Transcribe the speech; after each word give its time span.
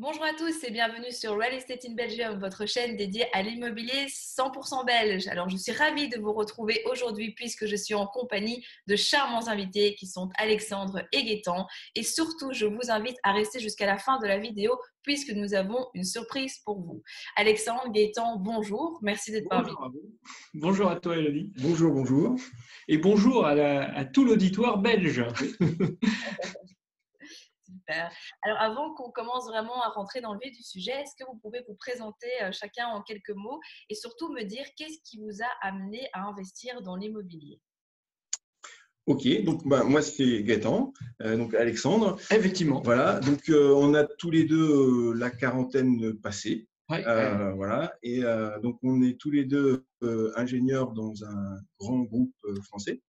Bonjour 0.00 0.22
à 0.22 0.32
tous 0.32 0.62
et 0.62 0.70
bienvenue 0.70 1.10
sur 1.10 1.36
Real 1.36 1.54
Estate 1.54 1.84
in 1.84 1.94
Belgium, 1.94 2.38
votre 2.38 2.66
chaîne 2.66 2.96
dédiée 2.96 3.26
à 3.32 3.42
l'immobilier 3.42 4.06
100% 4.06 4.86
belge. 4.86 5.26
Alors, 5.26 5.48
je 5.48 5.56
suis 5.56 5.72
ravie 5.72 6.08
de 6.08 6.20
vous 6.20 6.32
retrouver 6.32 6.80
aujourd'hui 6.88 7.34
puisque 7.34 7.66
je 7.66 7.74
suis 7.74 7.94
en 7.94 8.06
compagnie 8.06 8.64
de 8.86 8.94
charmants 8.94 9.48
invités 9.48 9.96
qui 9.96 10.06
sont 10.06 10.30
Alexandre 10.36 11.02
et 11.10 11.24
Gaëtan. 11.24 11.66
Et 11.96 12.04
surtout, 12.04 12.52
je 12.52 12.66
vous 12.66 12.92
invite 12.92 13.16
à 13.24 13.32
rester 13.32 13.58
jusqu'à 13.58 13.86
la 13.86 13.98
fin 13.98 14.20
de 14.20 14.28
la 14.28 14.38
vidéo 14.38 14.78
puisque 15.02 15.32
nous 15.32 15.54
avons 15.54 15.88
une 15.94 16.04
surprise 16.04 16.58
pour 16.64 16.80
vous. 16.80 17.02
Alexandre, 17.34 17.90
Gaëtan, 17.90 18.36
bonjour. 18.38 19.00
Merci 19.02 19.32
d'être 19.32 19.48
parmi 19.48 19.72
nous. 19.72 20.16
Bonjour 20.54 20.92
à 20.92 21.00
toi, 21.00 21.16
Elodie. 21.16 21.52
Bonjour, 21.56 21.92
bonjour. 21.92 22.36
Et 22.86 22.98
bonjour 22.98 23.46
à, 23.46 23.50
à 23.50 24.04
tout 24.04 24.24
l'auditoire 24.24 24.78
belge. 24.78 25.24
Alors, 28.42 28.58
avant 28.58 28.94
qu'on 28.94 29.10
commence 29.10 29.46
vraiment 29.46 29.82
à 29.82 29.88
rentrer 29.88 30.20
dans 30.20 30.32
le 30.32 30.40
vif 30.42 30.56
du 30.56 30.62
sujet, 30.62 30.92
est-ce 30.92 31.14
que 31.18 31.28
vous 31.30 31.38
pouvez 31.38 31.62
vous 31.68 31.74
présenter 31.74 32.28
euh, 32.42 32.52
chacun 32.52 32.86
en 32.88 33.02
quelques 33.02 33.34
mots 33.34 33.60
et 33.88 33.94
surtout 33.94 34.32
me 34.32 34.42
dire 34.42 34.64
qu'est-ce 34.76 34.98
qui 35.04 35.18
vous 35.18 35.42
a 35.42 35.66
amené 35.66 36.08
à 36.12 36.24
investir 36.24 36.82
dans 36.82 36.96
l'immobilier? 36.96 37.60
Ok, 39.06 39.26
donc 39.44 39.66
bah, 39.66 39.84
moi 39.84 40.02
c'est 40.02 40.42
Gaëtan, 40.42 40.92
euh, 41.22 41.36
donc 41.36 41.54
Alexandre. 41.54 42.18
Effectivement. 42.30 42.82
Voilà, 42.82 43.20
donc 43.20 43.48
euh, 43.48 43.72
on 43.74 43.94
a 43.94 44.04
tous 44.04 44.30
les 44.30 44.44
deux 44.44 45.14
la 45.14 45.30
quarantaine 45.30 46.14
passée. 46.20 46.68
Voilà, 46.88 47.94
et 48.02 48.22
donc 48.62 48.78
on 48.82 49.02
est 49.02 49.20
tous 49.20 49.30
les 49.30 49.44
deux 49.44 49.84
ingénieurs 50.36 50.92
dans 50.92 51.12
un 51.22 51.58
grand 51.78 51.98
groupe 52.00 52.34
français. 52.62 53.02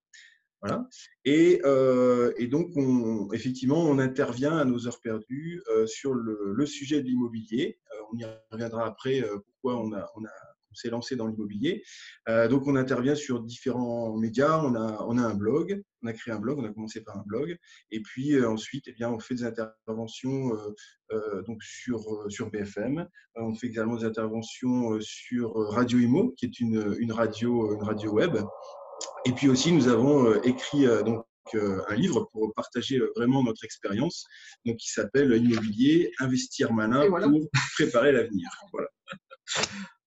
Voilà. 0.62 0.86
Et, 1.24 1.60
euh, 1.64 2.32
et, 2.36 2.46
donc, 2.46 2.70
on, 2.76 3.32
effectivement, 3.32 3.82
on 3.82 3.98
intervient 3.98 4.58
à 4.58 4.64
nos 4.64 4.86
heures 4.86 5.00
perdues 5.00 5.62
euh, 5.70 5.86
sur 5.86 6.12
le, 6.12 6.52
le, 6.54 6.66
sujet 6.66 7.00
de 7.00 7.06
l'immobilier. 7.06 7.78
Euh, 7.92 8.02
on 8.12 8.18
y 8.18 8.24
reviendra 8.50 8.86
après 8.86 9.22
euh, 9.22 9.38
pourquoi 9.38 9.80
on, 9.80 9.92
a, 9.94 10.10
on, 10.16 10.24
a, 10.24 10.30
on 10.70 10.74
s'est 10.74 10.90
lancé 10.90 11.16
dans 11.16 11.26
l'immobilier. 11.26 11.82
Euh, 12.28 12.46
donc, 12.46 12.66
on 12.66 12.76
intervient 12.76 13.14
sur 13.14 13.40
différents 13.40 14.14
médias. 14.18 14.62
On 14.62 14.74
a, 14.74 15.02
on 15.08 15.16
a 15.16 15.22
un 15.22 15.34
blog. 15.34 15.82
On 16.02 16.08
a 16.08 16.12
créé 16.12 16.34
un 16.34 16.40
blog. 16.40 16.58
On 16.58 16.64
a 16.64 16.72
commencé 16.72 17.00
par 17.00 17.16
un 17.16 17.24
blog. 17.24 17.56
Et 17.90 18.02
puis 18.02 18.42
ensuite, 18.44 18.84
eh 18.86 18.92
bien, 18.92 19.10
on 19.10 19.18
fait 19.18 19.36
des 19.36 19.44
interventions 19.44 20.50
donc 21.46 21.62
sur, 21.62 22.24
sur 22.30 22.50
BFM. 22.50 23.06
on 23.34 23.54
fait 23.54 23.66
également 23.66 23.96
des 23.96 24.04
interventions 24.04 24.98
sur 25.00 25.54
Radio 25.54 25.98
Imo, 25.98 26.32
qui 26.38 26.46
est 26.46 26.60
une, 26.60 26.96
une 26.98 27.12
radio, 27.12 27.74
une 27.74 27.82
radio 27.82 28.12
web. 28.12 28.38
Et 29.24 29.32
puis 29.32 29.48
aussi, 29.48 29.72
nous 29.72 29.88
avons 29.88 30.26
euh, 30.26 30.40
écrit 30.44 30.86
euh, 30.86 31.02
donc 31.02 31.24
euh, 31.54 31.80
un 31.88 31.94
livre 31.94 32.28
pour 32.32 32.52
partager 32.54 33.00
vraiment 33.16 33.42
notre 33.42 33.64
expérience, 33.64 34.26
donc 34.64 34.76
qui 34.76 34.90
s'appelle 34.90 35.32
Immobilier, 35.32 36.12
investir 36.18 36.72
malin 36.72 37.08
pour 37.08 37.48
préparer 37.74 38.12
l'avenir. 38.12 38.48
Voilà. 38.72 38.88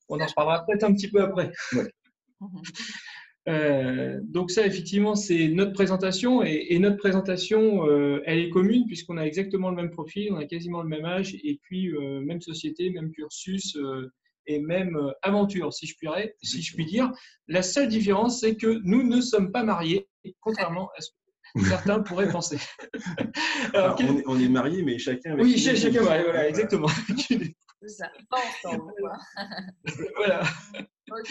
On 0.09 0.19
en 0.19 0.25
reparlera 0.25 0.65
peut-être 0.65 0.83
un 0.83 0.93
petit 0.93 1.09
peu 1.09 1.21
après. 1.21 1.51
donc 4.23 4.51
ça, 4.51 4.65
effectivement, 4.65 5.15
c'est 5.15 5.49
notre 5.49 5.73
présentation 5.73 6.43
et, 6.43 6.79
notre 6.79 6.97
présentation, 6.97 7.85
elle 8.25 8.39
est 8.39 8.49
commune 8.49 8.85
puisqu'on 8.85 9.17
a 9.17 9.23
exactement 9.23 9.69
le 9.69 9.75
même 9.75 9.89
profil, 9.89 10.31
on 10.31 10.37
a 10.37 10.45
quasiment 10.45 10.81
le 10.81 10.87
même 10.87 11.03
âge 11.03 11.35
et 11.35 11.59
puis 11.63 11.91
même 12.21 12.41
société, 12.41 12.89
même 12.89 13.11
cursus, 13.11 13.77
et 14.45 14.59
même 14.59 14.95
euh, 14.95 15.11
aventure, 15.21 15.73
si 15.73 15.87
je, 15.87 15.95
puis, 15.97 16.09
si 16.41 16.61
je 16.61 16.75
puis 16.75 16.85
dire. 16.85 17.11
La 17.47 17.61
seule 17.61 17.87
différence, 17.87 18.39
c'est 18.39 18.55
que 18.55 18.81
nous 18.83 19.03
ne 19.03 19.21
sommes 19.21 19.51
pas 19.51 19.63
mariés, 19.63 20.09
contrairement 20.41 20.89
à 20.97 21.01
ce 21.01 21.09
que 21.11 21.15
certains 21.69 22.01
pourraient 22.01 22.31
penser. 22.31 22.57
Alors, 23.73 23.99
on, 24.25 24.39
est, 24.39 24.49
mariés, 24.49 24.83
mais 24.83 24.97
chacun 24.97 25.33
avec 25.33 25.45
Oui, 25.45 25.57
chacun, 25.57 26.01
voilà, 26.01 26.47
exactement. 26.47 26.87
C'est 27.85 27.89
ça, 27.89 28.11
pas 28.29 28.37
ensemble. 28.37 28.93
voilà. 30.15 30.43
Ok, 31.11 31.29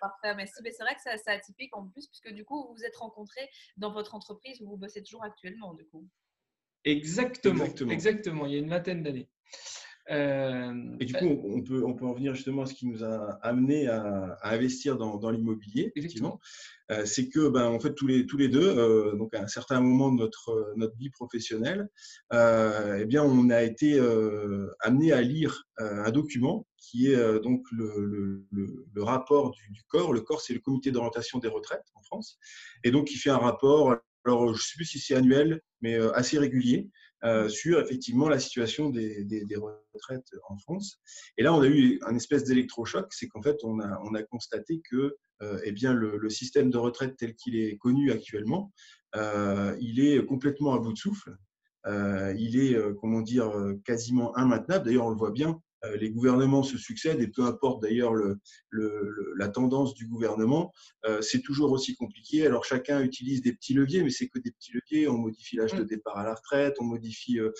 parfait, 0.00 0.34
merci. 0.34 0.54
Mais 0.62 0.70
c'est 0.70 0.82
vrai 0.82 0.94
que 0.94 1.00
c'est 1.02 1.30
atypique 1.30 1.76
en 1.76 1.86
plus, 1.88 2.06
puisque 2.06 2.32
du 2.32 2.42
coup, 2.42 2.66
vous 2.66 2.74
vous 2.74 2.84
êtes 2.84 2.96
rencontrés 2.96 3.50
dans 3.76 3.92
votre 3.92 4.14
entreprise 4.14 4.58
où 4.62 4.70
vous 4.70 4.78
bossez 4.78 5.02
toujours 5.02 5.22
actuellement, 5.22 5.74
du 5.74 5.84
coup. 5.84 6.08
Exactement, 6.84 7.64
exactement. 7.64 7.92
exactement. 7.92 8.46
Il 8.46 8.52
y 8.52 8.56
a 8.56 8.58
une 8.60 8.70
vingtaine 8.70 9.02
d'années. 9.02 9.28
Euh, 10.10 10.96
et 11.00 11.06
du 11.06 11.14
coup, 11.14 11.40
on 11.44 11.62
peut, 11.62 11.82
on 11.84 11.94
peut 11.94 12.04
en 12.04 12.12
venir 12.12 12.34
justement 12.34 12.62
à 12.62 12.66
ce 12.66 12.74
qui 12.74 12.86
nous 12.86 13.02
a 13.04 13.38
amené 13.42 13.88
à, 13.88 14.36
investir 14.42 14.96
dans, 14.96 15.16
dans 15.16 15.30
l'immobilier, 15.30 15.92
effectivement. 15.96 16.40
Euh, 16.90 17.06
c'est 17.06 17.28
que, 17.28 17.48
ben, 17.48 17.66
en 17.66 17.80
fait, 17.80 17.94
tous 17.94 18.06
les, 18.06 18.26
tous 18.26 18.36
les 18.36 18.48
deux, 18.48 18.76
euh, 18.76 19.16
donc 19.16 19.34
à 19.34 19.42
un 19.42 19.46
certain 19.46 19.80
moment 19.80 20.12
de 20.12 20.18
notre, 20.18 20.74
notre 20.76 20.96
vie 20.96 21.10
professionnelle, 21.10 21.88
eh 22.32 23.04
bien, 23.06 23.22
on 23.22 23.50
a 23.50 23.62
été 23.62 23.98
amené 24.80 25.12
à 25.12 25.22
lire 25.22 25.64
un 25.78 26.10
document 26.10 26.66
qui 26.76 27.10
est 27.10 27.40
donc 27.40 27.64
le, 27.72 28.46
le, 28.50 28.86
le, 28.92 29.02
rapport 29.02 29.52
du, 29.52 29.70
du, 29.70 29.82
corps. 29.84 30.12
Le 30.12 30.20
corps, 30.20 30.42
c'est 30.42 30.52
le 30.52 30.60
comité 30.60 30.90
d'orientation 30.90 31.38
des 31.38 31.48
retraites 31.48 31.86
en 31.94 32.02
France. 32.02 32.38
Et 32.84 32.90
donc, 32.90 33.10
il 33.12 33.16
fait 33.16 33.30
un 33.30 33.38
rapport, 33.38 33.96
alors 34.26 34.48
je 34.48 34.52
ne 34.52 34.58
sais 34.58 34.76
plus 34.76 34.84
si 34.84 34.98
c'est 34.98 35.14
annuel, 35.14 35.62
mais 35.80 35.96
assez 36.14 36.38
régulier, 36.38 36.90
euh, 37.24 37.48
sur 37.48 37.80
effectivement 37.80 38.28
la 38.28 38.38
situation 38.38 38.90
des, 38.90 39.24
des, 39.24 39.44
des, 39.44 39.56
retraites 39.56 40.30
en 40.48 40.58
France. 40.58 41.00
Et 41.38 41.42
là, 41.42 41.54
on 41.54 41.62
a 41.62 41.68
eu 41.68 41.98
un 42.06 42.14
espèce 42.14 42.44
d'électrochoc, 42.44 43.12
c'est 43.12 43.28
qu'en 43.28 43.42
fait, 43.42 43.56
on 43.62 43.80
a, 43.80 44.00
on 44.04 44.14
a 44.14 44.22
constaté 44.22 44.82
que 44.90 45.16
euh, 45.42 45.58
eh 45.64 45.72
bien, 45.72 45.92
le, 45.92 46.16
le, 46.18 46.30
système 46.30 46.70
de 46.70 46.78
retraite 46.78 47.16
tel 47.16 47.34
qu'il 47.34 47.56
est 47.56 47.76
connu 47.78 48.12
actuellement, 48.12 48.72
euh, 49.16 49.76
il 49.80 50.00
est 50.00 50.24
complètement 50.24 50.74
à 50.74 50.78
bout 50.78 50.92
de 50.92 50.98
souffle. 50.98 51.36
Euh, 51.86 52.34
il 52.38 52.58
est, 52.58 52.74
euh, 52.74 52.94
comment 52.94 53.20
dire, 53.20 53.52
quasiment 53.84 54.36
immaintenable. 54.36 54.84
D'ailleurs, 54.84 55.06
on 55.06 55.10
le 55.10 55.16
voit 55.16 55.30
bien 55.30 55.60
les 55.98 56.10
gouvernements 56.10 56.62
se 56.62 56.78
succèdent 56.78 57.20
et 57.20 57.28
peu 57.28 57.42
importe 57.44 57.82
d'ailleurs 57.82 58.14
le, 58.14 58.38
le, 58.70 59.32
la 59.36 59.48
tendance 59.48 59.94
du 59.94 60.06
gouvernement, 60.06 60.72
euh, 61.06 61.20
c'est 61.22 61.40
toujours 61.40 61.72
aussi 61.72 61.94
compliqué. 61.94 62.46
Alors 62.46 62.64
chacun 62.64 63.02
utilise 63.02 63.42
des 63.42 63.52
petits 63.52 63.74
leviers, 63.74 64.02
mais 64.02 64.10
c'est 64.10 64.28
que 64.28 64.38
des 64.38 64.50
petits 64.50 64.72
leviers. 64.72 65.08
On 65.08 65.18
modifie 65.18 65.56
l'âge 65.56 65.74
de 65.74 65.82
mm. 65.82 65.86
départ 65.86 66.18
à 66.18 66.24
la 66.24 66.34
retraite, 66.34 66.74
on 66.80 66.84
modifie 66.84 67.38
euh, 67.38 67.50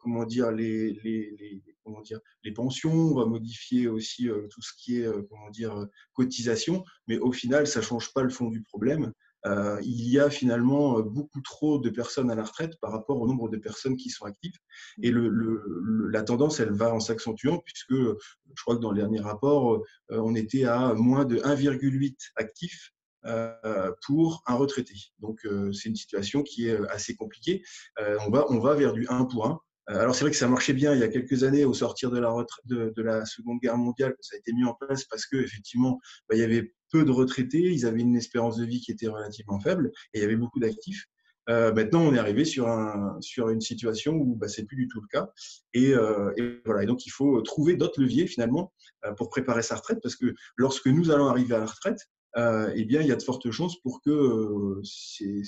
comment 0.00 0.24
dire 0.24 0.50
les, 0.50 0.92
les, 1.04 1.34
les, 1.38 1.62
comment 1.82 2.02
dire 2.02 2.20
les 2.42 2.52
pensions, 2.52 2.92
on 2.92 3.14
va 3.14 3.26
modifier 3.26 3.88
aussi 3.88 4.28
tout 4.50 4.62
ce 4.62 4.72
qui 4.78 5.00
est 5.00 5.08
comment 5.28 5.50
dire 5.50 5.86
cotisation, 6.12 6.84
mais 7.08 7.18
au 7.18 7.32
final 7.32 7.66
ça 7.66 7.82
change 7.82 8.12
pas 8.12 8.22
le 8.22 8.30
fond 8.30 8.48
du 8.48 8.62
problème. 8.62 9.12
Euh, 9.46 9.78
il 9.82 10.08
y 10.08 10.18
a 10.18 10.30
finalement 10.30 11.00
beaucoup 11.00 11.40
trop 11.40 11.78
de 11.78 11.90
personnes 11.90 12.30
à 12.30 12.34
la 12.34 12.44
retraite 12.44 12.78
par 12.80 12.92
rapport 12.92 13.20
au 13.20 13.26
nombre 13.26 13.48
de 13.48 13.56
personnes 13.56 13.96
qui 13.96 14.10
sont 14.10 14.24
actives. 14.24 14.56
Et 15.02 15.10
le, 15.10 15.28
le, 15.28 16.08
la 16.08 16.22
tendance, 16.22 16.60
elle 16.60 16.72
va 16.72 16.92
en 16.94 17.00
s'accentuant 17.00 17.58
puisque 17.58 17.94
je 17.94 18.62
crois 18.62 18.76
que 18.76 18.80
dans 18.80 18.90
le 18.90 18.98
dernier 18.98 19.20
rapport, 19.20 19.74
euh, 19.74 19.80
on 20.10 20.34
était 20.34 20.64
à 20.64 20.94
moins 20.94 21.24
de 21.24 21.36
1,8 21.36 22.16
actifs 22.36 22.92
euh, 23.26 23.90
pour 24.06 24.42
un 24.46 24.54
retraité. 24.54 24.94
Donc 25.18 25.46
c'est 25.72 25.88
une 25.88 25.96
situation 25.96 26.42
qui 26.42 26.68
est 26.68 26.78
assez 26.88 27.14
compliquée. 27.14 27.62
on 27.98 28.30
va 28.30 28.46
on 28.48 28.58
va 28.58 28.74
vers 28.74 28.92
du 28.92 29.06
1 29.08 29.24
pour 29.26 29.46
1. 29.46 29.60
Alors 29.86 30.14
c'est 30.14 30.22
vrai 30.22 30.30
que 30.30 30.36
ça 30.36 30.48
marchait 30.48 30.72
bien 30.72 30.94
il 30.94 31.00
y 31.00 31.02
a 31.02 31.08
quelques 31.08 31.44
années 31.44 31.66
au 31.66 31.74
sortir 31.74 32.10
de 32.10 32.18
la, 32.18 32.34
de, 32.64 32.92
de 32.96 33.02
la 33.02 33.26
Seconde 33.26 33.60
Guerre 33.60 33.76
mondiale, 33.76 34.14
ça 34.20 34.34
a 34.34 34.38
été 34.38 34.52
mis 34.54 34.64
en 34.64 34.72
place 34.72 35.04
parce 35.04 35.26
que 35.26 35.36
effectivement 35.36 36.00
bah, 36.28 36.36
il 36.36 36.40
y 36.40 36.42
avait 36.42 36.72
peu 36.94 37.04
de 37.04 37.10
retraités, 37.10 37.72
ils 37.72 37.86
avaient 37.86 38.02
une 38.02 38.14
espérance 38.14 38.56
de 38.56 38.64
vie 38.64 38.80
qui 38.80 38.92
était 38.92 39.08
relativement 39.08 39.58
faible 39.58 39.90
et 40.12 40.18
il 40.18 40.22
y 40.22 40.24
avait 40.24 40.36
beaucoup 40.36 40.60
d'actifs. 40.60 41.06
Euh, 41.50 41.72
maintenant, 41.72 42.02
on 42.02 42.14
est 42.14 42.18
arrivé 42.18 42.44
sur, 42.44 42.68
un, 42.68 43.18
sur 43.20 43.48
une 43.48 43.60
situation 43.60 44.14
où 44.14 44.36
bah, 44.36 44.46
c'est 44.46 44.64
plus 44.64 44.76
du 44.76 44.86
tout 44.86 45.00
le 45.00 45.08
cas. 45.08 45.28
Et, 45.74 45.92
euh, 45.92 46.32
voilà. 46.64 46.86
Donc, 46.86 47.04
il 47.04 47.10
faut 47.10 47.42
trouver 47.42 47.74
d'autres 47.74 48.00
leviers 48.00 48.28
finalement 48.28 48.72
euh, 49.04 49.12
pour 49.12 49.28
préparer 49.28 49.62
sa 49.62 49.74
retraite, 49.74 49.98
parce 50.02 50.14
que 50.14 50.34
lorsque 50.56 50.86
nous 50.86 51.10
allons 51.10 51.26
arriver 51.26 51.56
à 51.56 51.58
la 51.58 51.66
retraite, 51.66 51.98
eh 52.36 52.84
bien, 52.84 53.00
il 53.00 53.08
y 53.08 53.12
a 53.12 53.16
de 53.16 53.22
fortes 53.22 53.50
chances 53.50 53.80
pour 53.80 54.00
que 54.02 54.10
euh, 54.10 54.82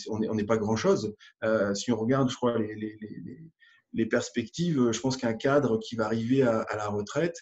on 0.09 0.47
pas 0.47 0.59
grand 0.59 0.77
chose. 0.77 1.15
Euh, 1.45 1.75
si 1.75 1.93
on 1.93 1.97
regarde, 1.97 2.29
je 2.29 2.37
crois, 2.37 2.59
les, 2.59 4.07
perspectives, 4.07 4.91
je 4.91 5.01
pense 5.01 5.17
qu'un 5.17 5.35
cadre 5.35 5.79
qui 5.79 5.95
va 5.95 6.07
arriver 6.07 6.43
à, 6.43 6.67
la 6.77 6.89
retraite, 6.89 7.37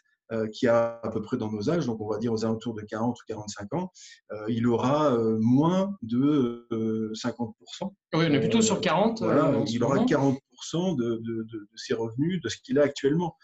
qui 0.53 0.67
a 0.67 1.01
à 1.03 1.11
peu 1.11 1.23
près 1.23 1.37
dans 1.37 1.51
nos 1.51 1.71
âges, 1.71 1.87
donc 1.87 2.01
on 2.01 2.09
va 2.09 2.19
dire 2.19 2.33
aux 2.33 2.45
alentours 2.45 2.75
de 2.75 2.83
40 2.83 3.17
ou 3.17 3.23
45 3.29 3.75
ans, 3.75 3.93
euh, 4.33 4.45
il 4.49 4.67
aura 4.67 5.13
euh, 5.13 5.39
moins 5.41 5.97
de 6.03 6.67
50%. 7.15 7.53
Oui, 7.83 7.91
on 8.13 8.21
est 8.21 8.41
plutôt 8.41 8.63
sur 8.63 8.81
40. 8.81 9.21
Voilà, 9.21 9.53
il 9.67 9.83
aura 9.85 9.99
40% 10.05 10.39
de, 10.97 11.05
de, 11.05 11.19
de, 11.21 11.43
de, 11.43 11.69
ses 11.77 11.95
revenus 11.95 12.41
de 12.43 12.49
ce 12.49 12.57
qu'il 12.59 12.79
a 12.79 12.83
actuellement. 12.83 13.37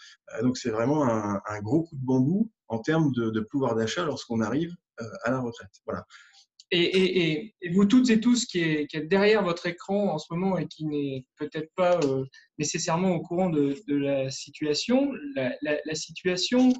donc 0.42 0.56
c'est 0.56 0.70
vraiment 0.70 1.04
un, 1.04 1.40
un, 1.46 1.60
gros 1.60 1.82
coup 1.82 1.96
de 1.96 2.04
bambou 2.04 2.50
en 2.68 2.78
termes 2.78 3.12
de, 3.12 3.40
pouvoir 3.40 3.74
d'achat 3.74 4.04
lorsqu'on 4.04 4.40
arrive 4.40 4.74
à 5.24 5.30
la 5.30 5.40
retraite. 5.40 5.70
Voilà. 5.86 6.04
Et, 6.72 7.54
vous 7.72 7.84
toutes 7.84 8.10
et 8.10 8.20
tous 8.20 8.46
qui 8.46 8.60
êtes, 8.60 9.08
derrière 9.08 9.42
votre 9.42 9.66
écran 9.66 10.14
en 10.14 10.18
ce 10.18 10.32
moment 10.32 10.56
et 10.56 10.66
qui 10.66 10.84
n'est 10.84 11.24
peut-être 11.36 11.70
pas 11.74 11.98
euh, 12.04 12.24
nécessairement 12.58 13.14
au 13.14 13.20
courant 13.20 13.50
de, 13.50 13.76
la 13.88 14.30
situation, 14.30 15.12
la, 15.34 15.94
situation, 15.94 16.72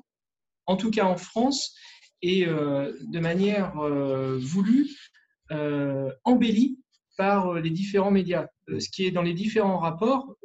en 0.66 0.76
tout 0.76 0.90
cas 0.90 1.04
en 1.04 1.16
France, 1.16 1.75
est 2.22 2.46
euh, 2.46 2.92
de 3.00 3.19
manière 3.19 3.78
euh, 3.81 4.38
voulue 4.40 4.88
embellie 6.25 6.78
par 7.16 7.54
les 7.54 7.70
différents 7.70 8.12
médias. 8.12 8.46
ce 8.78 8.88
qui 8.88 9.04
est 9.04 9.10
dans 9.10 9.20
les 9.20 9.34
différents 9.34 9.78
rapports 9.78 10.37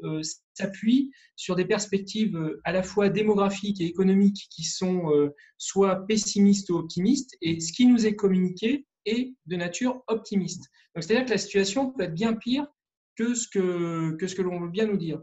s'appuie 0.55 1.11
sur 1.35 1.55
des 1.55 1.63
perspectives 1.63 2.57
à 2.63 2.71
la 2.71 2.81
fois 2.81 3.09
démographiques 3.09 3.79
et 3.79 3.85
économiques 3.85 4.47
qui 4.49 4.63
sont 4.63 5.29
soit 5.59 6.07
pessimistes 6.07 6.71
ou 6.71 6.77
optimistes, 6.77 7.37
et 7.43 7.59
ce 7.59 7.71
qui 7.71 7.85
nous 7.85 8.07
est 8.07 8.15
communiqué 8.15 8.83
est 9.05 9.33
de 9.45 9.55
nature 9.55 10.03
optimiste. 10.07 10.69
c'est-à-dire 10.95 11.25
que 11.25 11.31
la 11.31 11.37
situation 11.37 11.91
peut 11.91 12.03
être 12.03 12.13
bien 12.13 12.33
pire 12.33 12.67
que 13.15 13.33
ce 13.33 13.47
que, 13.47 14.41
l'on 14.41 14.59
veut 14.59 14.69
bien 14.69 14.85
nous 14.85 14.97
dire. 14.97 15.21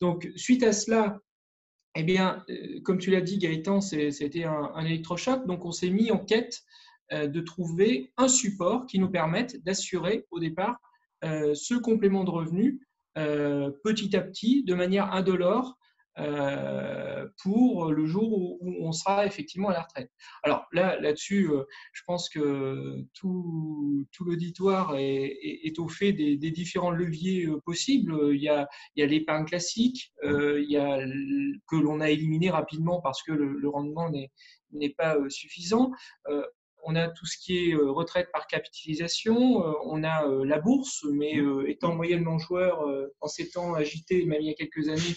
Donc, 0.00 0.28
suite 0.36 0.62
à 0.62 0.72
cela, 0.72 1.20
eh 1.96 2.02
bien, 2.02 2.44
euh, 2.48 2.80
comme 2.84 2.98
tu 2.98 3.10
l'as 3.10 3.20
dit, 3.20 3.38
Gaëtan, 3.38 3.80
c'était 3.80 4.44
un, 4.44 4.70
un 4.74 4.84
électrochoc. 4.84 5.46
Donc, 5.46 5.64
on 5.64 5.72
s'est 5.72 5.90
mis 5.90 6.10
en 6.10 6.18
quête 6.18 6.60
euh, 7.12 7.26
de 7.26 7.40
trouver 7.40 8.12
un 8.16 8.28
support 8.28 8.86
qui 8.86 8.98
nous 8.98 9.10
permette 9.10 9.62
d'assurer 9.64 10.26
au 10.30 10.38
départ 10.38 10.78
euh, 11.24 11.54
ce 11.54 11.74
complément 11.74 12.24
de 12.24 12.30
revenus 12.30 12.80
petit 13.84 14.16
à 14.16 14.22
petit, 14.22 14.64
de 14.64 14.72
manière 14.72 15.12
indolore, 15.12 15.76
euh, 16.20 17.26
pour 17.42 17.92
le 17.92 18.06
jour 18.06 18.32
où, 18.32 18.58
on 18.80 18.92
sera 18.92 19.26
effectivement 19.26 19.68
à 19.68 19.72
la 19.72 19.82
retraite. 19.82 20.10
Alors 20.42 20.66
là, 20.72 21.00
là-dessus, 21.00 21.48
euh, 21.50 21.64
je 21.92 22.02
pense 22.06 22.28
que 22.28 23.04
tout, 23.14 24.06
l'auditoire 24.20 24.96
est, 24.96 25.78
au 25.78 25.88
fait 25.88 26.12
des, 26.12 26.50
différents 26.50 26.90
leviers 26.90 27.46
euh, 27.46 27.60
possibles. 27.64 28.34
Il 28.34 28.42
y 28.42 28.48
a, 28.48 28.68
l'épargne 28.96 29.46
classique, 29.46 30.12
il 30.22 30.66
y 30.68 30.76
a 30.76 30.98
que 31.68 31.76
l'on 31.76 32.00
a 32.00 32.10
éliminé 32.10 32.50
rapidement 32.50 33.00
parce 33.00 33.22
que 33.22 33.32
le, 33.32 33.68
rendement 33.68 34.10
n'est 34.72 34.90
pas 34.90 35.16
suffisant 35.28 35.92
on 36.84 36.96
a 36.96 37.08
tout 37.08 37.26
ce 37.26 37.36
qui 37.36 37.70
est 37.70 37.74
retraite 37.74 38.30
par 38.32 38.46
capitalisation, 38.46 39.36
on 39.84 40.02
a 40.02 40.26
la 40.44 40.58
bourse, 40.58 41.04
mais 41.12 41.38
étant 41.66 41.94
moyennement 41.94 42.38
joueur 42.38 42.82
en 43.20 43.28
ces 43.28 43.50
temps 43.50 43.74
agités, 43.74 44.24
même 44.24 44.40
il 44.40 44.48
y 44.48 44.50
a 44.50 44.54
quelques 44.54 44.88
années, 44.88 45.14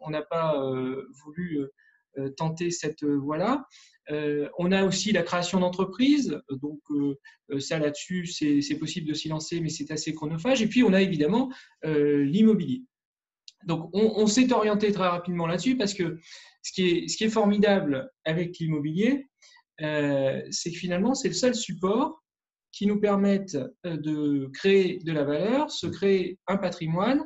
on 0.00 0.10
n'a 0.10 0.22
pas 0.22 0.60
euh, 0.60 1.08
voulu 1.24 1.60
euh, 2.18 2.30
tenter 2.36 2.70
cette 2.70 3.04
voie-là. 3.04 3.64
on 4.58 4.72
a 4.72 4.84
aussi 4.84 5.12
la 5.12 5.22
création 5.22 5.60
d'entreprises, 5.60 6.40
donc 6.50 6.80
ça 7.60 7.78
là-dessus, 7.78 8.26
c'est 8.26 8.78
possible 8.78 9.08
de 9.08 9.14
s'y 9.14 9.28
lancer, 9.28 9.60
mais 9.60 9.68
c'est 9.68 9.90
assez 9.90 10.12
chronophage. 10.14 10.62
Et 10.62 10.66
puis 10.66 10.82
on 10.82 10.92
a 10.92 11.00
évidemment 11.00 11.52
l'immobilier. 11.84 12.82
Donc 13.66 13.90
on, 13.92 14.26
s'est 14.26 14.52
orienté 14.52 14.90
très 14.90 15.06
rapidement 15.06 15.46
là-dessus 15.46 15.76
parce 15.76 15.94
que 15.94 16.18
ce 16.62 16.72
qui 16.72 16.88
est, 16.88 17.08
ce 17.08 17.16
qui 17.16 17.24
est 17.24 17.30
formidable 17.30 18.10
avec 18.24 18.58
l'immobilier, 18.58 19.28
c'est 19.78 20.72
que 20.72 20.78
finalement 20.78 21.14
c'est 21.14 21.28
le 21.28 21.34
seul 21.34 21.54
support 21.54 22.20
qui 22.72 22.86
nous 22.86 22.98
permette 22.98 23.56
de 23.84 24.50
créer 24.54 24.98
de 25.04 25.12
la 25.12 25.24
valeur, 25.24 25.70
se 25.70 25.86
créer 25.86 26.38
un 26.48 26.56
patrimoine 26.56 27.22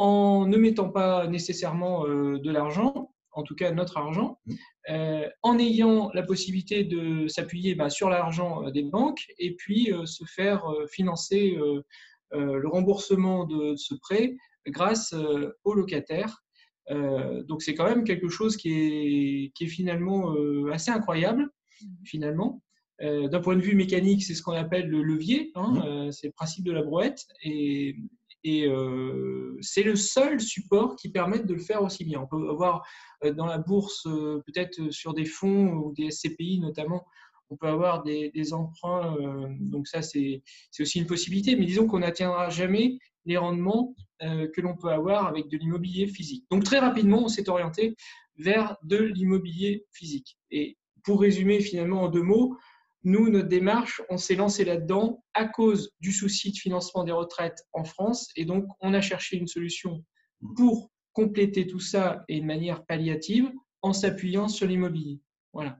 en 0.00 0.46
ne 0.46 0.56
mettant 0.56 0.88
pas 0.88 1.26
nécessairement 1.26 2.06
euh, 2.06 2.38
de 2.38 2.50
l'argent, 2.50 3.12
en 3.32 3.42
tout 3.42 3.54
cas 3.54 3.70
notre 3.70 3.98
argent, 3.98 4.40
mmh. 4.46 4.54
euh, 4.88 5.28
en 5.42 5.58
ayant 5.58 6.10
la 6.14 6.22
possibilité 6.22 6.84
de 6.84 7.28
s'appuyer 7.28 7.74
bah, 7.74 7.90
sur 7.90 8.08
l'argent 8.08 8.64
euh, 8.64 8.70
des 8.70 8.82
banques 8.82 9.26
et 9.38 9.54
puis 9.54 9.92
se 10.06 10.24
faire 10.24 10.64
financer 10.90 11.58
le 12.32 12.68
remboursement 12.68 13.44
de 13.44 13.76
ce 13.76 13.94
prêt 13.94 14.36
grâce 14.66 15.14
aux 15.64 15.74
locataires. 15.74 16.42
donc 16.88 17.60
c'est 17.60 17.74
quand 17.74 17.84
même 17.84 18.04
quelque 18.04 18.30
chose 18.30 18.56
qui 18.56 18.72
est, 18.72 19.52
qui 19.54 19.64
est 19.64 19.68
finalement 19.68 20.34
assez 20.72 20.90
incroyable, 20.90 21.42
mmh. 21.42 21.86
finalement. 22.04 22.62
D'un 23.00 23.40
point 23.40 23.56
de 23.56 23.62
vue 23.62 23.76
mécanique, 23.76 24.24
c'est 24.24 24.34
ce 24.34 24.42
qu'on 24.42 24.52
appelle 24.52 24.88
le 24.88 25.02
levier, 25.02 25.52
hein, 25.54 25.72
mmh. 25.72 26.12
c'est 26.12 26.28
le 26.28 26.32
principe 26.32 26.64
de 26.64 26.72
la 26.72 26.82
brouette. 26.82 27.26
Et, 27.42 27.96
et 28.44 28.66
euh, 28.66 29.56
c'est 29.60 29.82
le 29.82 29.96
seul 29.96 30.40
support 30.40 30.96
qui 30.96 31.10
permette 31.10 31.46
de 31.46 31.54
le 31.54 31.60
faire 31.60 31.82
aussi 31.82 32.04
bien. 32.04 32.20
On 32.20 32.26
peut 32.26 32.48
avoir 32.48 32.86
euh, 33.24 33.32
dans 33.32 33.46
la 33.46 33.58
bourse, 33.58 34.06
euh, 34.06 34.42
peut-être 34.46 34.90
sur 34.90 35.14
des 35.14 35.26
fonds 35.26 35.72
ou 35.74 35.92
des 35.92 36.10
SCPI 36.10 36.60
notamment, 36.60 37.06
on 37.50 37.56
peut 37.56 37.66
avoir 37.66 38.04
des, 38.04 38.52
emprunts. 38.52 39.16
donc 39.58 39.88
ça, 39.88 40.02
c'est 40.02 40.40
aussi 40.78 41.00
une 41.00 41.06
possibilité. 41.06 41.56
Mais 41.56 41.66
disons 41.66 41.88
qu'on 41.88 41.98
n'atteindra 41.98 42.48
jamais 42.48 42.98
les 43.24 43.36
rendements 43.36 43.96
que 44.20 44.60
l'on 44.60 44.76
peut 44.76 44.90
avoir 44.90 45.26
avec 45.26 45.48
de 45.48 45.56
l'immobilier 45.56 46.06
physique. 46.06 46.44
Donc 46.48 46.62
très 46.62 46.78
rapidement, 46.78 47.24
on 47.24 47.28
s'est 47.28 47.48
orienté 47.48 47.96
vers 48.36 48.76
de 48.84 48.98
l'immobilier 48.98 49.84
physique. 49.90 50.38
Et 50.52 50.78
pour 51.02 51.20
résumer 51.20 51.58
finalement 51.58 52.02
en 52.02 52.08
deux 52.08 52.22
mots, 52.22 52.56
nous, 53.02 53.30
notre 53.30 53.48
démarche, 53.48 54.02
on 54.10 54.18
s'est 54.18 54.34
lancé 54.34 54.64
là-dedans 54.64 55.24
à 55.34 55.46
cause 55.46 55.92
du 56.00 56.12
souci 56.12 56.52
de 56.52 56.56
financement 56.56 57.04
des 57.04 57.12
retraites 57.12 57.62
en 57.72 57.84
France. 57.84 58.30
Et 58.36 58.44
donc, 58.44 58.66
on 58.80 58.92
a 58.92 59.00
cherché 59.00 59.36
une 59.36 59.46
solution 59.46 60.04
pour 60.56 60.90
compléter 61.12 61.66
tout 61.66 61.80
ça 61.80 62.24
et 62.28 62.40
de 62.40 62.46
manière 62.46 62.84
palliative 62.84 63.50
en 63.82 63.92
s'appuyant 63.92 64.48
sur 64.48 64.66
l'immobilier. 64.66 65.20
Voilà. 65.52 65.78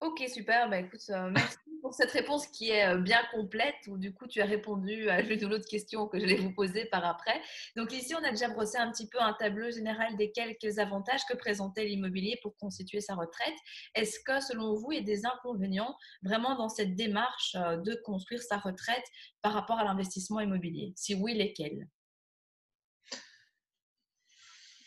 Ok, 0.00 0.22
super. 0.28 0.68
Bah, 0.68 0.80
écoute, 0.80 1.00
euh, 1.10 1.30
merci 1.30 1.56
cette 1.92 2.10
réponse 2.10 2.46
qui 2.46 2.70
est 2.70 2.86
euh, 2.86 2.98
bien 2.98 3.20
complète, 3.32 3.74
où 3.86 3.98
du 3.98 4.12
coup 4.12 4.26
tu 4.26 4.40
as 4.40 4.46
répondu 4.46 5.08
à 5.08 5.20
l'une 5.20 5.44
ou 5.44 5.48
l'autre 5.48 5.68
question 5.68 6.08
que 6.08 6.18
je 6.18 6.26
vais 6.26 6.36
vous 6.36 6.52
poser 6.52 6.86
par 6.86 7.04
après. 7.04 7.40
Donc 7.76 7.92
ici, 7.92 8.14
on 8.14 8.24
a 8.24 8.30
déjà 8.30 8.48
brossé 8.48 8.78
un 8.78 8.90
petit 8.90 9.08
peu 9.08 9.20
un 9.20 9.34
tableau 9.34 9.70
général 9.70 10.16
des 10.16 10.30
quelques 10.30 10.78
avantages 10.78 11.20
que 11.28 11.36
présentait 11.36 11.84
l'immobilier 11.84 12.38
pour 12.42 12.56
constituer 12.56 13.00
sa 13.00 13.14
retraite. 13.14 13.54
Est-ce 13.94 14.20
que 14.20 14.40
selon 14.40 14.74
vous, 14.74 14.92
il 14.92 14.96
y 14.96 15.00
a 15.00 15.04
des 15.04 15.26
inconvénients 15.26 15.96
vraiment 16.22 16.56
dans 16.56 16.68
cette 16.68 16.94
démarche 16.94 17.56
euh, 17.56 17.76
de 17.76 17.94
construire 18.04 18.42
sa 18.42 18.58
retraite 18.58 19.04
par 19.42 19.52
rapport 19.52 19.78
à 19.78 19.84
l'investissement 19.84 20.40
immobilier? 20.40 20.92
Si 20.96 21.14
oui, 21.14 21.34
lesquels? 21.34 21.88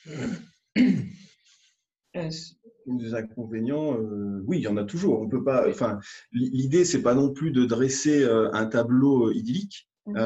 des 2.87 3.13
inconvénients, 3.13 3.97
euh, 3.97 4.43
oui, 4.45 4.57
il 4.57 4.63
y 4.63 4.67
en 4.67 4.77
a 4.77 4.83
toujours. 4.83 5.21
On 5.21 5.29
peut 5.29 5.43
pas. 5.43 5.67
Enfin, 5.69 5.99
l'idée 6.31 6.85
c'est 6.85 7.01
pas 7.01 7.13
non 7.13 7.31
plus 7.31 7.51
de 7.51 7.65
dresser 7.65 8.23
euh, 8.23 8.51
un 8.53 8.65
tableau 8.65 9.29
euh, 9.29 9.35
idyllique. 9.35 9.87
Mmh. 10.07 10.17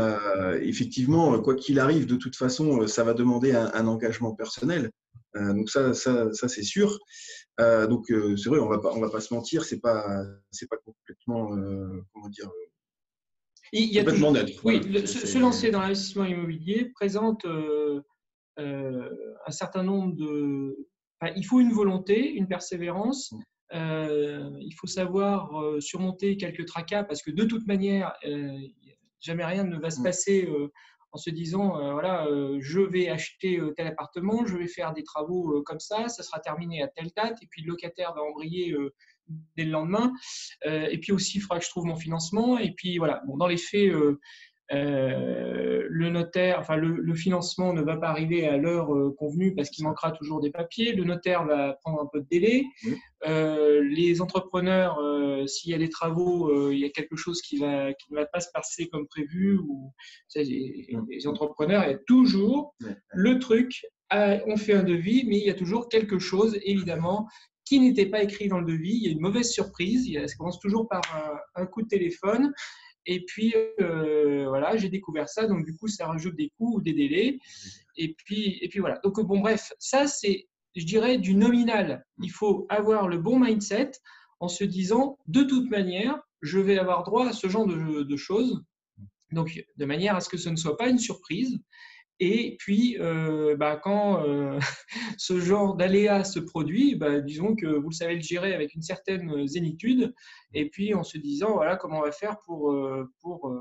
effectivement, 0.61 1.37
quoi 1.41 1.53
qu'il 1.53 1.81
arrive, 1.81 2.05
de 2.05 2.15
toute 2.15 2.37
façon, 2.37 2.87
ça 2.87 3.03
va 3.03 3.13
demander 3.13 3.51
un, 3.51 3.87
engagement 3.87 4.33
personnel. 4.33 4.89
donc 5.35 5.69
ça, 5.69 5.93
ça, 5.93 6.31
ça 6.31 6.47
c'est 6.47 6.63
sûr. 6.63 6.97
donc 7.59 8.05
c'est 8.07 8.47
vrai, 8.47 8.59
on 8.59 8.69
va 8.69 8.79
pas, 8.79 8.93
on 8.93 9.01
va 9.01 9.09
pas 9.09 9.19
se 9.19 9.33
mentir, 9.33 9.65
c'est 9.65 9.81
pas, 9.81 10.23
c'est 10.49 10.69
pas 10.69 10.77
complètement, 10.77 11.49
comment 12.13 12.29
dire. 12.29 12.49
Il 13.73 13.93
y 13.93 13.99
a 13.99 14.05
complètement 14.05 14.31
net. 14.31 14.49
Oui, 14.63 14.81
se, 15.05 15.37
lancer 15.39 15.71
dans 15.71 15.81
l'investissement 15.81 16.23
immobilier 16.23 16.93
présente 16.95 17.45
un 18.57 19.51
certain 19.51 19.83
nombre 19.83 20.15
de 20.15 20.87
il 21.35 21.45
faut 21.45 21.59
une 21.59 21.71
volonté, 21.71 22.31
une 22.31 22.47
persévérance. 22.47 23.33
Euh, 23.73 24.51
il 24.61 24.73
faut 24.73 24.87
savoir 24.87 25.59
euh, 25.59 25.81
surmonter 25.81 26.37
quelques 26.37 26.65
tracas 26.65 27.03
parce 27.03 27.21
que 27.21 27.31
de 27.31 27.45
toute 27.45 27.65
manière, 27.67 28.13
euh, 28.25 28.57
jamais 29.19 29.45
rien 29.45 29.63
ne 29.63 29.77
va 29.77 29.89
se 29.89 29.99
mm. 29.99 30.03
passer 30.03 30.49
en 31.11 31.17
se 31.17 31.29
disant 31.29 31.93
voilà, 31.93 32.27
je 32.59 32.81
vais 32.81 33.07
acheter 33.07 33.61
tel 33.77 33.87
appartement, 33.87 34.45
je 34.45 34.57
vais 34.57 34.67
faire 34.67 34.93
des 34.93 35.03
travaux 35.03 35.63
comme 35.63 35.79
ça, 35.79 36.09
ça 36.09 36.23
sera 36.23 36.41
terminé 36.41 36.83
à 36.83 36.89
telle 36.89 37.09
date, 37.15 37.41
et 37.41 37.47
puis 37.49 37.61
le 37.61 37.69
locataire 37.69 38.13
va 38.13 38.21
embrayer 38.21 38.75
dès 39.55 39.63
le 39.63 39.71
lendemain. 39.71 40.11
et 40.65 40.97
puis 40.99 41.13
aussi, 41.13 41.37
il 41.37 41.41
faudra 41.41 41.59
que 41.59 41.65
je 41.65 41.69
trouve 41.69 41.85
mon 41.85 41.95
financement. 41.95 42.57
Et 42.57 42.73
puis 42.73 42.97
voilà, 42.97 43.21
bon, 43.27 43.37
dans 43.37 43.47
les 43.47 43.55
faits, 43.55 43.93
euh, 44.73 45.85
le 45.89 46.09
notaire, 46.09 46.59
enfin 46.59 46.75
le, 46.75 47.13
financement 47.13 47.71
ne 47.71 47.81
va 47.81 47.97
pas 47.97 48.07
arriver 48.09 48.47
à 48.47 48.57
l'heure 48.57 48.93
euh, 48.93 49.15
convenue 49.17 49.53
parce 49.53 49.69
qu'il 49.69 49.85
manquera 49.85 50.11
toujours 50.11 50.41
des 50.41 50.49
papiers. 50.49 50.93
Le 50.93 51.03
notaire 51.03 51.45
va 51.45 51.73
prendre 51.81 52.01
un 52.01 52.09
peu 52.11 52.21
de 52.21 52.27
délai. 52.29 52.63
Euh, 53.27 53.83
les 53.83 54.21
entrepreneurs, 54.21 54.99
s'il 55.47 55.71
y 55.71 55.73
a 55.73 55.77
des 55.77 55.89
travaux, 55.89 56.71
il 56.71 56.79
y 56.79 56.85
a 56.85 56.89
quelque 56.89 57.15
chose 57.15 57.41
qui, 57.41 57.57
va, 57.57 57.93
qui 57.93 58.11
ne 58.11 58.17
va 58.17 58.25
pas 58.25 58.39
se 58.39 58.49
passer 58.53 58.87
comme 58.87 59.07
prévu. 59.07 59.57
Ou, 59.57 59.93
les, 60.35 61.27
entrepreneurs, 61.27 61.83
il 61.83 61.91
y 61.91 61.93
a 61.93 61.99
toujours 62.07 62.75
le 63.13 63.39
truc. 63.39 63.85
on 64.11 64.57
fait 64.57 64.73
un 64.73 64.83
devis, 64.83 65.25
mais 65.27 65.37
il 65.37 65.45
y 65.45 65.49
a 65.49 65.55
toujours 65.55 65.89
quelque 65.89 66.19
chose, 66.19 66.57
évidemment, 66.63 67.27
qui 67.65 67.79
n'était 67.79 68.05
pas 68.05 68.21
écrit 68.21 68.47
dans 68.47 68.59
le 68.59 68.65
devis. 68.65 68.95
Il 68.95 69.03
y 69.03 69.07
a 69.07 69.11
une 69.11 69.21
mauvaise 69.21 69.51
surprise. 69.51 70.11
Ça 70.27 70.35
commence 70.37 70.59
toujours 70.59 70.87
par 70.87 71.01
un 71.55 71.65
coup 71.65 71.81
de 71.81 71.87
téléphone. 71.87 72.51
Et 73.05 73.23
puis, 73.25 73.53
euh, 73.79 74.45
voilà, 74.47 74.77
j'ai 74.77 74.89
découvert 74.89 75.29
ça. 75.29 75.47
Donc, 75.47 75.65
du 75.65 75.75
coup, 75.75 75.87
ça 75.87 76.07
rajoute 76.07 76.35
des 76.35 76.51
coûts 76.57 76.77
ou 76.77 76.81
des 76.81 76.93
délais. 76.93 77.39
Et 77.97 78.13
puis, 78.13 78.57
et 78.61 78.67
puis 78.69 78.79
voilà. 78.79 78.99
Donc, 79.03 79.19
bon, 79.21 79.39
bref, 79.39 79.71
ça, 79.79 80.07
c'est, 80.07 80.47
je 80.75 80.85
dirais, 80.85 81.17
du 81.17 81.35
nominal. 81.35 82.05
Il 82.21 82.31
faut 82.31 82.65
avoir 82.69 83.07
le 83.07 83.17
bon 83.17 83.39
mindset 83.39 83.91
en 84.39 84.47
se 84.47 84.63
disant, 84.63 85.17
de 85.27 85.43
toute 85.43 85.69
manière, 85.69 86.19
je 86.41 86.59
vais 86.59 86.77
avoir 86.77 87.03
droit 87.03 87.27
à 87.27 87.33
ce 87.33 87.47
genre 87.47 87.67
de, 87.67 88.03
de 88.03 88.15
choses. 88.15 88.63
Donc, 89.31 89.63
de 89.77 89.85
manière 89.85 90.15
à 90.15 90.21
ce 90.21 90.29
que 90.29 90.37
ce 90.37 90.49
ne 90.49 90.55
soit 90.55 90.77
pas 90.77 90.89
une 90.89 90.99
surprise. 90.99 91.59
Et 92.19 92.55
puis, 92.59 92.97
euh, 92.99 93.57
bah, 93.57 93.79
quand 93.81 94.23
euh, 94.25 94.57
ce 95.17 95.39
genre 95.39 95.75
d'aléa 95.75 96.23
se 96.23 96.39
produit, 96.39 96.95
bah, 96.95 97.19
disons 97.19 97.55
que 97.55 97.67
vous 97.67 97.89
le 97.89 97.95
savez 97.95 98.15
le 98.15 98.21
gérer 98.21 98.53
avec 98.53 98.73
une 98.73 98.81
certaine 98.81 99.45
zénitude, 99.47 100.13
et 100.53 100.69
puis 100.69 100.93
en 100.93 101.03
se 101.03 101.17
disant, 101.17 101.53
voilà, 101.53 101.75
comment 101.75 101.99
on 101.99 102.03
va 102.03 102.11
faire 102.11 102.37
pour, 102.45 102.71
euh, 102.71 103.11
pour 103.21 103.53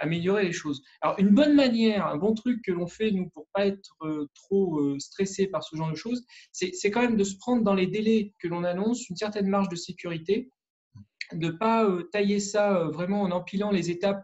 améliorer 0.00 0.44
les 0.44 0.52
choses. 0.52 0.82
Alors, 1.00 1.18
une 1.18 1.30
bonne 1.30 1.54
manière, 1.54 2.06
un 2.06 2.18
bon 2.18 2.34
truc 2.34 2.60
que 2.62 2.72
l'on 2.72 2.86
fait, 2.86 3.10
nous, 3.10 3.30
pour 3.30 3.46
pas 3.54 3.66
être 3.66 3.96
trop 4.34 4.98
stressé 4.98 5.46
par 5.46 5.64
ce 5.64 5.76
genre 5.76 5.90
de 5.90 5.96
choses, 5.96 6.26
c'est 6.52 6.90
quand 6.90 7.00
même 7.00 7.16
de 7.16 7.24
se 7.24 7.38
prendre 7.38 7.62
dans 7.62 7.72
les 7.72 7.86
délais 7.86 8.34
que 8.38 8.48
l'on 8.48 8.64
annonce 8.64 9.08
une 9.08 9.16
certaine 9.16 9.46
marge 9.46 9.70
de 9.70 9.76
sécurité, 9.76 10.50
de 11.32 11.46
ne 11.46 11.52
pas 11.52 11.88
tailler 12.12 12.38
ça 12.38 12.84
vraiment 12.92 13.22
en 13.22 13.30
empilant 13.30 13.70
les 13.70 13.90
étapes 13.90 14.22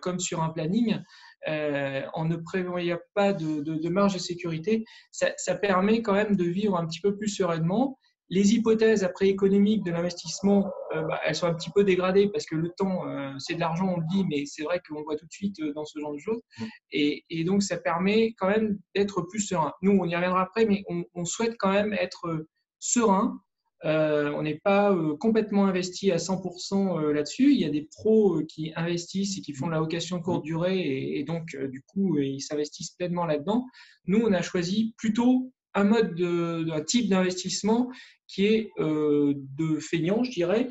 comme 0.00 0.18
sur 0.18 0.42
un 0.42 0.48
planning, 0.48 1.02
euh, 1.48 2.02
en 2.14 2.24
ne 2.24 2.36
prévoyant 2.36 2.98
pas 3.14 3.32
de, 3.32 3.88
marge 3.88 4.14
de 4.14 4.18
sécurité, 4.18 4.84
ça, 5.10 5.54
permet 5.54 6.02
quand 6.02 6.14
même 6.14 6.36
de 6.36 6.44
vivre 6.44 6.76
un 6.76 6.86
petit 6.86 7.00
peu 7.00 7.16
plus 7.16 7.28
sereinement. 7.28 7.98
Les 8.30 8.54
hypothèses 8.54 9.04
après 9.04 9.28
économiques 9.28 9.84
de 9.84 9.90
l'investissement, 9.90 10.72
euh, 10.94 11.02
bah, 11.02 11.20
elles 11.24 11.34
sont 11.34 11.46
un 11.46 11.54
petit 11.54 11.70
peu 11.70 11.84
dégradées 11.84 12.30
parce 12.30 12.46
que 12.46 12.56
le 12.56 12.70
temps, 12.70 13.06
euh, 13.06 13.32
c'est 13.38 13.54
de 13.54 13.60
l'argent, 13.60 13.94
on 13.94 14.00
le 14.00 14.06
dit, 14.10 14.24
mais 14.28 14.46
c'est 14.46 14.62
vrai 14.62 14.80
qu'on 14.88 15.02
voit 15.02 15.16
tout 15.16 15.26
de 15.26 15.32
suite 15.32 15.60
dans 15.74 15.84
ce 15.84 15.98
genre 15.98 16.12
de 16.12 16.18
choses. 16.18 16.40
Mm. 16.58 16.64
Et, 16.92 17.44
donc, 17.44 17.62
ça 17.62 17.76
permet 17.76 18.34
quand 18.38 18.48
même 18.48 18.78
d'être 18.94 19.22
plus 19.22 19.40
serein. 19.40 19.72
Nous, 19.82 19.92
on 19.92 20.06
y 20.06 20.16
reviendra 20.16 20.42
après, 20.42 20.64
mais 20.64 20.82
on 21.14 21.24
souhaite 21.24 21.56
quand 21.58 21.72
même 21.72 21.92
être 21.92 22.46
serein 22.78 23.38
euh, 23.84 24.32
on 24.32 24.42
n'est 24.42 24.58
pas 24.58 24.92
euh, 24.92 25.16
complètement 25.16 25.66
investi 25.66 26.10
à 26.10 26.16
100% 26.16 26.98
euh, 26.98 27.12
là-dessus. 27.12 27.52
Il 27.52 27.60
y 27.60 27.66
a 27.66 27.70
des 27.70 27.82
pros 27.82 28.42
qui 28.48 28.72
investissent 28.76 29.36
et 29.36 29.42
qui 29.42 29.52
font 29.52 29.66
de 29.66 29.72
la 29.72 29.78
location 29.78 30.20
courte 30.20 30.42
durée 30.42 31.18
et, 31.18 31.24
donc, 31.24 31.56
du 31.56 31.82
coup, 31.82 32.18
ils 32.18 32.40
s'investissent 32.40 32.92
pleinement 32.92 33.26
là-dedans. 33.26 33.66
Nous, 34.06 34.20
on 34.20 34.32
a 34.32 34.42
choisi 34.42 34.94
plutôt 34.96 35.52
un 35.74 35.84
mode, 35.84 36.14
de, 36.14 36.70
un 36.70 36.82
type 36.82 37.10
d'investissement 37.10 37.90
qui 38.26 38.46
est 38.46 38.70
de 38.78 39.78
feignant, 39.80 40.22
je 40.22 40.30
dirais, 40.30 40.70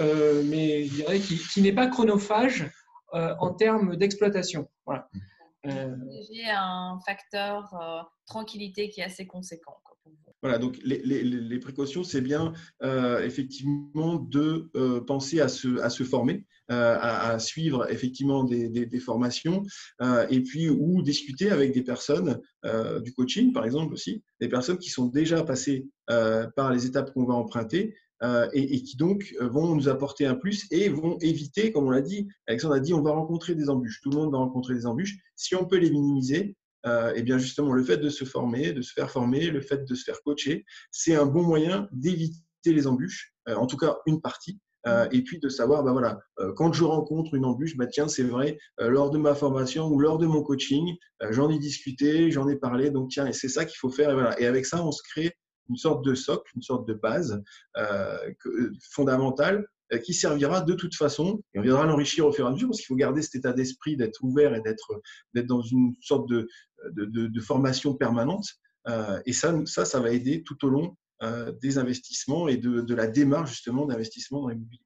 mais 0.00 0.84
je 0.84 0.94
dirais 0.94 1.18
qui, 1.20 1.62
n'est 1.62 1.72
pas 1.72 1.86
chronophage 1.86 2.68
en 3.12 3.54
termes 3.54 3.96
d'exploitation. 3.96 4.68
Voilà. 4.86 5.08
J'ai 5.64 6.50
un 6.50 6.98
facteur 7.06 8.08
tranquillité 8.26 8.88
qui 8.90 9.00
est 9.00 9.04
assez 9.04 9.26
conséquent. 9.26 9.76
Voilà, 10.42 10.58
donc 10.58 10.78
les, 10.82 11.58
précautions, 11.58 12.02
c'est 12.02 12.22
bien 12.22 12.54
euh, 12.82 13.22
effectivement 13.22 14.14
de 14.16 14.70
euh, 14.74 15.02
penser 15.02 15.40
à 15.40 15.48
se, 15.48 15.78
à 15.80 15.90
se 15.90 16.02
former, 16.02 16.46
euh, 16.70 16.96
à, 16.98 17.38
suivre 17.38 17.90
effectivement 17.90 18.44
des, 18.44 19.00
formations, 19.00 19.62
et 20.30 20.40
puis 20.42 20.70
ou 20.70 21.02
discuter 21.02 21.50
avec 21.50 21.72
des 21.72 21.82
personnes 21.82 22.40
du 23.02 23.12
coaching, 23.12 23.52
par 23.52 23.64
exemple 23.64 23.92
aussi, 23.92 24.22
des 24.40 24.48
personnes 24.48 24.78
qui 24.78 24.90
sont 24.90 25.06
déjà 25.06 25.42
passées 25.44 25.86
par 26.06 26.72
les 26.72 26.86
étapes 26.86 27.12
qu'on 27.12 27.24
va 27.24 27.34
emprunter. 27.34 27.94
Et, 28.52 28.74
et, 28.74 28.82
qui 28.82 28.98
donc 28.98 29.34
vont 29.40 29.74
nous 29.74 29.88
apporter 29.88 30.26
un 30.26 30.34
plus 30.34 30.66
et 30.70 30.90
vont 30.90 31.16
éviter, 31.20 31.72
comme 31.72 31.86
on 31.86 31.90
l'a 31.90 32.02
dit, 32.02 32.28
Alexandre 32.46 32.74
a 32.74 32.80
dit, 32.80 32.92
on 32.92 33.00
va 33.00 33.12
rencontrer 33.12 33.54
des 33.54 33.70
embûches. 33.70 34.02
Tout 34.02 34.10
le 34.10 34.16
monde 34.16 34.32
va 34.32 34.36
rencontrer 34.36 34.74
des 34.74 34.84
embûches. 34.84 35.16
Si 35.36 35.54
on 35.54 35.64
peut 35.64 35.78
les 35.78 35.90
minimiser, 35.90 36.54
euh, 36.86 37.12
eh 37.14 37.22
bien 37.22 37.38
justement, 37.38 37.72
le 37.72 37.82
fait 37.82 37.98
de 37.98 38.08
se 38.08 38.24
former, 38.24 38.72
de 38.72 38.82
se 38.82 38.92
faire 38.92 39.10
former, 39.10 39.50
le 39.50 39.60
fait 39.60 39.84
de 39.84 39.94
se 39.94 40.04
faire 40.04 40.20
coacher, 40.22 40.64
c'est 40.90 41.14
un 41.14 41.26
bon 41.26 41.42
moyen 41.42 41.88
d'éviter 41.92 42.42
les 42.66 42.86
embûches, 42.86 43.32
euh, 43.48 43.54
en 43.54 43.66
tout 43.66 43.76
cas 43.76 43.98
une 44.06 44.20
partie. 44.20 44.60
Euh, 44.86 45.06
et 45.12 45.22
puis 45.22 45.38
de 45.38 45.50
savoir, 45.50 45.84
bah 45.84 45.92
voilà, 45.92 46.18
quand 46.56 46.72
je 46.72 46.84
rencontre 46.84 47.34
une 47.34 47.44
embûche, 47.44 47.76
bah 47.76 47.86
tiens, 47.86 48.08
c'est 48.08 48.22
vrai, 48.22 48.58
lors 48.78 49.10
de 49.10 49.18
ma 49.18 49.34
formation 49.34 49.88
ou 49.88 50.00
lors 50.00 50.16
de 50.16 50.26
mon 50.26 50.42
coaching, 50.42 50.96
j'en 51.28 51.50
ai 51.50 51.58
discuté, 51.58 52.30
j'en 52.30 52.48
ai 52.48 52.56
parlé, 52.56 52.90
donc 52.90 53.10
tiens, 53.10 53.26
et 53.26 53.34
c'est 53.34 53.50
ça 53.50 53.66
qu'il 53.66 53.76
faut 53.76 53.90
faire. 53.90 54.08
Et, 54.08 54.14
voilà. 54.14 54.40
et 54.40 54.46
avec 54.46 54.64
ça, 54.64 54.82
on 54.82 54.90
se 54.90 55.02
crée 55.02 55.36
une 55.68 55.76
sorte 55.76 56.02
de 56.02 56.14
socle, 56.14 56.50
une 56.56 56.62
sorte 56.62 56.88
de 56.88 56.94
base 56.94 57.42
fondamentale 58.90 59.58
euh, 59.58 59.66
qui 59.98 60.14
servira 60.14 60.60
de 60.60 60.74
toute 60.74 60.94
façon, 60.94 61.42
et 61.54 61.58
on 61.58 61.62
viendra 61.62 61.86
l'enrichir 61.86 62.26
au 62.26 62.32
fur 62.32 62.44
et 62.44 62.48
à 62.48 62.52
mesure, 62.52 62.68
parce 62.68 62.78
qu'il 62.78 62.86
faut 62.86 62.96
garder 62.96 63.22
cet 63.22 63.36
état 63.36 63.52
d'esprit 63.52 63.96
d'être 63.96 64.22
ouvert 64.22 64.54
et 64.54 64.60
d'être 64.60 65.00
dans 65.44 65.62
une 65.62 65.94
sorte 66.00 66.28
de, 66.28 66.48
de, 66.94 67.40
formation 67.40 67.94
permanente. 67.94 68.46
Euh, 68.88 69.20
et 69.26 69.32
ça, 69.32 69.54
ça, 69.66 69.84
ça 69.84 70.00
va 70.00 70.10
aider 70.10 70.42
tout 70.42 70.64
au 70.64 70.70
long 70.70 70.96
euh, 71.22 71.52
des 71.60 71.78
investissements 71.78 72.48
et 72.48 72.56
de, 72.56 72.94
la 72.94 73.06
démarche 73.06 73.50
justement 73.50 73.86
d'investissement 73.86 74.42
dans 74.42 74.48
l'immobilier. 74.48 74.82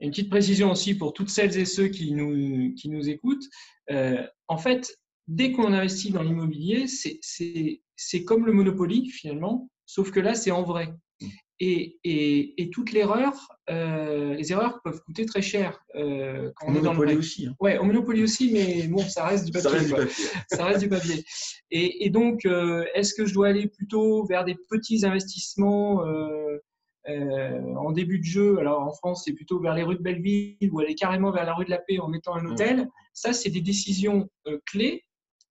Une 0.00 0.10
petite 0.10 0.30
précision 0.30 0.70
aussi 0.70 0.94
pour 0.94 1.12
toutes 1.12 1.28
celles 1.28 1.56
et 1.58 1.66
ceux 1.66 1.88
qui 1.88 2.12
nous, 2.12 2.74
qui 2.74 2.88
nous 2.88 3.08
écoutent. 3.08 3.44
en 3.88 4.58
fait, 4.58 4.94
dès 5.28 5.52
qu'on 5.52 5.72
investit 5.72 6.10
dans 6.10 6.22
l'immobilier, 6.22 6.86
c'est 6.88 8.24
comme 8.24 8.46
le 8.46 8.52
Monopoly 8.52 9.08
finalement, 9.08 9.70
sauf 9.86 10.10
que 10.10 10.20
là, 10.20 10.34
c'est 10.34 10.50
en 10.50 10.64
vrai. 10.64 10.94
Et, 11.62 11.98
et, 12.04 12.62
et 12.62 12.70
toute 12.70 12.92
l'erreur, 12.92 13.34
euh, 13.68 14.34
les 14.34 14.50
erreurs 14.50 14.80
peuvent 14.82 15.02
coûter 15.02 15.26
très 15.26 15.42
cher. 15.42 15.84
Euh, 15.94 16.50
quand 16.56 16.68
on 16.68 16.70
Monopoly 16.70 17.16
aussi. 17.16 17.46
Hein. 17.46 17.54
Ouais, 17.60 17.76
au 17.76 17.84
Monopoly 17.84 18.22
aussi, 18.22 18.50
mais 18.50 18.86
bon, 18.86 19.00
ça 19.00 19.26
reste 19.26 19.44
du 19.44 19.52
papier. 19.52 19.68
Ça 19.68 19.76
reste 19.76 19.88
du 19.88 19.94
papier. 19.94 20.24
ça 20.50 20.64
reste 20.64 20.80
du 20.80 20.88
papier. 20.88 21.24
Et, 21.70 22.06
et 22.06 22.10
donc, 22.10 22.46
euh, 22.46 22.86
est-ce 22.94 23.12
que 23.12 23.26
je 23.26 23.34
dois 23.34 23.48
aller 23.48 23.68
plutôt 23.68 24.24
vers 24.24 24.46
des 24.46 24.56
petits 24.70 25.04
investissements 25.04 26.02
euh, 26.06 26.56
euh, 27.10 27.74
en 27.74 27.92
début 27.92 28.20
de 28.20 28.24
jeu? 28.24 28.58
Alors, 28.58 28.80
en 28.80 28.92
France, 28.94 29.24
c'est 29.26 29.34
plutôt 29.34 29.60
vers 29.60 29.74
les 29.74 29.82
rues 29.82 29.96
de 29.96 30.02
Belleville 30.02 30.70
ou 30.72 30.80
aller 30.80 30.94
carrément 30.94 31.30
vers 31.30 31.44
la 31.44 31.52
rue 31.52 31.66
de 31.66 31.70
la 31.70 31.78
Paix 31.78 31.98
en 31.98 32.08
mettant 32.08 32.34
un 32.36 32.46
hôtel. 32.46 32.88
Ça, 33.12 33.34
c'est 33.34 33.50
des 33.50 33.60
décisions 33.60 34.30
clés 34.64 35.04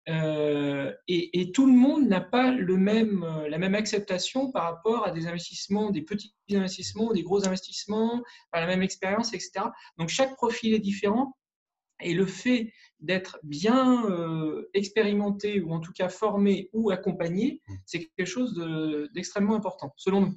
euh, 0.09 0.91
et, 1.07 1.51
tout 1.51 1.65
le 1.65 1.73
monde 1.73 2.07
n'a 2.07 2.21
pas 2.21 2.51
le 2.51 2.77
même, 2.77 3.23
euh, 3.23 3.47
la 3.47 3.57
même 3.57 3.75
acceptation 3.75 4.51
par 4.51 4.63
rapport 4.63 5.05
à 5.05 5.11
des 5.11 5.27
investissements, 5.27 5.91
des 5.91 6.01
petits 6.01 6.33
investissements, 6.51 7.13
des 7.13 7.21
gros 7.21 7.45
investissements, 7.45 8.23
pas 8.51 8.59
la 8.59 8.67
même 8.67 8.81
expérience, 8.81 9.33
etc. 9.33 9.65
Donc 9.97 10.09
chaque 10.09 10.35
profil 10.35 10.73
est 10.73 10.79
différent. 10.79 11.35
Et 12.01 12.13
le 12.13 12.25
fait 12.25 12.71
d'être 13.01 13.39
bien 13.43 14.09
euh, 14.09 14.69
expérimenté 14.73 15.59
ou 15.59 15.73
en 15.73 15.81
tout 15.81 15.91
cas 15.91 16.07
formé 16.07 16.69
ou 16.71 16.91
accompagné, 16.91 17.61
mmh. 17.67 17.73
c'est 17.85 18.09
quelque 18.15 18.25
chose 18.25 18.55
d'extrêmement 19.13 19.55
important, 19.55 19.93
selon 19.97 20.21
nous. 20.21 20.35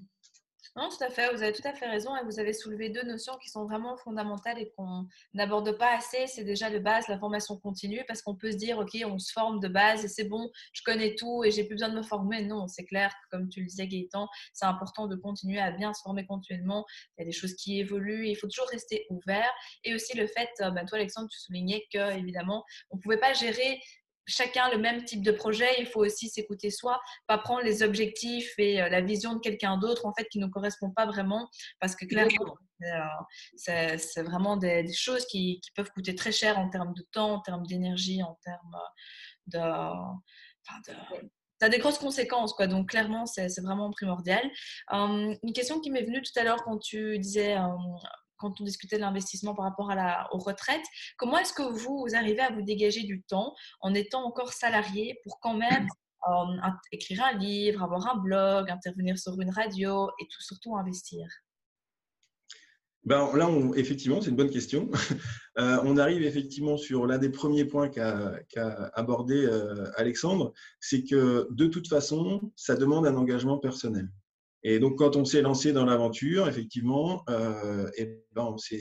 Non, 0.75 0.89
tout 0.89 1.05
à 1.05 1.11
fait, 1.11 1.31
vous 1.35 1.43
avez 1.43 1.53
tout 1.53 1.67
à 1.69 1.75
fait 1.75 1.87
raison 1.87 2.17
et 2.17 2.25
vous 2.25 2.41
avez 2.41 2.55
soulevé 2.55 2.89
deux 2.89 3.03
notions 3.03 3.37
qui 3.37 3.51
sont 3.51 3.67
vraiment 3.67 3.95
fondamentales 3.99 4.59
et 4.59 4.73
qu'on 4.75 5.07
n'aborde 5.35 5.77
pas 5.77 5.95
assez. 5.95 6.27
C'est 6.27 6.45
déjà 6.45 6.71
de 6.71 6.79
base 6.79 7.09
la 7.09 7.19
formation 7.19 7.59
continue 7.59 8.03
parce 8.09 8.23
qu'on 8.23 8.35
peut 8.35 8.53
se 8.53 8.57
dire, 8.57 8.79
OK, 8.79 8.97
on 9.05 9.19
se 9.19 9.33
forme 9.33 9.61
de 9.61 9.69
base 9.69 10.03
et 10.03 10.09
c'est 10.09 10.25
bon, 10.25 10.51
je 10.73 10.81
connais 10.83 11.15
tout 11.15 11.45
et 11.45 11.51
j'ai 11.51 11.65
plus 11.65 11.75
besoin 11.75 11.91
de 11.91 11.97
me 11.97 12.03
former. 12.03 12.43
Non, 12.47 12.69
c'est 12.69 12.87
clair, 12.87 13.13
comme 13.31 13.51
tu 13.51 13.61
le 13.61 13.67
disais 13.67 13.87
Gaëtan, 13.87 14.29
c'est 14.55 14.65
important 14.65 15.09
de 15.09 15.17
continuer 15.17 15.61
à 15.61 15.73
bien 15.73 15.93
se 15.93 16.01
former 16.01 16.25
continuellement. 16.25 16.87
Il 17.19 17.21
y 17.21 17.23
a 17.25 17.27
des 17.27 17.33
choses 17.33 17.53
qui 17.53 17.79
évoluent, 17.79 18.27
il 18.29 18.35
faut 18.35 18.49
toujours 18.49 18.69
rester 18.69 19.05
ouvert. 19.11 19.53
Et 19.85 19.95
aussi 19.95 20.17
le 20.17 20.27
fait, 20.27 20.49
ben 20.59 20.87
toi 20.87 20.97
Alexandre, 20.97 21.29
tu 21.31 21.39
soulignais 21.39 21.85
que 21.93 22.17
évidemment, 22.17 22.65
on 22.91 22.97
ne 22.97 23.03
pouvait 23.03 23.19
pas 23.19 23.35
gérer 23.35 23.79
chacun 24.27 24.71
le 24.71 24.79
même 24.79 25.05
type 25.05 25.23
de 25.23 25.33
projet, 25.33 25.69
il 25.79 25.87
faut 25.87 26.05
aussi 26.05 26.29
s'écouter 26.29 26.71
soi, 26.71 27.01
pas 27.27 27.39
prendre 27.39 27.63
les 27.63 27.83
objectifs 27.83 28.53
et 28.59 28.83
euh, 28.83 28.89
la 28.89 29.01
vision 29.01 29.35
de 29.35 29.41
quelqu'un 29.41 29.79
d'autre 29.79 30.07
en 30.07 30.13
fait 30.15 30.27
qui 30.29 30.39
ne 30.39 30.47
correspond 30.47 30.91
pas 30.91 31.07
vraiment 31.07 31.49
parce 31.81 31.97
que 31.97 32.07
clairement 32.07 32.57
euh, 32.83 33.97
c'est 33.97 34.23
vraiment 34.23 34.57
des, 34.57 34.93
choses 34.93 35.25
qui, 35.27 35.61
peuvent 35.77 35.91
coûter 35.91 36.15
très 36.15 36.33
cher 36.33 36.59
en 36.59 36.69
termes 36.69 36.95
de 36.95 37.03
temps, 37.13 37.35
en 37.35 37.41
termes 37.41 37.67
d'énergie, 37.67 38.23
en 38.23 38.39
termes 38.43 38.77
de, 39.47 39.59
ça 41.63 41.67
a 41.67 41.69
des 41.69 41.79
grosses 41.79 41.99
conséquences, 41.99 42.55
quoi. 42.55 42.67
Donc, 42.67 42.89
clairement, 42.89 43.25
c'est 43.25 43.61
vraiment 43.61 43.93
primordial. 43.93 44.43
Hum, 44.91 45.37
une 45.45 45.53
question 45.53 45.79
qui 45.79 45.93
m'est 45.93 46.03
venue 46.03 46.21
tout 46.21 46.33
à 46.37 46.43
l'heure 46.43 46.63
quand 46.65 46.79
tu 46.79 47.21
disais 47.21 47.57
hum, 47.57 47.79
quand 48.43 48.61
on 48.61 48.65
discutait 48.65 48.97
de 48.97 49.01
l'investissement 49.01 49.55
par 49.55 49.65
rapport 49.65 49.91
à 49.91 49.95
la, 49.95 50.29
aux 50.33 50.39
retraites. 50.39 50.85
Comment 51.17 51.39
est-ce 51.39 51.55
que 51.55 51.63
vous, 51.63 52.07
arrivez 52.15 52.41
à 52.41 52.51
vous 52.51 52.63
dégager 52.63 53.05
du 53.05 53.23
temps 53.23 53.55
en 53.81 53.95
étant 53.95 54.25
encore 54.25 54.53
salarié 54.53 55.19
pour 55.25 55.41
quand 55.41 55.55
même 55.55 55.87
euh, 56.29 56.69
écrire 56.91 57.25
un 57.25 57.39
livre, 57.39 57.83
avoir 57.83 58.15
un 58.15 58.19
blog, 58.19 58.71
intervenir 58.71 59.19
sur 59.19 59.41
une 59.41 59.51
radio 59.51 60.11
et 60.21 60.25
tout, 60.25 60.43
surtout 60.43 60.77
investir? 60.77 61.27
Ben, 63.05 63.29
là, 63.35 63.51
effectivement, 63.75 64.21
c'est 64.21 64.31
une 64.31 64.37
bonne 64.37 64.51
question. 64.51 64.91
Euh, 65.59 65.79
on 65.85 65.99
arrive 65.99 66.23
effectivement 66.23 66.79
sur 66.79 67.07
l'un 67.07 67.19
des 67.19 67.29
premiers 67.29 67.67
points 67.67 67.91
qu'a 67.91 68.41
abordé 68.95 69.45
euh, 69.45 69.85
Alexandre, 69.97 70.55
c'est 70.81 71.05
que 71.05 71.47
de 71.51 71.67
toute 71.67 71.89
façon, 71.89 72.41
ça 72.57 72.75
demande 72.75 73.07
un 73.07 73.17
engagement 73.17 73.59
personnel. 73.59 74.09
Et 74.65 74.79
donc, 74.79 74.99
quand 74.99 75.17
on 75.17 75.25
s'est 75.25 75.43
lancé 75.43 75.73
dans 75.73 75.85
l'aventure, 75.85 76.49
effectivement, 76.49 77.25
euh, 77.29 77.91
et 77.97 78.25
ben 78.33 78.45
on 78.45 78.59
s'est 78.59 78.79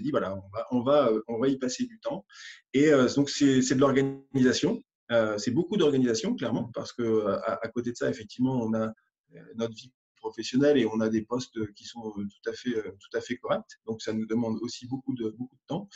dit, 0.00 0.10
voilà, 0.10 0.34
on 0.34 0.48
va, 0.48 0.66
on, 0.70 0.82
va, 0.82 1.10
on 1.28 1.38
va 1.38 1.48
y 1.48 1.58
passer 1.58 1.84
du 1.84 2.00
temps. 2.00 2.24
Et 2.72 2.92
euh, 2.92 3.08
donc, 3.14 3.28
c'est 3.28 3.74
de 3.74 3.80
l'organisation. 3.80 4.82
Euh, 5.10 5.38
c'est 5.38 5.50
beaucoup 5.50 5.76
d'organisation, 5.76 6.34
clairement, 6.34 6.70
parce 6.74 6.92
que 6.92 7.26
à, 7.26 7.58
à, 7.62 7.68
côté 7.68 7.92
de 7.92 7.96
ça, 7.96 8.10
effectivement, 8.10 8.60
on 8.62 8.74
a 8.74 8.92
euh, 9.36 9.40
notre 9.56 9.74
vie 9.74 9.92
et 10.38 10.86
on 10.86 11.00
a 11.00 11.08
des 11.08 11.22
postes 11.22 11.72
qui 11.74 11.84
sont 11.84 12.12
euh, 12.16 12.22
tout 12.22 12.50
à 12.50 12.52
fait, 12.52 12.76
euh, 12.76 12.96
tout 12.98 13.16
à 13.16 13.20
fait 13.20 13.36
corrects. 13.36 13.78
Donc, 13.86 14.02
ça 14.02 14.12
nous 14.12 14.26
demande 14.26 14.58
aussi 14.60 14.86
beaucoup 14.86 15.14
de, 15.14 15.34
beaucoup 15.38 15.56
de 15.56 15.66
temps. 15.66 15.88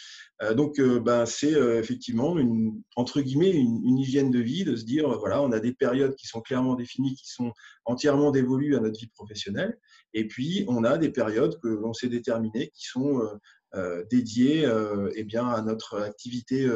Euh, 0.43 0.55
donc, 0.55 0.81
ben, 0.81 1.27
c'est 1.27 1.53
effectivement 1.53 2.39
une, 2.39 2.83
entre 2.97 3.21
guillemets, 3.21 3.51
une, 3.51 3.99
hygiène 3.99 4.31
de 4.31 4.41
vie 4.41 4.65
de 4.65 4.77
se 4.77 4.85
dire, 4.85 5.09
voilà, 5.19 5.43
on 5.43 5.53
a 5.53 5.61
des 5.61 5.73
périodes 5.73 6.15
qui 6.17 6.27
sont 6.27 6.41
clairement 6.41 6.75
définies, 6.75 7.15
qui 7.15 7.31
sont 7.31 7.53
entièrement 7.85 8.31
dévolues 8.31 8.77
à 8.77 8.81
notre 8.81 8.99
vie 8.99 9.09
professionnelle. 9.09 9.79
Et 10.15 10.27
puis, 10.27 10.65
on 10.69 10.85
a 10.85 10.99
des 10.99 11.11
périodes 11.11 11.59
que 11.61 11.69
l'on 11.69 11.93
s'est 11.93 12.09
déterminées 12.09 12.71
qui 12.75 12.87
sont 12.87 13.21
dédiés 14.11 14.69
eh 15.15 15.25
bien, 15.25 15.47
à 15.47 15.63
notre 15.63 16.01
activité 16.01 16.69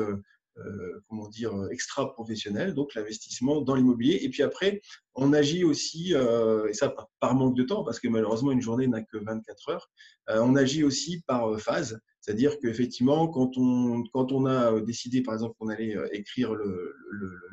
comment 1.09 1.29
dire, 1.29 1.53
extra 1.71 2.13
professionnelle, 2.13 2.75
donc 2.75 2.95
l'investissement 2.95 3.61
dans 3.61 3.75
l'immobilier. 3.75 4.21
Et 4.23 4.29
puis 4.31 4.43
après, 4.43 4.81
on 5.15 5.33
agit 5.33 5.65
aussi, 5.65 6.13
et 6.13 6.73
ça 6.73 6.95
par 7.21 7.35
manque 7.35 7.57
de 7.57 7.63
temps, 7.63 7.85
parce 7.85 8.01
que 8.01 8.09
malheureusement 8.09 8.53
une 8.53 8.63
journée 8.63 8.87
n'a 8.87 9.03
que 9.03 9.19
24 9.19 9.69
heures, 9.71 9.91
on 10.29 10.57
agit 10.57 10.85
aussi 10.85 11.23
par 11.27 11.61
phase. 11.61 12.01
C'est-à-dire 12.27 12.59
qu'effectivement, 12.59 13.29
quand 13.29 13.57
on, 13.57 14.03
quand 14.13 14.33
on 14.33 14.47
a 14.47 14.73
euh, 14.73 14.81
décidé, 14.81 15.23
par 15.23 15.35
exemple, 15.35 15.55
qu'on 15.61 15.69
allait 15.69 15.97
euh, 15.97 16.09
écrire 16.11 16.55
le, 16.55 16.93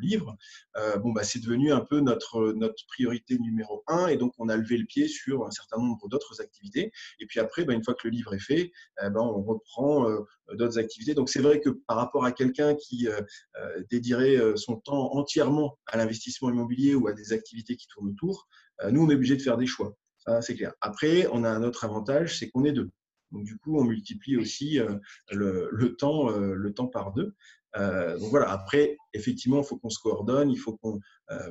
livre, 0.01 0.35
euh, 0.77 0.97
bon, 0.97 1.11
bah, 1.11 1.23
c'est 1.23 1.39
devenu 1.39 1.71
un 1.71 1.81
peu 1.81 1.99
notre, 1.99 2.55
priorité 2.87 3.37
numéro 3.37 3.83
un. 3.87 4.07
Et 4.07 4.17
donc, 4.17 4.33
on 4.39 4.49
a 4.49 4.57
levé 4.57 4.77
le 4.77 4.85
pied 4.85 5.07
sur 5.07 5.45
un 5.45 5.51
certain 5.51 5.77
nombre 5.77 6.09
d'autres 6.09 6.41
activités. 6.41 6.91
Et 7.19 7.27
puis 7.27 7.39
après, 7.39 7.65
bah, 7.65 7.73
une 7.73 7.83
fois 7.83 7.93
que 7.93 8.07
le 8.07 8.09
livre 8.09 8.33
est 8.33 8.39
fait, 8.39 8.71
ben, 8.99 9.13
on 9.17 9.43
reprend 9.43 10.07
d'autres 10.53 10.79
activités. 10.79 11.13
Donc, 11.13 11.29
c'est 11.29 11.41
vrai 11.41 11.59
que 11.59 11.69
par 11.69 11.97
rapport 11.97 12.25
à 12.25 12.31
quelqu'un 12.31 12.75
qui 12.75 13.07
dédierait 13.89 14.37
son 14.55 14.75
temps 14.77 15.13
entièrement 15.13 15.77
à 15.87 15.97
l'investissement 15.97 16.49
immobilier 16.49 16.95
ou 16.95 17.07
à 17.07 17.13
des 17.13 17.31
activités 17.31 17.75
qui 17.75 17.87
tournent 17.87 18.09
autour, 18.09 18.47
nous, 18.91 19.03
on 19.05 19.09
est 19.09 19.15
obligé 19.15 19.37
de 19.37 19.41
faire 19.41 19.57
des 19.57 19.67
choix. 19.67 19.95
Ça, 20.17 20.41
c'est 20.41 20.55
clair. 20.55 20.73
Après, 20.81 21.27
on 21.31 21.43
a 21.43 21.49
un 21.49 21.63
autre 21.63 21.85
avantage, 21.85 22.39
c'est 22.39 22.49
qu'on 22.49 22.65
est 22.65 22.73
deux. 22.73 22.89
Donc, 23.33 23.43
du 23.43 23.57
coup, 23.57 23.77
on 23.77 23.83
multiplie 23.83 24.37
aussi 24.37 24.79
euh, 24.79 24.95
le, 25.31 25.95
temps, 25.95 26.29
euh, 26.29 26.53
le 26.53 26.73
temps 26.73 26.87
par 26.87 27.11
deux. 27.13 27.33
Euh, 27.75 28.17
donc 28.19 28.29
voilà, 28.29 28.51
après, 28.51 28.97
effectivement, 29.13 29.61
il 29.61 29.65
faut 29.65 29.77
qu'on 29.77 29.89
se 29.89 29.99
coordonne, 29.99 30.51
il 30.51 30.57
faut 30.57 30.77
qu'on 30.77 30.99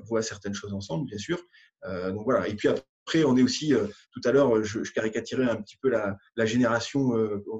voit 0.05 0.23
certaines 0.23 0.55
choses 0.55 0.73
ensemble, 0.73 1.07
bien 1.07 1.19
sûr. 1.19 1.43
donc 1.85 2.23
voilà, 2.25 2.47
et 2.47 2.55
puis 2.55 2.69
après, 2.69 3.25
on 3.25 3.37
est 3.37 3.43
aussi, 3.43 3.73
tout 4.13 4.21
à 4.25 4.31
l'heure, 4.31 4.63
je, 4.63 4.79
caricaturais 4.93 5.51
un 5.51 5.57
petit 5.57 5.77
peu 5.77 5.89
la, 5.89 6.17
la 6.37 6.47
génération 6.47 7.13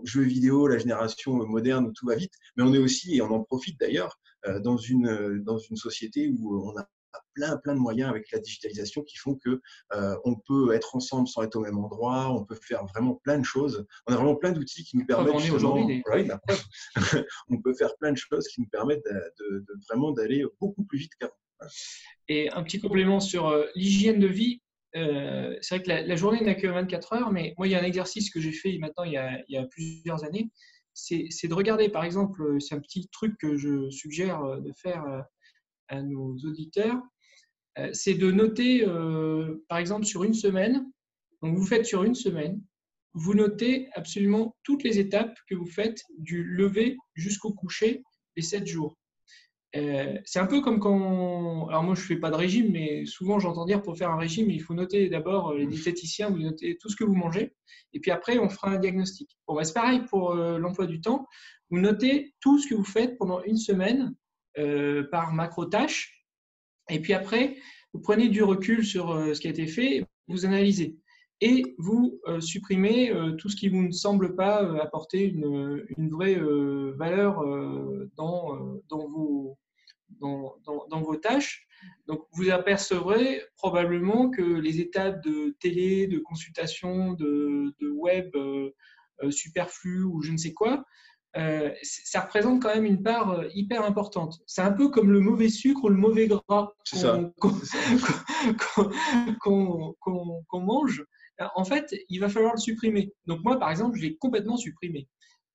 jeux 0.05 0.23
vidéo, 0.23 0.69
la 0.69 0.79
génération 0.79 1.35
moderne 1.45 1.87
où 1.87 1.93
tout 1.93 2.07
va 2.07 2.15
vite, 2.15 2.35
mais 2.57 2.63
on 2.63 2.73
est 2.73 2.79
aussi, 2.79 3.17
et 3.17 3.23
on 3.23 3.33
en 3.33 3.43
profite 3.43 3.81
d'ailleurs, 3.81 4.21
dans, 4.61 4.77
une, 4.77 5.43
dans 5.43 5.59
une 5.59 5.77
société 5.77 6.29
où 6.29 6.63
on 6.65 6.79
a 6.79 6.87
plein, 7.35 7.57
plein 7.59 7.75
de 7.75 7.81
moyens 7.81 8.11
avec 8.11 8.31
la 8.33 8.39
digitalisation 8.39 9.03
qui 9.03 9.17
font 9.19 9.35
que 9.35 9.61
euh, 9.95 10.17
on 10.25 10.37
peut 10.37 10.75
être 10.75 10.95
ensemble 10.97 11.29
sans 11.29 11.43
être 11.43 11.57
au 11.57 11.61
même 11.61 11.79
endroit, 11.79 12.31
on 12.31 12.45
peut 12.45 12.55
faire 12.55 12.85
vraiment 12.87 13.15
plein 13.25 13.39
de 13.39 13.45
choses. 13.45 13.87
On 14.07 14.13
a 14.13 14.17
vraiment 14.17 14.37
plein 14.37 14.53
d'outils 14.53 14.85
qui 14.85 14.97
nous 14.97 15.07
permettent 15.07 15.51
aujourd'hui. 15.51 16.03
on 17.49 17.61
peut 17.61 17.75
faire 17.75 17.97
plein 17.99 18.13
de 18.13 18.19
choses 18.19 18.47
qui 18.49 18.61
nous 18.61 18.69
permettent 18.69 19.05
de, 19.05 19.65
vraiment 19.89 20.13
d'aller 20.13 20.45
beaucoup 20.61 20.85
plus 20.85 20.99
vite 20.99 21.13
qu'avant. 21.19 21.33
Et 22.29 22.51
un 22.51 22.63
petit 22.63 22.81
complément 22.81 23.21
sur 23.21 23.49
euh, 23.49 23.67
l'hygiène 23.75 24.19
de 24.19 24.27
vie. 24.27 24.61
Euh, 24.95 25.57
c'est 25.61 25.77
vrai 25.77 25.85
que 25.85 26.09
la, 26.09 26.17
journée 26.17 26.41
n'a 26.43 26.55
que 26.55 26.67
24 26.67 27.13
heures, 27.15 27.33
mais 27.33 27.55
moi, 27.57 27.67
il 27.67 27.71
y 27.71 27.75
a 27.75 27.81
un 27.81 27.85
exercice 27.85 28.31
que 28.31 28.41
j'ai 28.41 28.53
fait 28.53 28.77
maintenant 28.79 29.05
il 29.05 29.13
y 29.13 29.17
a, 29.17 29.39
il 29.49 29.55
y 29.55 29.57
a 29.57 29.65
plusieurs 29.67 30.25
années. 30.25 30.51
C'est 30.93 31.49
de 31.49 31.55
regarder, 31.55 31.89
par 31.89 32.05
exemple, 32.05 32.61
c'est 32.61 32.75
un 32.75 32.81
petit 32.81 33.09
truc 33.09 33.39
que 33.39 33.57
je 33.57 33.89
suggère 33.89 34.43
de 34.61 34.73
faire 34.77 35.25
à 35.93 36.03
nos 36.03 36.37
auditeurs, 36.39 37.01
euh, 37.79 37.91
c'est 37.93 38.15
de 38.15 38.31
noter, 38.31 38.85
euh, 38.87 39.65
par 39.69 39.79
exemple, 39.79 40.05
sur 40.05 40.25
une 40.25 40.35
semaine, 40.35 40.91
donc 41.43 41.57
vous 41.57 41.67
faites 41.67 41.87
sur 41.87 42.03
une 42.03 42.15
semaine, 42.15 42.61
vous 43.15 43.35
notez 43.35 43.89
absolument 43.93 44.57
toutes 44.63 44.83
les 44.83 44.99
étapes 44.99 45.37
que 45.49 45.55
vous 45.55 45.67
faites 45.67 46.03
du 46.19 46.45
lever 46.45 46.97
jusqu'au 47.15 47.53
coucher 47.53 48.03
les 48.37 48.43
7 48.43 48.67
jours. 48.67 48.99
Euh, 49.75 50.19
c'est 50.27 50.39
un 50.39 50.47
peu 50.47 50.61
comme 50.61 50.81
quand. 50.81 51.67
Alors, 51.69 51.83
moi, 51.83 51.95
je 51.95 52.03
ne 52.03 52.07
fais 52.07 52.17
pas 52.17 52.31
de 52.31 52.37
régime, 52.37 52.73
mais 52.73 53.07
souvent, 53.07 53.39
j'entends 53.39 53.65
dire 53.65 53.83
pour 53.83 53.97
faire 53.97 54.11
un 54.11 54.19
régime, 54.19 54.51
il 54.51 54.61
faut 54.61 54.75
noter 54.75 55.09
d'abord 55.09 55.55
les 55.55 55.67
diététiciens, 55.67 56.29
vous 56.29 56.41
notez 56.41 56.77
tout 56.79 56.91
ce 56.91 56.97
que 56.97 57.05
vous 57.05 57.15
mangez, 57.15 57.55
et 57.95 58.01
puis 58.01 58.11
après, 58.11 58.39
on 58.39 58.51
fera 58.51 58.71
un 58.71 58.79
diagnostic. 58.79 59.39
Bah, 59.49 59.65
c'est 59.65 59.73
pareil 59.73 60.03
pour 60.11 60.35
l'emploi 60.35 60.87
du 60.87 61.01
temps. 61.01 61.27
Vous 61.71 61.79
notez 61.79 62.35
tout 62.41 62.59
ce 62.59 62.69
que 62.69 62.75
vous 62.75 62.85
faites 62.85 63.17
pendant 63.17 63.43
une 63.45 63.57
semaine 63.57 64.15
par 65.11 65.33
macro-tâche, 65.33 66.23
et 66.91 67.01
puis 67.01 67.15
après, 67.15 67.57
vous 67.93 68.01
prenez 68.01 68.29
du 68.29 68.43
recul 68.43 68.85
sur 68.85 69.13
euh, 69.13 69.35
ce 69.35 69.41
qui 69.41 69.47
a 69.49 69.51
été 69.51 69.67
fait, 69.67 70.07
vous 70.29 70.47
analysez 70.47 70.97
et 71.41 71.75
vous 71.79 72.21
euh, 72.29 72.41
supprimez 72.41 73.11
euh, 73.11 73.33
tout 73.33 73.49
ce 73.49 73.57
qui 73.57 73.69
vous 73.69 73.83
ne 73.83 73.91
semble 73.91 74.37
pas 74.37 74.59
apporter 74.81 75.25
une, 75.25 76.09
vraie 76.09 76.41
valeur 76.97 77.45
dans, 78.17 78.79
vos, 78.89 79.59
tâches. 81.21 81.67
Donc, 82.07 82.25
vous 82.33 82.51
apercevrez 82.51 83.43
probablement 83.57 84.31
que 84.31 84.43
les 84.43 84.81
étapes 84.81 85.21
de 85.25 85.57
télé, 85.61 86.07
de 86.07 86.21
consultation, 86.21 87.15
de, 87.15 87.75
web 87.91 88.31
superflu 89.31 90.05
ou 90.05 90.23
je 90.23 90.31
ne 90.33 90.37
sais 90.37 90.53
quoi, 90.53 90.85
euh, 91.37 91.71
ça 91.83 92.21
représente 92.21 92.63
quand 92.63 92.75
même 92.75 92.85
une 92.85 93.03
part 93.03 93.31
euh, 93.31 93.49
hyper 93.55 93.85
importante. 93.85 94.41
C'est 94.47 94.61
un 94.61 94.73
peu 94.73 94.91
comme 94.91 95.11
le 95.11 95.21
mauvais 95.21 95.49
sucre 95.49 95.85
ou 95.85 95.89
le 95.89 95.97
mauvais 95.97 96.29
gras 96.29 96.75
qu'on 99.41 99.97
mange. 100.53 101.05
En 101.55 101.65
fait, 101.65 101.95
il 102.09 102.21
va 102.21 102.29
falloir 102.29 102.55
le 102.55 102.61
supprimer. 102.61 103.13
Donc 103.27 103.43
moi, 103.43 103.59
par 103.59 103.71
exemple, 103.71 103.97
je 103.97 104.03
l'ai 104.03 104.17
complètement 104.17 104.57
supprimé. 104.57 105.09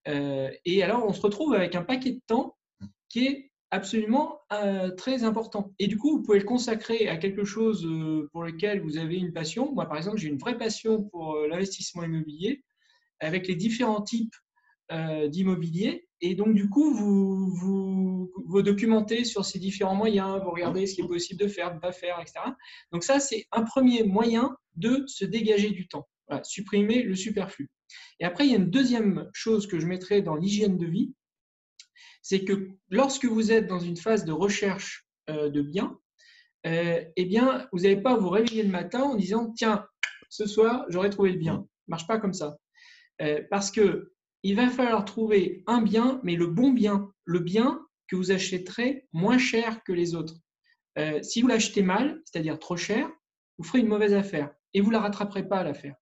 Euh, 0.07 0.49
et 0.65 0.83
alors, 0.83 1.05
on 1.05 1.13
se 1.13 1.21
retrouve 1.21 1.53
avec 1.53 1.75
un 1.75 1.83
paquet 1.83 2.13
de 2.13 2.21
temps 2.25 2.57
qui 3.09 3.27
est 3.27 3.51
absolument 3.69 4.39
très 4.95 5.23
important. 5.23 5.73
Et 5.77 5.87
du 5.87 5.97
coup, 5.97 6.17
vous 6.17 6.23
pouvez 6.23 6.39
le 6.39 6.45
consacrer 6.45 7.09
à 7.09 7.17
quelque 7.17 7.43
chose 7.43 7.87
pour 8.31 8.43
lequel 8.43 8.81
vous 8.81 8.97
avez 8.97 9.17
une 9.17 9.33
passion. 9.33 9.73
Moi, 9.73 9.85
par 9.85 9.97
exemple, 9.97 10.17
j'ai 10.17 10.29
une 10.29 10.37
vraie 10.37 10.57
passion 10.57 11.03
pour 11.03 11.37
l'investissement 11.49 12.03
immobilier 12.03 12.63
avec 13.19 13.47
les 13.47 13.55
différents 13.55 14.01
types 14.01 14.33
euh, 14.91 15.28
d'immobilier. 15.28 16.08
Et 16.21 16.34
donc, 16.34 16.56
du 16.56 16.69
coup, 16.69 16.93
vous, 16.93 17.52
vous, 18.45 18.62
documentez 18.62 19.26
sur 19.26 19.43
ces 19.43 19.60
différents 19.60 19.95
moyens, 19.95 20.41
vous 20.41 20.52
regardez 20.52 20.88
ce 20.88 20.95
qui 20.95 21.02
est 21.02 21.08
possible 21.08 21.41
de 21.41 21.50
faire, 21.50 21.71
de 21.71 21.76
ne 21.76 21.80
pas 21.82 21.91
faire, 21.91 22.17
etc. 22.21 22.39
Donc, 22.93 23.04
ça, 23.04 23.19
c'est 23.19 23.47
un 23.52 23.63
premier 23.63 24.04
moyen 24.04 24.56
de 24.76 25.04
se 25.08 25.26
dégager 25.26 25.71
du 25.71 25.89
temps, 25.89 26.08
supprimer 26.43 27.04
le 27.04 27.15
superflu. 27.15 27.69
Et 28.21 28.26
après, 28.26 28.45
il 28.45 28.52
y 28.52 28.56
a 28.56 28.60
une 28.60 28.71
deuxième 28.71 29.30
chose 29.34 29.67
que 29.67 29.78
je 29.78 29.88
mettrai 29.88 30.21
dans 30.21 30.36
l'hygiène 30.36 30.78
de 30.78 30.86
vie, 30.86 31.13
c'est 32.21 32.45
que 32.45 32.69
lorsque 32.89 33.26
vous 33.26 33.52
êtes 33.52 33.67
dans 33.67 33.80
une 33.80 33.97
phase 33.97 34.23
de 34.23 34.32
recherche 34.32 35.06
euh, 35.30 35.50
de 35.50 35.62
biens, 35.62 36.00
euh, 36.65 37.04
eh 37.15 37.26
bien, 37.26 37.67
vous 37.73 37.82
n'allez 37.82 38.02
pas 38.02 38.15
vous 38.15 38.30
réveiller 38.30 38.63
le 38.63 38.69
matin 38.69 39.02
en 39.02 39.15
disant 39.15 39.52
tiens, 39.52 39.86
ce 40.30 40.45
soir, 40.45 40.86
j'aurais 40.88 41.10
trouvé 41.10 41.34
le 41.34 41.38
bien. 41.38 41.56
Ça 41.58 41.84
marche 41.88 42.08
pas 42.08 42.19
comme 42.19 42.34
ça. 42.34 42.58
parce 43.50 43.71
que 43.71 44.13
il 44.43 44.56
va 44.56 44.69
falloir 44.69 45.06
trouver 45.06 45.63
un 45.67 45.82
bien, 45.82 46.19
mais 46.23 46.36
le 46.36 46.47
bon 46.47 46.71
bien, 46.71 47.12
le 47.26 47.39
bien 47.39 47.86
que 48.08 48.15
vous 48.15 48.32
achèterez 48.32 49.08
moins 49.13 49.38
cher 49.38 49.84
que 49.84 49.91
les 49.91 50.15
autres. 50.15 50.36
Euh, 50.97 51.21
si 51.21 51.41
vous 51.41 51.47
l'achetez 51.47 51.82
mal, 51.82 52.21
c'est-à-dire 52.26 52.60
trop 52.60 52.78
cher, 52.78 53.10
vous 53.58 53.63
ferez 53.63 53.80
une 53.80 53.88
mauvaise 53.88 54.13
affaire 54.13 54.54
et 54.73 54.82
vous 54.82 54.88
ne 54.88 54.93
la 54.93 55.02
rattraperez 55.02 55.47
pas 55.47 55.60
à 55.60 55.63
l'affaire. 55.63 55.95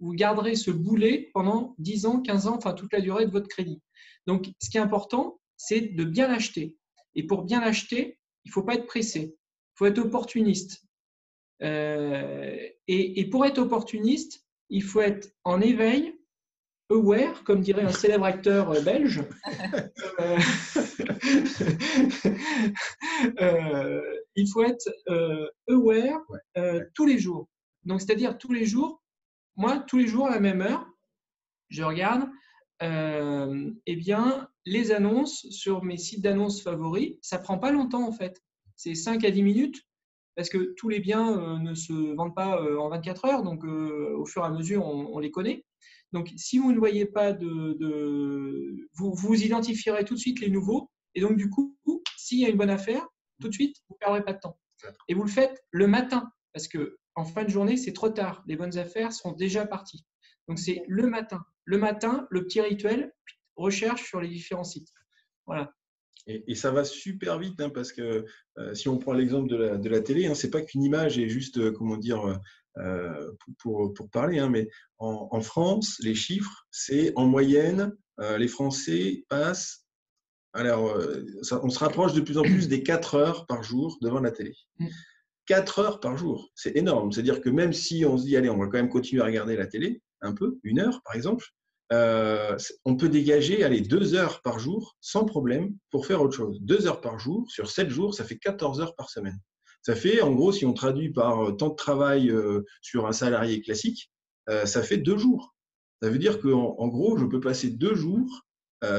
Vous 0.00 0.12
garderez 0.12 0.56
ce 0.56 0.70
boulet 0.70 1.30
pendant 1.34 1.74
10 1.78 2.06
ans, 2.06 2.20
15 2.22 2.46
ans, 2.46 2.56
enfin 2.56 2.72
toute 2.72 2.92
la 2.92 3.00
durée 3.00 3.26
de 3.26 3.30
votre 3.30 3.48
crédit. 3.48 3.80
Donc, 4.26 4.46
ce 4.60 4.70
qui 4.70 4.78
est 4.78 4.80
important, 4.80 5.40
c'est 5.56 5.80
de 5.80 6.04
bien 6.04 6.28
l'acheter. 6.28 6.76
Et 7.14 7.24
pour 7.24 7.44
bien 7.44 7.60
l'acheter, 7.60 8.18
il 8.44 8.48
ne 8.48 8.52
faut 8.52 8.62
pas 8.62 8.74
être 8.74 8.86
pressé. 8.86 9.36
Il 9.74 9.78
faut 9.78 9.86
être 9.86 9.98
opportuniste. 9.98 10.82
Euh, 11.62 12.56
et, 12.88 13.20
et 13.20 13.28
pour 13.28 13.44
être 13.44 13.58
opportuniste, 13.58 14.44
il 14.70 14.82
faut 14.82 15.00
être 15.00 15.28
en 15.44 15.60
éveil 15.60 16.19
aware, 16.90 17.44
comme 17.44 17.60
dirait 17.60 17.84
un 17.84 17.92
célèbre 17.92 18.24
acteur 18.24 18.70
euh, 18.70 18.80
belge. 18.82 19.22
Euh, 20.20 20.38
euh, 23.40 24.02
il 24.34 24.48
faut 24.48 24.62
être 24.62 24.90
aware 25.68 26.20
tous 26.94 27.06
les 27.06 27.18
jours. 27.18 27.48
Donc, 27.84 28.00
c'est-à-dire 28.00 28.36
tous 28.38 28.52
les 28.52 28.66
jours, 28.66 29.02
moi, 29.56 29.78
tous 29.86 29.98
les 29.98 30.06
jours 30.06 30.26
à 30.26 30.30
la 30.30 30.40
même 30.40 30.60
heure, 30.60 30.86
je 31.68 31.82
regarde 31.82 32.28
eh 32.82 33.96
bien, 33.96 34.48
les 34.64 34.92
annonces 34.92 35.46
sur 35.50 35.84
mes 35.84 35.98
sites 35.98 36.22
d'annonces 36.22 36.62
favoris. 36.62 37.16
Ça 37.20 37.38
prend 37.38 37.58
pas 37.58 37.70
longtemps 37.70 38.06
en 38.06 38.12
fait. 38.12 38.42
C'est 38.76 38.94
5 38.94 39.22
à 39.24 39.30
10 39.30 39.42
minutes 39.42 39.82
parce 40.34 40.48
que 40.48 40.74
tous 40.78 40.88
les 40.88 41.00
biens 41.00 41.58
ne 41.58 41.74
se 41.74 42.14
vendent 42.14 42.34
pas 42.34 42.62
en 42.78 42.88
24 42.88 43.24
heures, 43.26 43.42
donc 43.42 43.64
au 43.64 44.24
fur 44.24 44.42
et 44.42 44.46
à 44.46 44.50
mesure, 44.50 44.86
on 44.86 45.18
les 45.18 45.30
connaît. 45.30 45.64
Donc, 46.12 46.32
si 46.36 46.58
vous 46.58 46.72
ne 46.72 46.78
voyez 46.78 47.06
pas 47.06 47.32
de, 47.32 48.88
vous, 48.94 49.14
vous 49.14 49.42
identifierez 49.42 50.04
tout 50.04 50.14
de 50.14 50.18
suite 50.18 50.40
les 50.40 50.50
nouveaux. 50.50 50.90
Et 51.14 51.20
donc, 51.20 51.36
du 51.36 51.48
coup, 51.50 51.76
s'il 52.16 52.40
y 52.40 52.46
a 52.46 52.48
une 52.48 52.56
bonne 52.56 52.70
affaire, 52.70 53.06
tout 53.40 53.48
de 53.48 53.54
suite, 53.54 53.76
vous 53.88 53.94
ne 53.94 53.98
perdrez 53.98 54.24
pas 54.24 54.32
de 54.32 54.40
temps. 54.40 54.58
Et 55.08 55.14
vous 55.14 55.22
le 55.22 55.30
faites 55.30 55.62
le 55.70 55.86
matin, 55.86 56.30
parce 56.52 56.68
que 56.68 56.98
en 57.14 57.24
fin 57.24 57.44
de 57.44 57.50
journée, 57.50 57.76
c'est 57.76 57.92
trop 57.92 58.08
tard. 58.08 58.42
Les 58.46 58.56
bonnes 58.56 58.78
affaires 58.78 59.12
sont 59.12 59.32
déjà 59.32 59.66
parties. 59.66 60.04
Donc, 60.48 60.58
c'est 60.58 60.82
le 60.88 61.06
matin. 61.06 61.42
Le 61.64 61.78
matin, 61.78 62.26
le 62.30 62.44
petit 62.44 62.60
rituel, 62.60 63.12
recherche 63.56 64.08
sur 64.08 64.20
les 64.20 64.28
différents 64.28 64.64
sites. 64.64 64.88
Voilà. 65.46 65.72
Et, 66.26 66.54
ça 66.54 66.70
va 66.70 66.84
super 66.84 67.38
vite 67.38 67.60
hein, 67.60 67.70
parce 67.70 67.92
que 67.92 68.24
euh, 68.58 68.74
si 68.74 68.88
on 68.88 68.98
prend 68.98 69.12
l'exemple 69.12 69.48
de 69.48 69.56
la, 69.56 69.76
de 69.76 69.88
la 69.88 70.00
télé, 70.00 70.26
hein, 70.26 70.34
c'est 70.34 70.50
pas 70.50 70.60
qu'une 70.60 70.82
image 70.82 71.18
est 71.18 71.28
juste, 71.28 71.58
euh, 71.58 71.72
comment 71.72 71.96
dire, 71.96 72.40
euh, 72.78 73.32
pour, 73.58 73.92
pour, 73.94 74.10
parler, 74.10 74.38
hein, 74.38 74.48
mais 74.48 74.68
en, 74.98 75.40
France, 75.40 75.96
les 76.00 76.14
chiffres, 76.14 76.66
c'est 76.70 77.12
en 77.16 77.26
moyenne, 77.26 77.96
les 78.38 78.48
Français 78.48 79.24
passent, 79.28 79.86
alors 80.52 80.94
on 81.62 81.70
se 81.70 81.78
rapproche 81.78 82.12
de 82.12 82.20
plus 82.20 82.36
en 82.36 82.42
plus 82.42 82.68
des 82.68 82.82
4 82.82 83.14
heures 83.14 83.46
par 83.46 83.62
jour 83.62 83.98
devant 84.02 84.20
la 84.20 84.30
télé. 84.30 84.54
4 85.46 85.80
mm. 85.80 85.84
heures 85.84 86.00
par 86.00 86.16
jour, 86.16 86.50
c'est 86.54 86.76
énorme. 86.76 87.12
C'est-à-dire 87.12 87.40
que 87.40 87.48
même 87.48 87.72
si 87.72 88.04
on 88.04 88.18
se 88.18 88.24
dit, 88.24 88.36
allez, 88.36 88.50
on 88.50 88.58
va 88.58 88.66
quand 88.66 88.78
même 88.78 88.90
continuer 88.90 89.22
à 89.22 89.26
regarder 89.26 89.56
la 89.56 89.66
télé, 89.66 90.02
un 90.20 90.34
peu, 90.34 90.58
une 90.64 90.80
heure 90.80 91.00
par 91.02 91.14
exemple, 91.14 91.46
euh, 91.92 92.56
on 92.84 92.96
peut 92.96 93.08
dégager 93.08 93.64
allez, 93.64 93.80
deux 93.80 94.14
heures 94.14 94.42
par 94.42 94.60
jour 94.60 94.96
sans 95.00 95.24
problème 95.24 95.74
pour 95.90 96.06
faire 96.06 96.22
autre 96.22 96.36
chose. 96.36 96.58
Deux 96.60 96.86
heures 96.86 97.00
par 97.00 97.18
jour, 97.18 97.50
sur 97.50 97.70
sept 97.70 97.88
jours, 97.88 98.14
ça 98.14 98.24
fait 98.24 98.38
14 98.38 98.80
heures 98.80 98.94
par 98.94 99.10
semaine. 99.10 99.38
Ça 99.82 99.94
fait, 99.94 100.20
en 100.20 100.32
gros, 100.32 100.52
si 100.52 100.66
on 100.66 100.72
traduit 100.72 101.10
par 101.10 101.48
euh, 101.48 101.52
temps 101.52 101.70
de 101.70 101.74
travail 101.74 102.30
euh, 102.30 102.64
sur 102.82 103.06
un 103.06 103.12
salarié 103.12 103.62
classique, 103.62 104.10
ça 104.64 104.82
fait 104.82 104.96
deux 104.96 105.16
jours. 105.16 105.54
Ça 106.02 106.10
veut 106.10 106.18
dire 106.18 106.40
qu'en 106.40 106.74
en 106.76 106.88
gros, 106.88 107.16
je 107.16 107.24
peux 107.24 107.38
passer 107.38 107.70
deux 107.70 107.94
jours 107.94 108.44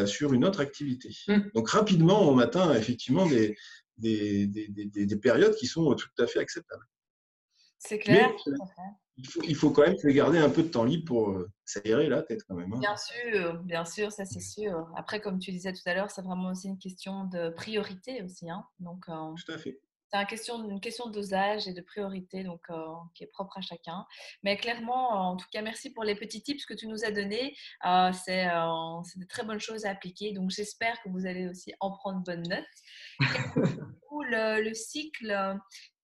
sur 0.05 0.31
une 0.31 0.45
autre 0.45 0.61
activité. 0.61 1.09
Mmh. 1.27 1.39
Donc 1.55 1.67
rapidement, 1.67 2.21
on 2.31 2.39
atteint 2.39 2.73
effectivement 2.73 3.25
des, 3.25 3.57
des, 3.97 4.47
des, 4.47 5.15
périodes 5.17 5.53
qui 5.55 5.67
sont 5.67 5.93
tout 5.95 6.07
à 6.19 6.27
fait 6.27 6.39
acceptables. 6.39 6.85
C'est 7.79 7.99
clair 7.99 8.33
il 9.43 9.55
faut, 9.55 9.71
quand 9.71 9.83
même 9.83 9.97
se 9.97 10.07
garder 10.07 10.37
un 10.37 10.49
peu 10.49 10.63
de 10.63 10.67
temps 10.67 10.83
libre 10.83 11.05
pour 11.05 11.29
euh, 11.31 11.49
s'aérer 11.65 12.09
la 12.09 12.21
tête 12.23 12.43
quand 12.47 12.55
même. 12.55 12.71
Hein. 12.73 12.79
Bien 12.79 12.95
sûr, 12.97 13.63
bien 13.63 13.85
sûr, 13.85 14.11
ça 14.11 14.25
c'est 14.25 14.39
sûr. 14.39 14.87
Après, 14.95 15.21
comme 15.21 15.39
tu 15.39 15.51
disais 15.51 15.73
tout 15.73 15.81
à 15.85 15.93
l'heure, 15.93 16.11
c'est 16.11 16.21
vraiment 16.21 16.51
aussi 16.51 16.67
une 16.67 16.77
question 16.77 17.25
de 17.25 17.49
priorité 17.49 18.21
aussi. 18.23 18.49
Hein. 18.49 18.65
Donc, 18.79 19.05
euh, 19.09 19.33
tout 19.45 19.51
à 19.51 19.57
fait. 19.57 19.79
C'est 20.13 20.19
une 20.19 20.79
question, 20.81 21.07
de 21.07 21.13
dosage 21.13 21.67
et 21.67 21.73
de 21.73 21.81
priorité 21.81 22.43
donc, 22.43 22.61
euh, 22.69 22.75
qui 23.13 23.23
est 23.23 23.27
propre 23.27 23.57
à 23.57 23.61
chacun. 23.61 24.05
Mais 24.43 24.57
clairement, 24.57 25.31
en 25.31 25.37
tout 25.37 25.47
cas, 25.51 25.61
merci 25.61 25.91
pour 25.91 26.03
les 26.03 26.15
petits 26.15 26.41
tips 26.41 26.65
que 26.65 26.73
tu 26.73 26.87
nous 26.87 27.05
as 27.05 27.11
donnés. 27.11 27.55
c'est 27.81 28.45
de 28.45 29.25
très 29.27 29.43
bonnes 29.43 29.59
choses 29.59 29.85
à 29.85 29.91
appliquer. 29.91 30.33
Donc, 30.33 30.49
j'espère 30.49 31.01
que 31.01 31.09
vous 31.09 31.25
allez 31.25 31.47
aussi 31.47 31.73
en 31.79 31.91
prendre 31.91 32.21
bonne 32.23 32.43
note. 32.43 32.65
le, 34.23 34.61
le 34.61 34.73
cycle 34.73 35.59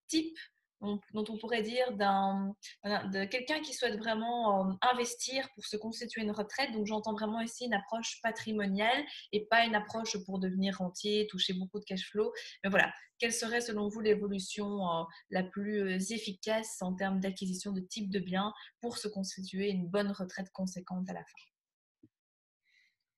type 0.08 0.38
dont 0.82 1.26
on 1.30 1.38
pourrait 1.38 1.63
dire 1.63 1.92
d'un, 1.94 2.56
de 2.84 3.26
quelqu'un 3.26 3.60
qui 3.62 3.74
souhaite 3.74 3.98
vraiment 3.98 4.70
euh, 4.70 4.74
investir 4.82 5.48
pour 5.56 5.66
se 5.66 5.78
constituer 5.78 6.22
une 6.22 6.32
retraite. 6.32 6.72
Donc 6.72 6.86
j'entends 6.86 7.13
vraiment 7.13 7.42
ici 7.42 7.66
une 7.66 7.74
approche 7.74 8.20
patrimoniale 8.22 9.04
et 9.32 9.46
pas 9.46 9.66
une 9.66 9.76
approche 9.76 10.18
pour 10.26 10.40
devenir 10.40 10.78
rentier, 10.78 11.28
toucher 11.28 11.54
beaucoup 11.54 11.80
de 11.80 11.86
cash 11.86 12.10
flow. 12.12 12.32
Mais 12.63 12.70
voilà, 12.70 12.92
quelle 13.18 13.34
serait 13.34 13.62
selon 13.62 13.90
vous 13.90 14.02
l'évolution 14.02 14.88
euh, 14.88 15.04
la 15.30 15.44
plus 15.44 15.82
euh, 15.82 15.98
efficace 15.98 16.78
en 16.82 16.94
termes 16.94 17.20
d'acquisition 17.20 17.72
de 17.72 17.82
type 17.82 18.12
de 18.12 18.20
bien 18.20 18.54
pour 18.82 18.98
se 18.98 19.08
constituer 19.08 19.70
une 19.70 19.88
bonne 19.88 20.12
retraite 20.12 20.52
conséquente 20.54 21.10
à 21.10 21.13
la 21.13 21.22
fin? 21.22 22.10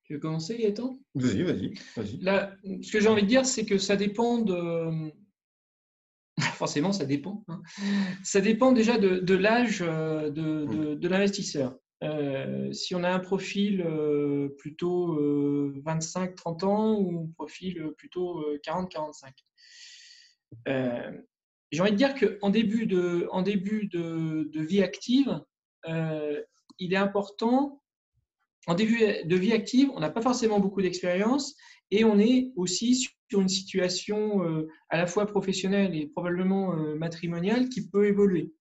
Tu 0.04 0.14
veux 0.14 0.20
commencer, 0.20 0.58
Gaëtan? 0.58 0.98
Vas-y, 1.14 1.44
vas-y. 1.44 1.74
Vas 2.24 2.56
ce 2.82 2.92
que 2.92 3.00
j'ai 3.00 3.08
envie 3.08 3.22
de 3.22 3.28
dire, 3.28 3.46
c'est 3.46 3.66
que 3.66 3.78
ça 3.78 3.96
dépend 3.96 4.40
de 4.40 5.14
forcément, 6.60 6.92
ça 6.92 7.06
dépend. 7.06 7.44
Hein. 7.48 7.62
Ça 8.24 8.42
dépend 8.42 8.74
déjà 8.74 8.98
de, 8.98 9.34
l'âge 9.34 9.82
euh, 9.82 10.30
de, 10.30 11.08
l'investisseur. 11.08 11.76
Euh, 12.04 12.72
si 12.72 12.96
on 12.96 13.04
a 13.04 13.10
un 13.10 13.20
profil 13.20 13.82
euh, 13.82 14.50
plutôt 14.58 15.18
25-30 15.82 16.66
ans 16.66 17.00
ou 17.00 17.24
un 17.24 17.32
profil 17.34 17.92
plutôt 17.98 18.46
40-45. 18.66 19.32
J'ai 21.72 21.82
envie 21.82 21.92
de 21.92 21.98
dire 21.98 22.16
qu'en 22.16 22.50
début, 22.50 22.86
de, 22.86 23.28
en 23.32 23.42
début 23.42 23.88
de, 23.88 24.62
vie 24.62 24.84
active, 24.84 25.42
il 25.88 26.94
est 26.94 26.98
important, 26.98 27.82
en 28.68 28.74
début 28.76 29.00
de 29.24 29.36
vie 29.36 29.54
active, 29.54 29.90
on 29.96 30.02
n'a 30.02 30.10
pas 30.10 30.22
forcément 30.22 30.60
beaucoup 30.60 30.82
d'expérience 30.82 31.56
et 31.92 32.04
on 32.04 32.20
est 32.20 32.52
aussi 32.56 33.08
sur 33.30 33.42
une 33.42 33.48
situation 33.48 34.44
euh, 34.44 34.68
à 34.90 34.98
la 34.98 35.06
fois 35.06 35.26
professionnelle 35.26 35.96
et 35.96 36.08
probablement 36.08 36.74
euh, 36.74 36.96
matrimoniale 36.96 37.70
qui 37.70 37.88
peut 37.88 38.08
évoluer. 38.08 38.54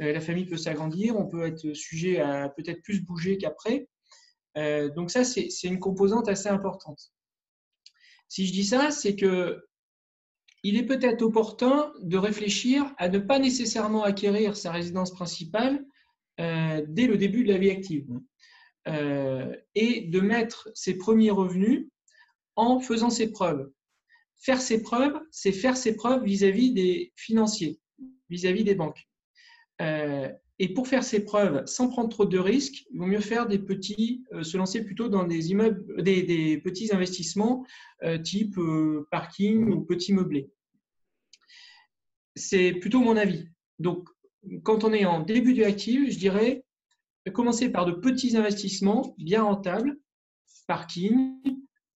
Euh, 0.00 0.12
la 0.12 0.20
famille 0.20 0.46
peut 0.46 0.56
s'agrandir, 0.56 1.16
on 1.16 1.26
peut 1.26 1.46
être 1.46 1.72
sujet 1.72 2.18
à 2.20 2.48
peut-être 2.48 2.82
plus 2.82 3.00
bouger 3.04 3.38
qu'après. 3.38 3.88
donc 4.96 5.10
ça, 5.10 5.24
c'est 5.24 5.48
une 5.64 5.78
composante 5.78 6.28
assez 6.28 6.48
importante. 6.48 7.12
Si 8.28 8.46
je 8.46 8.52
dis 8.52 8.64
ça, 8.64 8.90
c'est 8.90 9.14
que 9.14 9.64
il 10.62 10.76
est 10.76 10.86
peut-être 10.86 11.22
opportun 11.22 11.92
de 12.00 12.16
réfléchir 12.16 12.92
à 12.98 13.08
ne 13.08 13.18
pas 13.18 13.38
nécessairement 13.38 14.02
acquérir 14.02 14.56
sa 14.56 14.72
résidence 14.72 15.12
principale 15.12 15.84
dès 16.38 17.06
le 17.06 17.16
début 17.16 17.44
de 17.44 17.52
la 17.52 17.58
vie 17.58 17.70
active 17.70 18.08
et 19.74 20.00
de 20.00 20.20
mettre 20.20 20.70
ses 20.74 20.94
premiers 20.96 21.30
revenus 21.30 21.88
en 22.56 22.80
faisant 22.80 23.10
ses 23.10 23.30
preuves. 23.30 23.70
Faire 24.38 24.60
ses 24.60 24.82
preuves, 24.82 25.18
c'est 25.30 25.52
faire 25.52 25.76
ses 25.76 25.94
preuves 25.94 26.24
vis-à-vis 26.24 26.72
des 26.72 27.12
financiers, 27.16 27.80
vis-à-vis 28.28 28.64
des 28.64 28.74
banques. 28.74 29.08
Euh, 29.80 30.30
et 30.58 30.72
pour 30.72 30.88
faire 30.88 31.04
ses 31.04 31.24
preuves 31.24 31.66
sans 31.66 31.88
prendre 31.88 32.08
trop 32.08 32.24
de 32.24 32.38
risques, 32.38 32.86
il 32.90 32.98
vaut 32.98 33.06
mieux 33.06 33.20
faire 33.20 33.46
des 33.46 33.58
petits, 33.58 34.24
euh, 34.32 34.42
se 34.42 34.56
lancer 34.56 34.82
plutôt 34.84 35.08
dans 35.08 35.24
des 35.24 35.50
immeubles, 35.50 36.02
des, 36.02 36.58
petits 36.58 36.94
investissements 36.94 37.66
euh, 38.02 38.18
type 38.18 38.58
parking 39.10 39.70
ou 39.70 39.82
petit 39.82 40.12
meublé. 40.12 40.50
C'est 42.34 42.72
plutôt 42.72 43.00
mon 43.00 43.16
avis. 43.16 43.48
Donc, 43.78 44.08
quand 44.62 44.84
on 44.84 44.92
est 44.92 45.04
en 45.04 45.20
début 45.20 45.54
de 45.54 45.64
active, 45.64 46.10
je 46.10 46.18
dirais 46.18 46.64
commencer 47.32 47.70
par 47.70 47.86
de 47.86 47.92
petits 47.92 48.36
investissements 48.36 49.14
bien 49.18 49.42
rentables, 49.42 49.98
parking, 50.66 51.34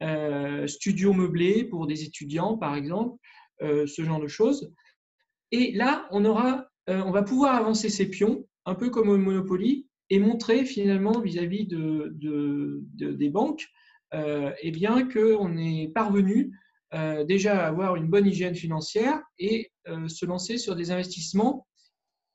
euh, 0.02 0.66
studio 0.66 1.12
meublé 1.12 1.64
pour 1.64 1.86
des 1.86 2.04
étudiants, 2.04 2.56
par 2.56 2.74
exemple, 2.74 3.18
euh, 3.62 3.86
ce 3.86 4.02
genre 4.02 4.20
de 4.20 4.28
choses. 4.28 4.72
Et 5.52 5.72
là, 5.72 6.08
on, 6.10 6.24
aura, 6.24 6.68
euh, 6.88 7.02
on 7.04 7.10
va 7.10 7.22
pouvoir 7.22 7.54
avancer 7.54 7.88
ses 7.88 8.08
pions, 8.08 8.46
un 8.64 8.74
peu 8.74 8.90
comme 8.90 9.08
au 9.08 9.18
Monopoly, 9.18 9.86
et 10.08 10.18
montrer 10.18 10.64
finalement 10.64 11.20
vis-à-vis 11.20 11.66
de, 11.66 12.12
des 12.92 13.28
banques 13.30 13.64
eh 14.12 14.70
bien 14.72 15.06
qu'on 15.06 15.56
est 15.56 15.92
parvenu 15.94 16.52
déjà 17.28 17.64
à 17.64 17.68
avoir 17.68 17.94
une 17.94 18.08
bonne 18.08 18.26
hygiène 18.26 18.56
financière 18.56 19.22
et 19.38 19.70
se 20.08 20.26
lancer 20.26 20.58
sur 20.58 20.74
des 20.74 20.90
investissements 20.90 21.64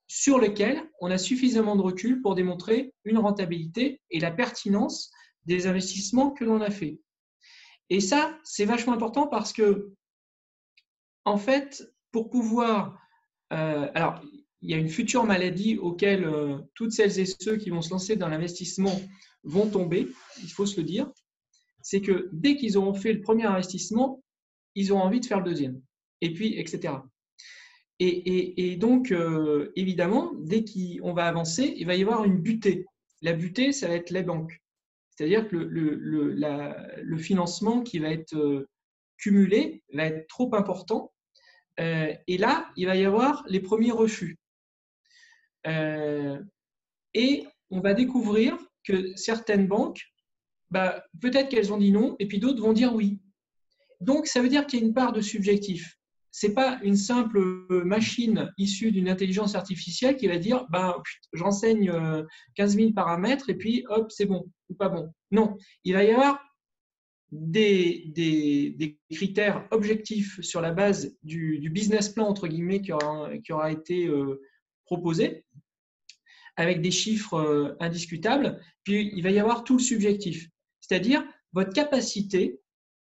sur 0.08 0.40
lesquels 0.40 0.82
on 1.02 1.12
a 1.12 1.18
suffisamment 1.18 1.76
de 1.76 1.82
recul 1.82 2.22
pour 2.22 2.36
démontrer 2.36 2.94
une 3.04 3.18
rentabilité 3.18 4.00
et 4.10 4.22
la 4.22 4.32
pertinence 4.32 5.12
des 5.46 5.68
investissements 5.68 6.32
que 6.32 6.46
l'on 6.46 6.62
a 6.62 6.70
fait. 6.70 7.00
Et 7.90 8.00
ça, 8.00 8.38
c'est 8.44 8.66
vachement 8.66 8.94
important 8.94 9.28
parce 9.28 9.54
que, 9.54 9.92
en 11.24 11.38
fait, 11.38 11.92
pour 12.12 12.30
pouvoir... 12.30 13.00
Euh, 13.54 13.90
alors, 13.94 14.22
il 14.62 14.72
y 14.72 14.74
a 14.74 14.78
une 14.78 14.90
future 14.90 15.26
maladie 15.26 15.78
auquel 15.78 16.26
euh, 16.26 16.58
toutes 16.74 16.92
celles 16.92 17.20
et 17.20 17.26
ceux 17.26 17.58
qui 17.58 17.70
vont 17.70 17.82
se 17.82 17.92
lancer 17.92 18.16
dans 18.16 18.30
l'investissement 18.30 19.00
vont 19.44 19.70
tomber, 19.70 20.08
il 20.42 20.50
faut 20.50 20.66
se 20.66 20.78
le 20.78 20.86
dire, 20.86 21.12
c'est 21.84 22.02
que 22.02 22.30
dès 22.34 22.56
qu'ils 22.56 22.78
auront 22.78 22.96
fait 22.96 23.14
le 23.14 23.22
premier 23.22 23.46
investissement, 23.46 24.24
ils 24.74 24.92
auront 24.92 25.02
envie 25.02 25.20
de 25.20 25.26
faire 25.26 25.38
le 25.38 25.46
deuxième, 25.46 25.82
et 26.22 26.34
puis, 26.34 26.60
etc. 26.60 26.96
Et, 28.00 28.76
donc, 28.76 29.12
euh, 29.12 29.72
évidemment, 29.76 30.34
dès 30.40 30.66
qu'on 30.66 31.14
va 31.14 31.28
avancer, 31.28 31.74
il 31.78 31.86
va 31.86 31.96
y 31.96 32.02
avoir 32.02 32.26
une 32.26 32.40
butée. 32.40 32.86
La 33.22 33.34
butée, 33.34 33.72
ça 33.72 33.88
va 33.88 33.94
être 33.94 34.10
les 34.10 34.24
banques. 34.24 34.62
C'est-à-dire 35.16 35.48
que 35.48 35.56
le, 35.56 37.18
financement 37.18 37.82
qui 37.82 38.00
va 38.00 38.10
être 38.10 38.36
euh, 38.36 38.68
cumulé 39.18 39.84
va 39.94 40.06
être 40.06 40.28
trop 40.28 40.54
important. 40.56 41.14
Euh, 41.80 42.14
et 42.28 42.38
là, 42.38 42.70
il 42.76 42.86
va 42.86 42.96
y 42.96 43.06
avoir 43.06 43.44
les 43.48 43.62
premiers 43.62 43.92
refus. 43.92 44.38
Euh, 45.68 46.42
et 47.14 47.46
on 47.70 47.80
va 47.80 47.94
découvrir 47.94 48.58
que 48.84 49.16
certaines 49.16 49.68
banques, 49.68 50.02
bah, 50.70 51.04
peut-être 51.22 51.50
qu'elles 51.50 51.74
ont 51.74 51.78
dit 51.78 51.92
non, 51.92 52.16
et 52.20 52.28
puis 52.28 52.40
d'autres 52.40 52.62
vont 52.62 52.74
dire 52.74 52.94
oui. 52.94 53.20
Donc, 54.02 54.28
ça 54.28 54.42
veut 54.42 54.50
dire 54.50 54.68
qu'il 54.68 54.80
y 54.80 54.84
a 54.84 54.86
une 54.86 54.94
part 54.94 55.14
de 55.14 55.22
subjectif 55.22 55.98
c'est 56.38 56.54
pas 56.54 56.80
une 56.84 56.98
simple 56.98 57.40
machine 57.86 58.52
issue 58.58 58.92
d'une 58.92 59.08
intelligence 59.08 59.56
artificielle 59.56 60.18
qui 60.18 60.28
va 60.28 60.38
dire 60.38 60.66
ben, 60.70 61.02
j'enseigne 61.32 61.90
15 62.56 62.76
000 62.76 62.92
paramètres 62.92 63.50
et 63.50 63.56
puis 63.56 63.86
hop, 63.88 64.12
c'est 64.12 64.26
bon 64.26 64.52
ou 64.68 64.74
pas 64.74 64.90
bon. 64.90 65.14
Non, 65.32 65.56
il 65.86 65.94
va 65.94 66.04
y 66.04 66.12
avoir 66.12 66.44
des, 67.32 68.04
des, 68.10 68.98
critères 69.14 69.66
objectifs 69.72 70.42
sur 70.42 70.60
la 70.60 70.74
base 70.74 71.18
du, 71.24 71.70
business 71.70 72.10
plan 72.10 72.28
entre 72.28 72.50
guillemets 72.50 72.82
qui 72.82 72.92
aura, 72.92 73.30
qui 73.38 73.54
aura 73.54 73.72
été 73.72 74.06
euh, 74.08 74.42
proposé 74.84 75.46
avec 76.58 76.82
des 76.82 76.92
chiffres 76.92 77.36
euh, 77.36 77.78
indiscutables. 77.80 78.60
Puis 78.84 79.10
il 79.16 79.24
va 79.24 79.32
y 79.32 79.40
avoir 79.40 79.64
tout 79.64 79.78
le 79.78 79.84
subjectif, 79.84 80.50
c'est-à-dire 80.82 81.24
votre 81.54 81.72
capacité 81.72 82.60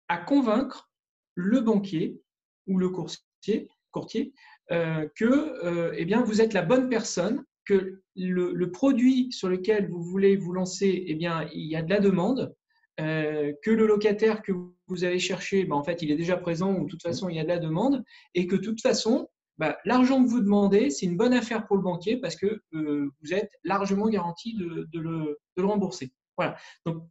à 0.09 0.17
convaincre 0.17 0.91
le 1.33 1.61
banquier 1.61 2.21
ou 2.67 2.77
le 2.77 2.89
courtier, 2.89 3.67
courtier 3.91 4.33
que 4.69 5.93
eh 5.95 6.05
bien, 6.05 6.23
vous 6.23 6.41
êtes 6.41 6.53
la 6.53 6.63
bonne 6.63 6.89
personne, 6.89 7.43
que 7.65 8.01
le, 8.15 8.71
produit 8.71 9.31
sur 9.31 9.47
lequel 9.47 9.89
vous 9.89 10.01
voulez 10.01 10.35
vous 10.35 10.53
lancer, 10.53 11.05
eh 11.07 11.13
bien, 11.13 11.47
il 11.53 11.65
y 11.65 11.75
a 11.75 11.83
de 11.83 11.89
la 11.91 11.99
demande, 11.99 12.55
que 12.97 13.69
le 13.69 13.85
locataire 13.85 14.41
que 14.41 14.53
vous 14.87 15.03
avez 15.03 15.19
cherché, 15.19 15.65
ben, 15.65 15.75
en 15.75 15.83
fait, 15.83 16.01
il 16.01 16.09
est 16.11 16.15
déjà 16.15 16.35
présent 16.35 16.73
ou 16.73 16.85
de 16.85 16.89
toute 16.89 17.03
façon, 17.03 17.29
il 17.29 17.35
y 17.35 17.39
a 17.39 17.43
de 17.43 17.49
la 17.49 17.59
demande, 17.59 18.03
et 18.33 18.47
que 18.47 18.55
de 18.55 18.61
toute 18.61 18.81
façon, 18.81 19.29
bah, 19.57 19.77
l'argent 19.85 20.23
que 20.23 20.29
vous 20.29 20.41
demandez, 20.41 20.89
c'est 20.89 21.05
une 21.05 21.15
bonne 21.15 21.33
affaire 21.33 21.65
pour 21.65 21.77
le 21.77 21.81
banquier 21.81 22.17
parce 22.17 22.35
que 22.35 22.61
euh, 22.73 23.09
vous 23.21 23.33
êtes 23.33 23.51
largement 23.63 24.09
garanti 24.09 24.53
de, 24.53 24.99
le, 24.99 25.37
rembourser. 25.57 26.11
Voilà. 26.37 26.57
Donc, 26.85 27.03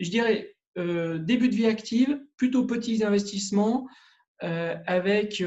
je 0.00 0.10
dirais 0.10 0.56
euh, 0.78 1.18
début 1.18 1.48
de 1.48 1.54
vie 1.54 1.66
active, 1.66 2.20
plutôt 2.36 2.66
petits 2.66 3.04
investissements 3.04 3.86
euh, 3.86 3.92
avec, 4.40 5.42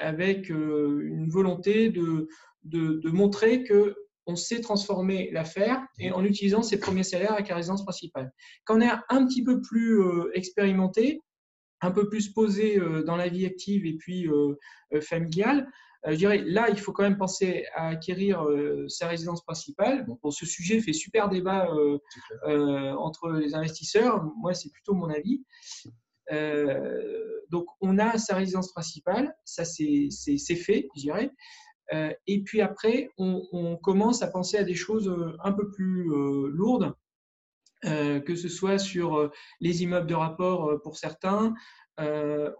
avec 0.00 0.48
une 0.48 1.28
volonté 1.28 1.90
de, 1.90 2.28
de, 2.64 3.10
montrer 3.10 3.64
que 3.64 3.96
on 4.26 4.36
sait 4.36 4.60
transformer 4.60 5.30
l'affaire 5.32 5.84
et 5.98 6.10
en 6.10 6.24
utilisant 6.24 6.62
ses 6.62 6.78
premiers 6.78 7.02
salaires 7.02 7.32
avec 7.32 7.48
la 7.48 7.56
résidence 7.56 7.82
principale. 7.82 8.32
Quand 8.64 8.78
on 8.78 8.80
est 8.80 8.90
un 9.10 9.26
petit 9.26 9.44
peu 9.44 9.60
plus 9.60 10.00
expérimenté, 10.32 11.20
un 11.84 11.90
peu 11.90 12.08
plus 12.08 12.30
posé 12.30 12.78
euh, 12.78 13.02
dans 13.02 13.16
la 13.16 13.28
vie 13.28 13.46
active 13.46 13.86
et 13.86 13.94
puis 13.94 14.26
euh, 14.28 14.54
euh, 14.94 15.00
familiale, 15.00 15.68
je 16.06 16.16
dirais 16.16 16.42
là, 16.44 16.68
il 16.68 16.78
faut 16.78 16.92
quand 16.92 17.02
même 17.02 17.16
penser 17.16 17.64
à 17.74 17.88
acquérir 17.88 18.46
sa 18.88 19.08
résidence 19.08 19.42
principale. 19.42 20.04
Bon, 20.04 20.30
ce 20.30 20.44
sujet 20.44 20.78
fait 20.80 20.92
super 20.92 21.30
débat 21.30 21.66
entre 22.98 23.30
les 23.30 23.54
investisseurs. 23.54 24.22
Moi, 24.36 24.52
c'est 24.52 24.70
plutôt 24.70 24.92
mon 24.92 25.08
avis. 25.08 25.42
Donc, 27.50 27.66
on 27.80 27.98
a 27.98 28.18
sa 28.18 28.36
résidence 28.36 28.72
principale, 28.72 29.34
ça 29.44 29.64
c'est 29.64 30.08
fait, 30.56 30.88
je 30.96 31.00
dirais. 31.00 31.30
et 32.26 32.42
puis 32.44 32.60
après, 32.60 33.10
on, 33.18 33.76
commence 33.82 34.22
à 34.22 34.28
penser 34.28 34.56
à 34.56 34.64
des 34.64 34.74
choses 34.74 35.14
un 35.42 35.52
peu 35.52 35.70
plus 35.70 36.04
lourdes 36.50 36.94
euh, 37.86 38.20
que 38.20 38.34
ce 38.34 38.48
soit 38.48 38.78
sur 38.78 39.18
euh, 39.18 39.30
les 39.60 39.82
immeubles 39.82 40.06
de 40.06 40.14
rapport 40.14 40.70
euh, 40.70 40.78
pour 40.82 40.96
certains 40.96 41.54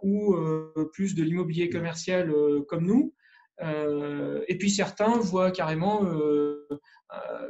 ou 0.01 0.33
plus 0.93 1.13
de 1.13 1.21
l'immobilier 1.21 1.69
commercial 1.69 2.33
comme 2.69 2.85
nous. 2.85 3.13
et 3.59 4.57
puis 4.57 4.69
certains 4.69 5.19
voient 5.19 5.51
carrément 5.51 6.09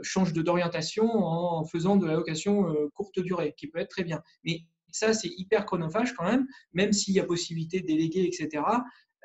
change 0.02 0.34
d'orientation 0.34 1.06
en 1.06 1.64
faisant 1.64 1.96
de 1.96 2.08
la 2.08 2.16
location 2.16 2.74
courte 2.96 3.20
durée, 3.20 3.54
qui 3.56 3.68
peut 3.68 3.78
être 3.78 3.92
très 3.92 4.04
bien. 4.04 4.24
Mais 4.44 4.62
ça, 4.96 5.14
c'est 5.14 5.32
hyper 5.38 5.66
chronophage 5.66 6.14
quand 6.14 6.26
même, 6.26 6.48
même 6.74 6.94
s'il 6.94 7.14
y 7.14 7.20
a 7.20 7.26
possibilité 7.26 7.82
de 7.82 7.88
déléguer, 7.88 8.26
etc. 8.26 8.64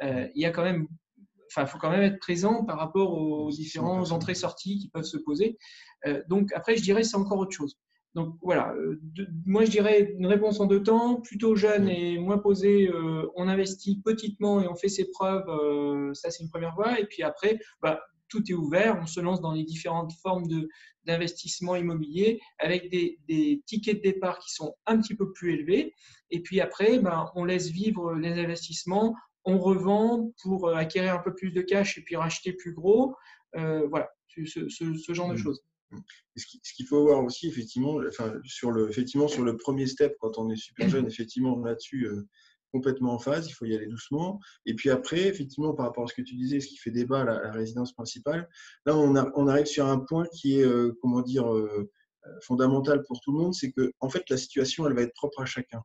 il 0.02 0.40
y 0.40 0.46
a 0.46 0.50
quand 0.50 0.64
même 0.64 0.87
enfin, 1.50 1.66
faut 1.66 1.78
quand 1.78 1.90
même 1.90 2.02
être 2.02 2.20
présent 2.20 2.64
par 2.64 2.78
rapport 2.78 3.12
aux 3.12 3.50
différents 3.50 4.12
entrées-sorties 4.12 4.78
qui 4.78 4.88
peuvent 4.88 5.02
se 5.02 5.18
poser. 5.18 5.59
donc 6.28 6.52
après, 6.54 6.76
je 6.76 6.83
dirais 6.83 7.02
c'est 7.02 7.16
encore 7.16 7.38
autre 7.38 7.52
chose. 7.52 7.76
Donc 8.14 8.35
voilà, 8.42 8.74
euh, 8.74 9.00
moi 9.46 9.64
je 9.64 9.70
dirais 9.70 10.12
une 10.18 10.26
réponse 10.26 10.59
en 10.59 10.66
deux 10.66 10.83
temps, 10.83 11.20
plutôt 11.20 11.54
jeune 11.54 11.88
et 11.88 12.18
moins 12.18 12.38
posé, 12.38 12.88
euh, 12.88 13.30
on 13.37 13.46
investit 13.46 14.00
petitement 14.04 14.61
et 14.61 14.66
on 14.66 14.74
fait 14.74 14.88
ses 14.88 15.11
preuves, 15.11 15.48
euh, 15.48 16.12
ça 16.12 16.30
c'est 16.30 16.42
une 16.42 16.50
première 16.50 16.74
voie. 16.74 16.98
Et 16.98 17.06
puis 17.06 17.22
après, 17.22 17.61
bah, 17.80 18.00
tout 18.30 18.42
est 18.50 18.54
ouvert, 18.54 18.98
on 19.02 19.06
se 19.06 19.20
lance 19.20 19.40
dans 19.40 19.52
les 19.52 19.64
différentes 19.64 20.12
formes 20.22 20.46
d'investissement 21.04 21.76
immobilier 21.76 22.40
avec 22.58 22.90
des, 22.90 23.62
tickets 23.66 23.98
de 23.98 24.02
départ 24.02 24.38
qui 24.38 24.52
sont 24.52 24.74
un 24.86 25.00
petit 25.00 25.14
peu 25.14 25.32
plus 25.32 25.54
élevés. 25.54 25.94
Et 26.30 26.40
puis 26.40 26.60
après, 26.60 26.98
bah, 26.98 27.30
on 27.34 27.44
laisse 27.44 27.68
vivre 27.68 28.14
les 28.14 28.38
investissements, 28.38 29.14
on 29.44 29.58
revend 29.58 30.32
pour 30.42 30.74
acquérir 30.74 31.14
un 31.14 31.22
peu 31.22 31.34
plus 31.34 31.50
de 31.50 31.60
cash 31.60 31.98
et 31.98 32.02
puis 32.02 32.16
racheter 32.16 32.52
plus 32.52 32.72
gros. 32.72 33.14
voilà, 33.54 34.08
ce 34.28 35.12
genre 35.12 35.28
de 35.28 35.34
mmh. 35.34 35.38
choses. 35.38 35.62
Ce 36.36 36.74
qu'il 36.74 36.86
faut 36.86 37.02
voir 37.02 37.24
aussi, 37.24 37.48
effectivement, 37.48 37.98
enfin, 38.08 38.34
sur 38.44 38.70
le, 38.70 38.88
effectivement, 38.88 39.28
sur 39.28 39.42
le 39.42 39.56
premier 39.56 39.86
step, 39.86 40.14
quand 40.20 40.38
on 40.38 40.48
est 40.50 40.56
super 40.56 40.88
jeune, 40.88 41.06
effectivement, 41.06 41.58
là-dessus, 41.58 42.06
euh, 42.06 42.28
complètement 42.72 43.14
en 43.14 43.18
phase, 43.18 43.48
il 43.48 43.52
faut 43.52 43.64
y 43.66 43.74
aller 43.74 43.87
doucement. 43.87 44.40
Et 44.66 44.74
puis 44.74 44.90
après, 44.90 45.26
effectivement, 45.26 45.74
par 45.74 45.87
rapport 45.87 46.04
à 46.04 46.06
ce 46.06 46.14
que 46.14 46.22
tu 46.22 46.37
disais, 46.37 46.61
ce 46.61 46.68
qui 46.68 46.76
fait 46.76 46.90
débat, 46.90 47.24
la, 47.24 47.40
la 47.40 47.52
résidence 47.52 47.92
principale, 47.92 48.48
là, 48.87 48.96
on, 48.96 49.46
arrive 49.48 49.66
sur 49.66 49.87
un 49.87 49.98
point 49.98 50.26
qui 50.33 50.61
est, 50.61 50.64
euh, 50.64 50.96
comment 51.00 51.22
dire, 51.22 51.52
euh, 51.52 51.90
fondamental 52.42 53.02
pour 53.06 53.20
tout 53.20 53.33
le 53.33 53.38
monde, 53.38 53.54
c'est 53.54 53.72
que, 53.72 53.92
en 54.00 54.09
fait, 54.09 54.24
la 54.30 54.37
situation, 54.37 54.87
elle 54.87 54.94
va 54.94 55.02
être 55.02 55.14
propre 55.14 55.40
à 55.42 55.46
chacun. 55.46 55.83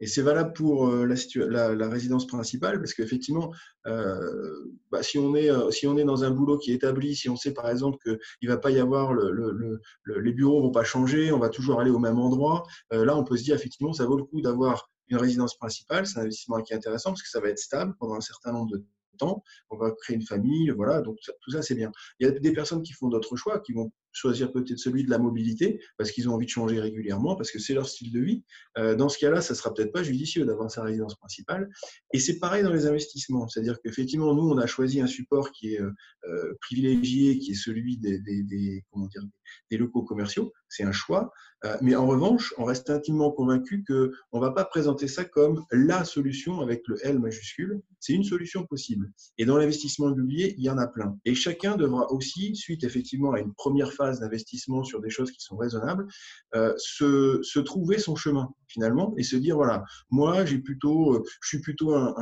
Et 0.00 0.06
c'est 0.06 0.22
valable 0.22 0.52
pour 0.52 0.88
euh, 0.88 1.06
la, 1.06 1.88
résidence 1.88 2.26
principale, 2.26 2.78
parce 2.78 2.92
qu'effectivement, 2.92 3.52
euh, 3.86 4.74
bah, 4.90 5.02
si, 5.02 5.18
on 5.18 5.34
est, 5.34 5.50
euh, 5.50 5.70
si 5.70 5.86
on 5.86 5.96
est 5.96 6.04
dans 6.04 6.22
un 6.24 6.30
boulot 6.30 6.58
qui 6.58 6.72
est 6.72 6.74
établi, 6.74 7.16
si 7.16 7.30
on 7.30 7.36
sait 7.36 7.54
par 7.54 7.70
exemple 7.70 7.96
qu'il 8.02 8.18
ne 8.42 8.48
va 8.48 8.58
pas 8.58 8.70
y 8.70 8.78
avoir, 8.78 9.14
le, 9.14 9.30
le, 9.30 9.80
les 10.20 10.32
bureaux 10.32 10.58
ne 10.58 10.66
vont 10.66 10.72
pas 10.72 10.84
changer, 10.84 11.32
on 11.32 11.38
va 11.38 11.48
toujours 11.48 11.80
aller 11.80 11.90
au 11.90 11.98
même 11.98 12.18
endroit, 12.18 12.64
là 12.90 13.16
on 13.16 13.24
peut 13.24 13.36
se 13.36 13.44
dire 13.44 13.54
effectivement, 13.54 13.92
ça 13.92 14.04
vaut 14.04 14.16
le 14.16 14.24
coup 14.24 14.42
d'avoir 14.42 14.90
une 15.08 15.16
résidence 15.16 15.56
principale, 15.56 16.06
c'est 16.06 16.18
un 16.18 16.22
investissement 16.22 16.60
qui 16.62 16.72
est 16.72 16.76
intéressant 16.76 17.10
parce 17.10 17.22
que 17.22 17.28
ça 17.28 17.40
va 17.40 17.48
être 17.48 17.58
stable 17.58 17.94
pendant 17.98 18.14
un 18.14 18.20
certain 18.20 18.52
nombre 18.52 18.72
de 18.72 18.84
temps, 19.16 19.42
on 19.70 19.76
va 19.76 19.90
créer 19.92 20.16
une 20.16 20.26
famille, 20.26 20.70
voilà, 20.70 21.00
donc 21.00 21.16
tout 21.40 21.50
ça 21.50 21.62
c'est 21.62 21.74
bien. 21.74 21.90
Il 22.20 22.26
y 22.26 22.30
a 22.30 22.32
des 22.32 22.52
personnes 22.52 22.82
qui 22.82 22.92
font 22.92 23.08
d'autres 23.08 23.36
choix, 23.36 23.60
qui 23.60 23.72
vont 23.72 23.90
choisir 24.12 24.50
peut-être 24.50 24.78
celui 24.78 25.04
de 25.04 25.10
la 25.10 25.18
mobilité 25.18 25.80
parce 25.98 26.10
qu'ils 26.10 26.28
ont 26.28 26.34
envie 26.34 26.46
de 26.46 26.50
changer 26.50 26.80
régulièrement, 26.80 27.36
parce 27.36 27.50
que 27.50 27.58
c'est 27.58 27.74
leur 27.74 27.86
style 27.88 28.12
de 28.12 28.20
vie. 28.20 28.44
Euh, 28.78 28.94
dans 28.94 29.08
ce 29.08 29.18
cas-là, 29.18 29.42
ça 29.42 29.54
sera 29.54 29.74
peut-être 29.74 29.92
pas 29.92 30.02
judicieux 30.02 30.46
d'avoir 30.46 30.70
sa 30.70 30.82
résidence 30.82 31.16
principale. 31.16 31.68
Et 32.14 32.18
c'est 32.18 32.38
pareil 32.38 32.62
dans 32.62 32.72
les 32.72 32.86
investissements, 32.86 33.46
c'est-à-dire 33.48 33.78
qu'effectivement, 33.82 34.34
nous, 34.34 34.48
on 34.48 34.58
a 34.58 34.66
choisi 34.66 35.00
un 35.00 35.06
support 35.06 35.52
qui 35.52 35.74
est 35.74 35.80
euh, 35.80 35.90
euh, 36.28 36.54
privilégié, 36.62 37.38
qui 37.38 37.52
est 37.52 37.54
celui 37.54 37.98
des, 37.98 38.20
des, 38.20 38.84
comment 38.90 39.06
dire, 39.06 39.22
des 39.70 39.78
locaux 39.78 40.02
commerciaux. 40.02 40.52
C'est 40.68 40.84
un 40.84 40.92
choix. 40.92 41.32
mais 41.80 41.96
en 41.96 42.06
revanche, 42.06 42.54
on 42.58 42.64
reste 42.64 42.90
intimement 42.90 43.32
convaincu 43.32 43.84
qu'on 43.86 44.38
ne 44.38 44.40
va 44.40 44.52
pas 44.52 44.64
présenter 44.64 45.08
ça 45.08 45.24
comme 45.24 45.64
la 45.70 46.04
solution 46.04 46.60
avec 46.60 46.82
le 46.86 46.96
L 47.04 47.18
majuscule. 47.18 47.80
C'est 47.98 48.12
une 48.12 48.24
solution 48.24 48.66
possible. 48.66 49.10
Et 49.38 49.44
dans 49.44 49.56
l'investissement 49.56 50.08
immobilier, 50.08 50.54
il 50.58 50.64
y 50.64 50.70
en 50.70 50.78
a 50.78 50.86
plein. 50.86 51.18
Et 51.24 51.34
chacun 51.34 51.76
devra 51.76 52.10
aussi, 52.12 52.54
suite 52.54 52.84
effectivement 52.84 53.32
à 53.32 53.40
une 53.40 53.54
première 53.54 53.92
phase 53.92 54.20
d'investissement 54.20 54.84
sur 54.84 55.00
des 55.00 55.10
choses 55.10 55.30
qui 55.30 55.40
sont 55.40 55.56
raisonnables, 55.56 56.06
euh, 56.54 56.74
se, 56.76 57.58
trouver 57.60 57.98
son 57.98 58.16
chemin 58.16 58.52
finalement 58.68 59.14
et 59.16 59.22
se 59.22 59.36
dire 59.36 59.56
voilà, 59.56 59.84
moi 60.10 60.44
j'ai 60.44 60.58
plutôt, 60.58 61.14
euh, 61.14 61.24
je 61.40 61.48
suis 61.48 61.60
plutôt 61.60 61.94
un, 61.94 62.14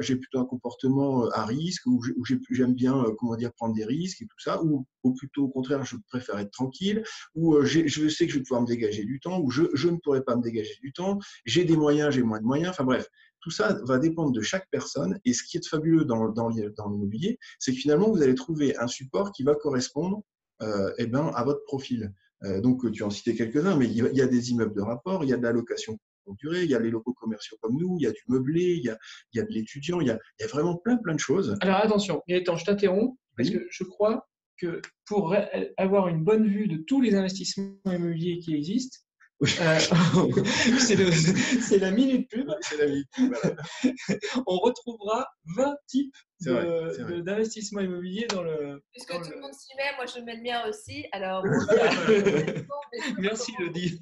j'ai 0.00 0.16
plutôt 0.16 0.40
un 0.40 0.44
comportement 0.44 1.26
euh, 1.26 1.30
à 1.32 1.44
risque 1.44 1.86
ou 1.86 2.02
j'aime 2.50 2.74
bien 2.74 3.04
comment 3.18 3.36
dire 3.36 3.52
prendre 3.52 3.74
des 3.74 3.84
risques 3.84 4.22
et 4.22 4.26
tout 4.26 4.38
ça, 4.38 4.62
ou, 4.62 4.86
plutôt 5.16 5.44
au 5.44 5.48
contraire 5.48 5.84
je 5.84 5.96
préfère 6.08 6.38
être 6.38 6.52
tranquille, 6.52 7.02
ou 7.34 7.60
je 7.62 8.08
sais 8.08 8.26
que 8.26 8.32
je 8.32 8.38
vais 8.38 8.44
pouvoir 8.44 8.62
me 8.62 8.66
dégager 8.66 9.04
du 9.04 9.20
temps, 9.20 9.40
ou 9.40 9.50
je, 9.50 9.88
ne 9.88 9.96
pourrais 9.96 10.22
pas 10.22 10.36
me 10.36 10.42
dégager 10.42 10.74
du 10.80 10.92
temps, 10.92 11.18
j'ai 11.44 11.64
des 11.64 11.76
moyens, 11.76 12.14
j'ai 12.14 12.22
moins 12.22 12.40
de 12.40 12.44
moyens, 12.44 12.70
enfin 12.70 12.84
bref. 12.84 13.08
Tout 13.40 13.50
ça 13.50 13.76
va 13.82 13.98
dépendre 13.98 14.30
de 14.30 14.40
chaque 14.40 14.68
personne. 14.70 15.18
Et 15.24 15.32
ce 15.32 15.42
qui 15.42 15.56
est 15.56 15.66
fabuleux 15.66 16.04
dans, 16.04 16.28
dans, 16.28 16.50
dans 16.50 16.88
l'immobilier, 16.88 17.40
c'est 17.58 17.72
que 17.72 17.78
finalement, 17.78 18.08
vous 18.08 18.22
allez 18.22 18.36
trouver 18.36 18.76
un 18.78 18.86
support 18.86 19.32
qui 19.32 19.42
va 19.42 19.56
correspondre 19.56 20.22
euh, 20.62 20.92
eh 20.98 21.06
ben, 21.06 21.32
à 21.34 21.42
votre 21.42 21.64
profil. 21.64 22.12
Euh, 22.44 22.60
donc, 22.60 22.90
tu 22.92 23.02
en 23.02 23.10
citais 23.10 23.34
quelques-uns, 23.34 23.76
mais 23.76 23.86
il 23.86 23.96
y 23.96 24.22
a 24.22 24.26
des 24.26 24.50
immeubles 24.50 24.74
de 24.74 24.82
rapport, 24.82 25.24
il 25.24 25.30
y 25.30 25.32
a 25.32 25.36
de 25.36 25.42
la 25.42 25.52
location 25.52 25.98
courte 26.24 26.38
durée, 26.38 26.64
il 26.64 26.70
y 26.70 26.74
a 26.74 26.78
les 26.78 26.90
locaux 26.90 27.14
commerciaux 27.14 27.56
comme 27.60 27.76
nous, 27.76 27.96
il 27.98 28.04
y 28.04 28.06
a 28.06 28.12
du 28.12 28.22
meublé, 28.28 28.76
il 28.76 28.84
y 28.84 28.90
a, 28.90 28.98
il 29.32 29.38
y 29.38 29.40
a 29.40 29.44
de 29.44 29.52
l'étudiant, 29.52 30.00
il, 30.00 30.06
il, 30.06 30.42
y 30.42 30.44
a 30.44 30.48
vraiment 30.48 30.76
plein, 30.76 30.96
plein 30.96 31.14
de 31.14 31.20
choses. 31.20 31.56
Alors, 31.60 31.76
attention, 31.76 32.22
Gaëtan, 32.28 32.56
je 32.56 32.64
t'interromps, 32.64 33.16
parce 33.36 33.50
que 33.50 33.66
je 33.70 33.84
crois 33.84 34.28
que 34.58 34.80
pour 35.06 35.34
avoir 35.76 36.08
une 36.08 36.22
bonne 36.22 36.46
vue 36.46 36.68
de 36.68 36.76
tous 36.86 37.00
les 37.00 37.14
investissements 37.14 37.74
immobiliers 37.86 38.38
qui 38.38 38.54
existent, 38.54 38.98
c'est 40.78 41.78
la 41.78 41.90
minute 41.90 42.30
pub. 42.30 42.48
La 42.78 42.86
minute 42.86 43.08
pub 43.12 43.34
On 44.46 44.58
retrouvera 44.58 45.26
20 45.56 45.74
types 45.88 46.14
d'investissements 46.40 47.80
immobiliers 47.80 48.28
dans 48.28 48.42
le. 48.42 48.80
Puisque 48.92 49.10
tout 49.10 49.30
le, 49.30 49.40
monde 49.40 49.52
s'y 49.52 49.74
met, 49.76 49.96
moi 49.96 50.06
je 50.06 50.20
mets 50.20 50.36
le 50.36 50.42
mien 50.42 50.68
aussi. 50.68 51.06
Alors. 51.10 51.44
Merci, 53.18 53.52
Lodi. 53.58 54.00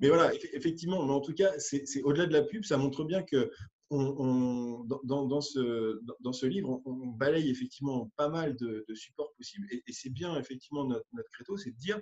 mais 0.00 0.08
voilà, 0.08 0.32
effectivement, 0.52 1.04
mais 1.04 1.12
en 1.12 1.20
tout 1.20 1.34
cas, 1.34 1.50
c'est 1.58 1.84
au-delà 2.04 2.26
de 2.26 2.32
la 2.32 2.42
pub, 2.42 2.64
ça 2.64 2.76
montre 2.76 3.02
bien 3.04 3.24
que 3.24 3.50
on, 3.90 4.84
dans, 5.04 5.26
dans, 5.26 5.40
ce, 5.40 6.00
dans, 6.20 6.32
ce, 6.32 6.46
livre, 6.46 6.80
on, 6.84 7.08
balaye 7.08 7.50
effectivement 7.50 8.10
pas 8.16 8.28
mal 8.28 8.54
de, 8.56 8.84
supports 8.94 9.32
possibles. 9.36 9.66
Et, 9.70 9.82
c'est 9.92 10.10
bien, 10.10 10.38
effectivement, 10.38 10.84
notre, 10.84 11.06
notre 11.12 11.28
credo, 11.30 11.56
c'est 11.56 11.72
de 11.72 11.76
dire 11.76 12.00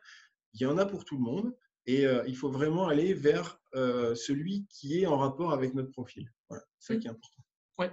il 0.54 0.62
y 0.62 0.66
en 0.66 0.78
a 0.78 0.86
pour 0.86 1.04
tout 1.04 1.16
le 1.16 1.22
monde 1.22 1.54
et 1.86 2.06
euh, 2.06 2.22
il 2.26 2.36
faut 2.36 2.50
vraiment 2.50 2.86
aller 2.86 3.14
vers 3.14 3.60
euh, 3.74 4.14
celui 4.14 4.66
qui 4.68 5.00
est 5.00 5.06
en 5.06 5.16
rapport 5.16 5.52
avec 5.52 5.74
notre 5.74 5.90
profil. 5.90 6.30
Voilà, 6.48 6.62
c'est 6.78 6.94
ça 6.94 7.00
qui 7.00 7.06
est 7.06 7.10
important. 7.10 7.42
Ouais. 7.78 7.90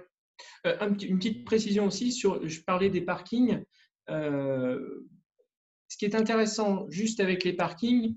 Euh, 0.66 0.94
une 1.00 1.18
petite 1.18 1.44
précision 1.44 1.86
aussi 1.86 2.12
sur, 2.12 2.46
je 2.46 2.60
parlais 2.60 2.90
des 2.90 3.00
parkings. 3.00 3.64
ce 4.08 5.96
qui 5.98 6.04
est 6.04 6.14
intéressant 6.14 6.86
juste 6.90 7.20
avec 7.20 7.42
les 7.44 7.54
parkings, 7.54 8.16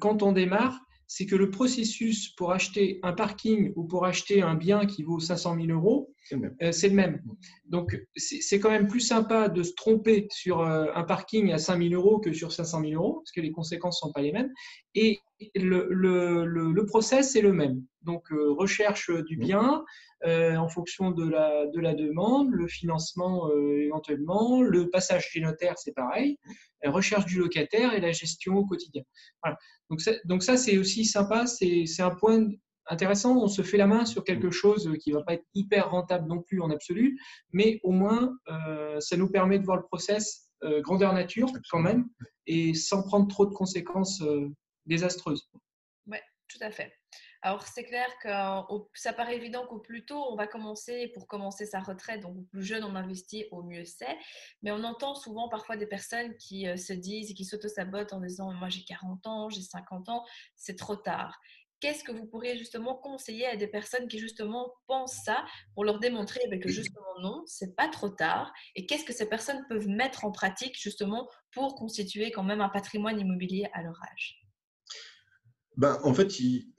quand 0.00 0.22
on 0.22 0.32
démarre, 0.32 0.80
c'est 1.06 1.26
que 1.26 1.36
le 1.36 1.50
processus 1.50 2.30
pour 2.30 2.52
acheter 2.52 2.98
un 3.02 3.12
parking 3.12 3.72
ou 3.76 3.84
pour 3.84 4.06
acheter 4.06 4.42
un 4.42 4.54
bien 4.54 4.86
qui 4.86 5.02
vaut 5.02 5.20
500 5.20 5.56
000 5.56 5.68
euros, 5.68 6.14
c'est 6.28 6.88
le 6.88 6.94
même. 6.94 7.22
Euh, 7.26 7.34
Donc, 7.66 7.96
c'est 8.16 8.60
quand 8.60 8.70
même 8.70 8.88
plus 8.88 9.00
sympa 9.00 9.48
de 9.48 9.62
se 9.62 9.72
tromper 9.74 10.26
sur 10.30 10.60
euh, 10.60 10.86
un 10.94 11.04
parking 11.04 11.52
à 11.52 11.58
5 11.58 11.80
000 11.82 11.94
euros 11.94 12.18
que 12.18 12.32
sur 12.32 12.52
500 12.52 12.80
000 12.80 12.92
euros, 12.92 13.20
parce 13.20 13.32
que 13.32 13.40
les 13.40 13.52
conséquences 13.52 14.02
ne 14.02 14.08
sont 14.08 14.12
pas 14.12 14.22
les 14.22 14.32
mêmes. 14.32 14.52
Et 14.94 15.20
le, 15.54 15.86
le, 15.90 16.44
le, 16.44 16.86
process, 16.86 17.32
c'est 17.32 17.40
le 17.40 17.52
même. 17.52 17.82
Donc, 18.02 18.30
euh, 18.32 18.52
recherche 18.52 19.10
du 19.26 19.36
bien 19.36 19.84
en 20.24 20.68
fonction 20.68 21.12
de 21.12 21.28
la, 21.28 21.66
de 21.66 21.78
la 21.78 21.94
demande, 21.94 22.50
le 22.50 22.66
financement 22.66 23.48
éventuellement, 23.54 24.60
le 24.60 24.88
passage 24.88 25.28
chez 25.28 25.40
notaire, 25.40 25.74
c'est 25.76 25.92
pareil, 25.92 26.36
la 26.82 26.90
recherche 26.90 27.26
du 27.26 27.38
locataire 27.38 27.92
et 27.92 28.00
la 28.00 28.10
gestion 28.10 28.56
au 28.56 28.64
quotidien. 28.64 29.02
Voilà. 29.44 29.56
Donc, 29.88 30.00
donc 30.24 30.42
ça, 30.42 30.56
c'est 30.56 30.78
aussi 30.78 31.04
sympa, 31.04 31.46
c'est 31.46 31.86
un 32.00 32.10
point 32.10 32.48
intéressant. 32.88 33.36
On 33.36 33.48
se 33.48 33.62
fait 33.62 33.76
la 33.76 33.86
main 33.86 34.04
sur 34.04 34.24
quelque 34.24 34.50
chose 34.50 34.90
qui 35.00 35.10
ne 35.10 35.16
va 35.16 35.22
pas 35.22 35.34
être 35.34 35.46
hyper 35.54 35.90
rentable 35.90 36.28
non 36.28 36.42
plus 36.42 36.60
en 36.60 36.70
absolu, 36.70 37.18
mais 37.52 37.80
au 37.82 37.92
moins, 37.92 38.36
euh, 38.48 39.00
ça 39.00 39.16
nous 39.16 39.30
permet 39.30 39.58
de 39.58 39.64
voir 39.64 39.76
le 39.76 39.84
process 39.84 40.48
euh, 40.62 40.80
grandeur 40.80 41.12
nature 41.12 41.48
quand 41.70 41.80
même 41.80 42.08
et 42.46 42.74
sans 42.74 43.02
prendre 43.02 43.28
trop 43.28 43.46
de 43.46 43.52
conséquences 43.52 44.22
euh, 44.22 44.48
désastreuses. 44.86 45.50
Oui, 46.06 46.18
tout 46.48 46.58
à 46.60 46.70
fait. 46.70 46.92
Alors, 47.42 47.62
c'est 47.62 47.84
clair 47.84 48.08
que 48.22 48.28
ça 48.94 49.12
paraît 49.12 49.36
évident 49.36 49.66
qu'au 49.66 49.78
plus 49.78 50.04
tôt, 50.04 50.24
on 50.32 50.34
va 50.34 50.48
commencer, 50.48 51.12
pour 51.14 51.28
commencer 51.28 51.64
sa 51.64 51.78
retraite, 51.78 52.22
donc 52.22 52.36
au 52.36 52.42
plus 52.42 52.64
jeune 52.64 52.82
on 52.82 52.96
investit, 52.96 53.44
au 53.52 53.62
mieux 53.62 53.84
c'est. 53.84 54.16
Mais 54.62 54.72
on 54.72 54.82
entend 54.82 55.14
souvent 55.14 55.48
parfois 55.48 55.76
des 55.76 55.86
personnes 55.86 56.34
qui 56.38 56.66
se 56.76 56.92
disent 56.92 57.30
et 57.30 57.34
qui 57.34 57.44
s'auto-sabotent 57.44 58.12
en 58.12 58.20
disant 58.20 58.52
Moi 58.54 58.68
j'ai 58.68 58.82
40 58.82 59.26
ans, 59.28 59.48
j'ai 59.48 59.60
50 59.60 60.08
ans, 60.08 60.24
c'est 60.56 60.76
trop 60.76 60.96
tard 60.96 61.38
qu'est-ce 61.80 62.04
que 62.04 62.12
vous 62.12 62.26
pourriez 62.26 62.56
justement 62.56 62.94
conseiller 62.94 63.46
à 63.46 63.56
des 63.56 63.66
personnes 63.66 64.08
qui 64.08 64.18
justement 64.18 64.72
pensent 64.86 65.20
ça 65.24 65.44
pour 65.74 65.84
leur 65.84 65.98
démontrer 65.98 66.40
eh 66.50 66.58
que 66.58 66.68
justement 66.68 67.06
non, 67.22 67.42
c'est 67.46 67.74
pas 67.76 67.88
trop 67.88 68.08
tard 68.08 68.52
et 68.74 68.86
qu'est-ce 68.86 69.04
que 69.04 69.12
ces 69.12 69.28
personnes 69.28 69.64
peuvent 69.68 69.88
mettre 69.88 70.24
en 70.24 70.32
pratique 70.32 70.76
justement 70.80 71.28
pour 71.52 71.74
constituer 71.74 72.30
quand 72.30 72.44
même 72.44 72.60
un 72.60 72.68
patrimoine 72.68 73.18
immobilier 73.18 73.68
à 73.72 73.82
leur 73.82 73.98
âge? 74.12 74.40
Ben, 75.76 75.98
En 76.04 76.14
fait, 76.14 76.32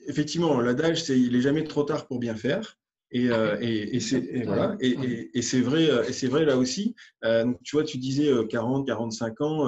effectivement, 0.08 0.60
l'adage, 0.60 1.04
c'est 1.04 1.20
il 1.20 1.34
n'est 1.34 1.42
jamais 1.42 1.64
trop 1.64 1.84
tard 1.84 2.08
pour 2.08 2.20
bien 2.20 2.36
faire. 2.36 2.78
Et, 3.12 3.30
euh, 3.30 3.58
et, 3.62 4.00
c'est 4.02 4.44
voilà, 4.44 4.76
et, 4.82 5.42
c'est 5.42 5.62
vrai, 5.62 5.88
et 6.10 6.14
c'est 6.14 6.28
vrai 6.28 6.44
là 6.44 6.58
aussi. 6.58 6.94
Euh, 7.24 7.54
tu 7.64 7.78
vois, 7.78 7.86
tu 7.86 7.98
disais 8.00 8.30
40, 8.50 8.90
euh, 8.90 8.94
45 8.94 9.42
ans. 9.42 9.68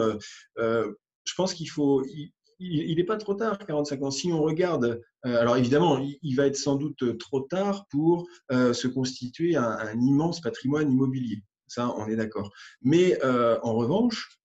je 0.58 1.34
pense 1.36 1.54
qu'il 1.54 1.70
faut, 1.70 2.04
il 2.06 2.34
n'est 2.60 3.04
pas 3.04 3.18
trop 3.18 3.34
tard, 3.34 3.58
45 3.58 4.04
ans. 4.04 4.12
Si 4.12 4.32
on 4.32 4.42
regarde, 4.42 5.02
euh, 5.26 5.40
alors 5.40 5.58
évidemment, 5.58 6.00
il, 6.22 6.36
va 6.36 6.46
être 6.46 6.58
sans 6.58 6.76
doute 6.76 7.18
trop 7.18 7.42
tard 7.42 7.86
pour 7.90 8.28
euh, 8.52 8.74
se 8.74 8.88
constituer 8.88 9.56
un, 9.56 10.00
immense 10.00 10.42
patrimoine 10.42 10.92
immobilier. 10.92 11.44
Ça, 11.68 11.94
on 11.98 12.08
est 12.08 12.16
d'accord. 12.16 12.52
Mais 12.82 13.24
euh, 13.24 13.60
en 13.64 13.74
revanche, 13.74 14.36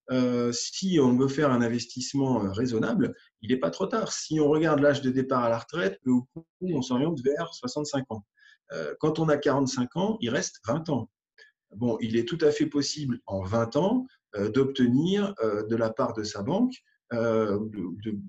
si 0.53 1.00
on 1.00 1.16
veut 1.16 1.29
faire 1.29 1.50
un 1.50 1.62
investissement 1.62 2.40
raisonnable, 2.53 3.14
il 3.40 3.50
n'est 3.50 3.59
pas 3.59 3.70
trop 3.70 3.87
tard. 3.87 4.12
Si 4.12 4.38
on 4.38 4.48
regarde 4.48 4.81
l'âge 4.81 5.00
de 5.00 5.11
départ 5.11 5.44
à 5.44 5.48
la 5.48 5.59
retraite, 5.59 5.98
on 6.61 6.83
s'oriente 6.83 7.20
vers 7.22 7.55
65 7.55 8.05
ans. 8.11 8.24
quand 9.00 9.18
on 9.18 9.31
a 9.31 9.38
45 9.38 9.96
ans, 9.96 10.18
il 10.20 10.29
reste 10.29 10.61
20 10.66 10.90
ans. 10.90 11.11
Bon, 11.74 11.96
il 12.03 12.16
est 12.18 12.29
tout 12.29 12.38
à 12.42 12.50
fait 12.50 12.66
possible 12.66 13.20
en 13.24 13.42
20 13.42 13.77
ans 13.77 14.07
d'obtenir 14.53 15.35
de 15.42 15.74
la 15.74 15.88
part 15.88 16.12
de 16.12 16.22
sa 16.22 16.42
banque 16.42 16.74
euh, 17.14 17.59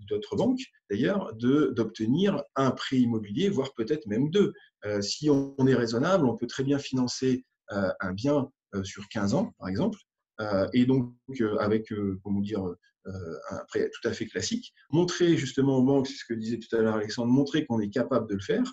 d'autres 0.07 0.35
banques 0.35 0.61
d'ailleurs, 0.89 1.33
d'obtenir 1.35 2.43
un 2.55 2.71
prêt 2.71 2.97
immobilier, 2.97 3.49
voire 3.49 3.73
peut-être 3.73 4.05
même 4.07 4.29
deux. 4.29 4.53
Euh, 4.85 5.01
si 5.01 5.29
on, 5.29 5.55
est 5.67 5.75
raisonnable, 5.75 6.25
on 6.25 6.35
peut 6.35 6.47
très 6.47 6.63
bien 6.63 6.79
financer 6.79 7.45
euh, 7.71 7.89
un 7.99 8.13
bien 8.13 8.49
sur 8.83 9.07
15 9.07 9.35
ans, 9.35 9.53
par 9.57 9.69
exemple, 9.69 9.97
et 10.73 10.85
donc 10.85 11.13
avec, 11.61 11.93
comment 12.23 12.41
dire, 12.41 12.61
un 13.05 13.63
prêt 13.69 13.89
tout 13.89 14.05
à 14.05 14.11
fait 14.11 14.25
classique. 14.25 14.73
Montrer 14.89 15.37
justement 15.37 15.77
aux 15.77 15.83
banques, 15.83 16.07
c'est 16.07 16.17
ce 16.17 16.25
que 16.27 16.33
disait 16.33 16.59
tout 16.59 16.75
à 16.75 16.81
l'heure 16.81 16.95
Alexandre, 16.95 17.31
montrer 17.31 17.65
qu'on 17.65 17.79
est 17.79 17.89
capable 17.89 18.27
de 18.29 18.33
le 18.33 18.41
faire, 18.41 18.65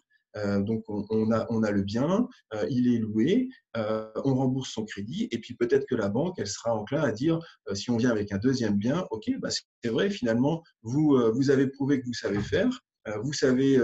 donc, 0.61 0.85
on, 0.89 1.31
a, 1.33 1.47
on, 1.51 1.63
a, 1.63 1.71
le 1.71 1.83
bien, 1.83 2.29
euh, 2.55 2.67
il 2.71 2.93
est 2.95 2.99
loué, 2.99 3.49
euh, 3.77 4.11
on 4.25 4.35
rembourse 4.35 4.71
son 4.71 4.85
crédit, 4.85 5.29
et 5.31 5.39
puis 5.39 5.55
peut-être 5.55 5.87
que 5.87 5.95
la 5.95 6.09
banque, 6.09 6.39
elle 6.39 6.47
sera 6.47 6.75
enclin 6.75 7.03
à 7.03 7.13
dire, 7.13 7.39
si 7.75 7.91
on 7.91 7.97
vient 7.97 8.11
avec 8.11 8.33
un 8.33 8.39
deuxième 8.39 8.77
bien, 8.77 9.07
OK, 9.11 9.31
bah 9.41 9.51
c'est 9.51 9.91
vrai, 9.91 10.11
finalement, 10.11 10.63
vous, 10.83 11.19
vous 11.35 11.51
avez 11.51 11.67
prouvé 11.67 12.01
que 12.01 12.07
vous 12.07 12.15
savez 12.15 12.41
faire, 12.41 12.71
vous 13.23 13.33
savez 13.33 13.79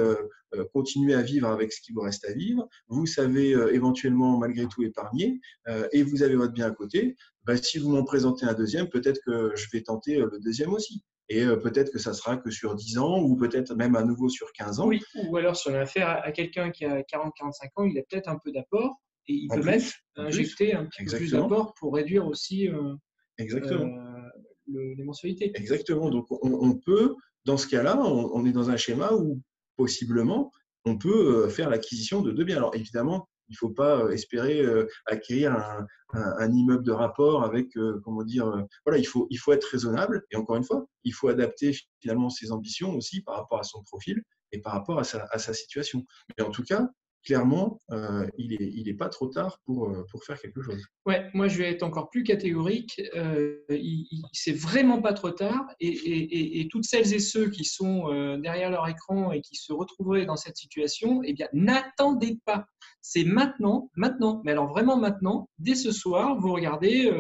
continuer 0.73 1.15
à 1.15 1.23
vivre 1.23 1.49
avec 1.49 1.73
ce 1.73 1.81
qui 1.81 1.93
vous 1.93 2.01
reste 2.01 2.25
à 2.25 2.33
vivre, 2.33 2.67
vous 2.89 3.07
savez 3.07 3.51
éventuellement 3.73 4.39
malgré 4.39 4.67
tout 4.67 4.83
épargner, 4.83 5.41
et 5.93 6.03
vous 6.03 6.23
avez 6.23 6.37
votre 6.37 6.53
bien 6.53 6.67
à 6.67 6.71
côté. 6.71 7.17
Bah, 7.45 7.57
si 7.57 7.79
vous 7.79 7.91
m'en 7.91 8.05
présentez 8.05 8.47
un 8.47 8.55
deuxième, 8.55 8.89
peut-être 8.89 9.21
que 9.27 9.53
je 9.57 9.67
vais 9.73 9.83
tenter 9.83 10.19
le 10.19 10.39
deuxième 10.41 10.73
aussi. 10.73 11.03
Et 11.29 11.43
euh, 11.43 11.57
peut-être 11.57 11.93
que 11.93 11.99
ça 11.99 12.15
sera 12.15 12.37
que 12.37 12.51
sur 12.51 12.75
10 12.75 12.99
ans 12.99 13.21
ou 13.21 13.37
peut-être 13.37 13.75
même 13.75 13.97
à 13.97 14.03
nouveau 14.03 14.29
sur 14.29 14.53
15 14.53 14.81
ans. 14.81 14.87
Oui, 14.87 15.03
ou 15.29 15.37
alors 15.37 15.57
si 15.57 15.69
on 15.69 15.75
a 15.75 15.81
affaire 15.81 16.09
à, 16.09 16.33
quelqu'un 16.33 16.71
qui 16.71 16.85
a 16.85 17.01
40-45 17.03 17.31
ans, 17.77 17.85
il 17.85 17.99
a 17.99 18.03
peut-être 18.09 18.29
un 18.29 18.39
peu 18.43 18.51
d'apport 18.51 18.97
et 19.27 19.35
il 19.35 19.49
peut 19.49 19.63
même 19.63 19.83
injecter 20.17 20.75
un 20.75 20.87
petit 20.87 21.05
peu 21.05 21.17
plus 21.17 21.33
d'apport 21.33 21.75
pour 21.79 21.95
réduire 21.95 22.27
aussi 22.27 22.69
euh, 22.69 22.95
Exactement. 23.37 23.85
Euh, 23.85 24.95
les 24.97 25.05
mensualités. 25.05 25.53
Exactement. 25.55 26.11
Donc 26.11 26.27
on, 26.31 26.75
peut, 26.75 27.15
dans 27.45 27.57
ce 27.57 27.67
cas-là, 27.67 27.99
on, 27.99 28.45
est 28.45 28.53
dans 28.53 28.71
un 28.71 28.77
schéma 28.77 29.13
où 29.13 29.41
possiblement 29.77 30.51
on 30.85 30.99
peut 30.99 31.49
faire 31.49 31.71
l'acquisition 31.71 32.21
de 32.21 32.33
deux 32.33 32.45
biens. 32.45 32.59
Alors 32.59 32.75
évidemment, 32.75 33.29
il 33.49 33.53
ne 33.53 33.57
faut 33.57 33.71
pas 33.71 34.05
euh, 34.05 34.11
espérer 34.11 34.61
euh, 34.61 34.87
acquérir 35.07 35.57
un, 36.13 36.53
immeuble 36.53 36.85
de 36.85 36.93
rapport 36.93 37.45
avec, 37.45 37.77
euh, 37.77 38.01
comment 38.03 38.23
dire, 38.23 38.67
voilà, 38.87 38.99
il 38.99 39.07
faut, 39.07 39.29
être 39.53 39.65
raisonable. 39.65 40.25
Et 40.31 40.37
encore 40.37 40.57
une 40.57 40.65
fois, 40.65 40.87
il 41.05 41.13
faut 41.13 41.29
adapter 41.29 41.77
finalement 42.01 42.31
ses 42.31 42.51
ambitions 42.51 42.95
aussi 42.95 43.21
par 43.23 43.37
rapport 43.37 43.61
à 43.61 43.65
son 43.65 43.83
profil 43.83 44.23
et 44.53 44.61
par 44.61 44.73
rapport 44.73 44.99
à 44.99 45.05
sa 45.05 45.53
situation. 45.53 46.05
Mais 46.37 46.45
en 46.45 46.51
tout 46.51 46.63
cas, 46.63 46.89
clairement, 47.29 47.79
euh, 47.91 48.27
il 48.39 48.57
n'est 48.59 48.91
est 48.91 48.95
pas 48.95 49.11
trop 49.11 49.27
tard 49.27 49.61
pour, 49.67 49.91
euh, 49.91 50.03
pour 50.11 50.25
faire 50.25 50.41
quelque 50.41 50.63
chose. 50.63 50.83
Ouais, 51.05 51.29
moi 51.35 51.47
je 51.47 51.59
vais 51.59 51.71
être 51.71 51.83
encore 51.83 52.09
plus 52.09 52.23
catégorique. 52.23 53.03
Euh, 53.15 53.59
c'est 54.33 54.57
vraiment 54.57 55.03
pas 55.03 55.13
trop 55.13 55.31
tard. 55.31 55.67
Et, 55.79 56.67
toutes 56.71 56.87
celles 56.87 57.13
et 57.13 57.19
ceux 57.19 57.51
qui 57.51 57.65
sont 57.65 58.09
derrière 58.39 58.71
leur 58.71 58.89
écran 58.89 59.33
et 59.33 59.43
qui 59.43 59.57
se 59.57 59.73
retrouveraient 59.75 60.25
dans 60.25 60.37
cette 60.37 60.57
situation, 60.57 61.21
eh 61.23 61.35
bien, 61.35 61.49
n'attendez 61.53 62.39
pas. 62.47 62.65
C'est 63.03 63.25
maintenant, 63.25 63.91
maintenant. 63.95 64.41
Mais 64.45 64.53
alors 64.53 64.69
vraiment 64.69 64.97
maintenant, 64.97 65.51
dès 65.59 65.75
ce 65.75 65.93
soir, 65.93 66.39
vous 66.41 66.53
regardez 66.53 67.11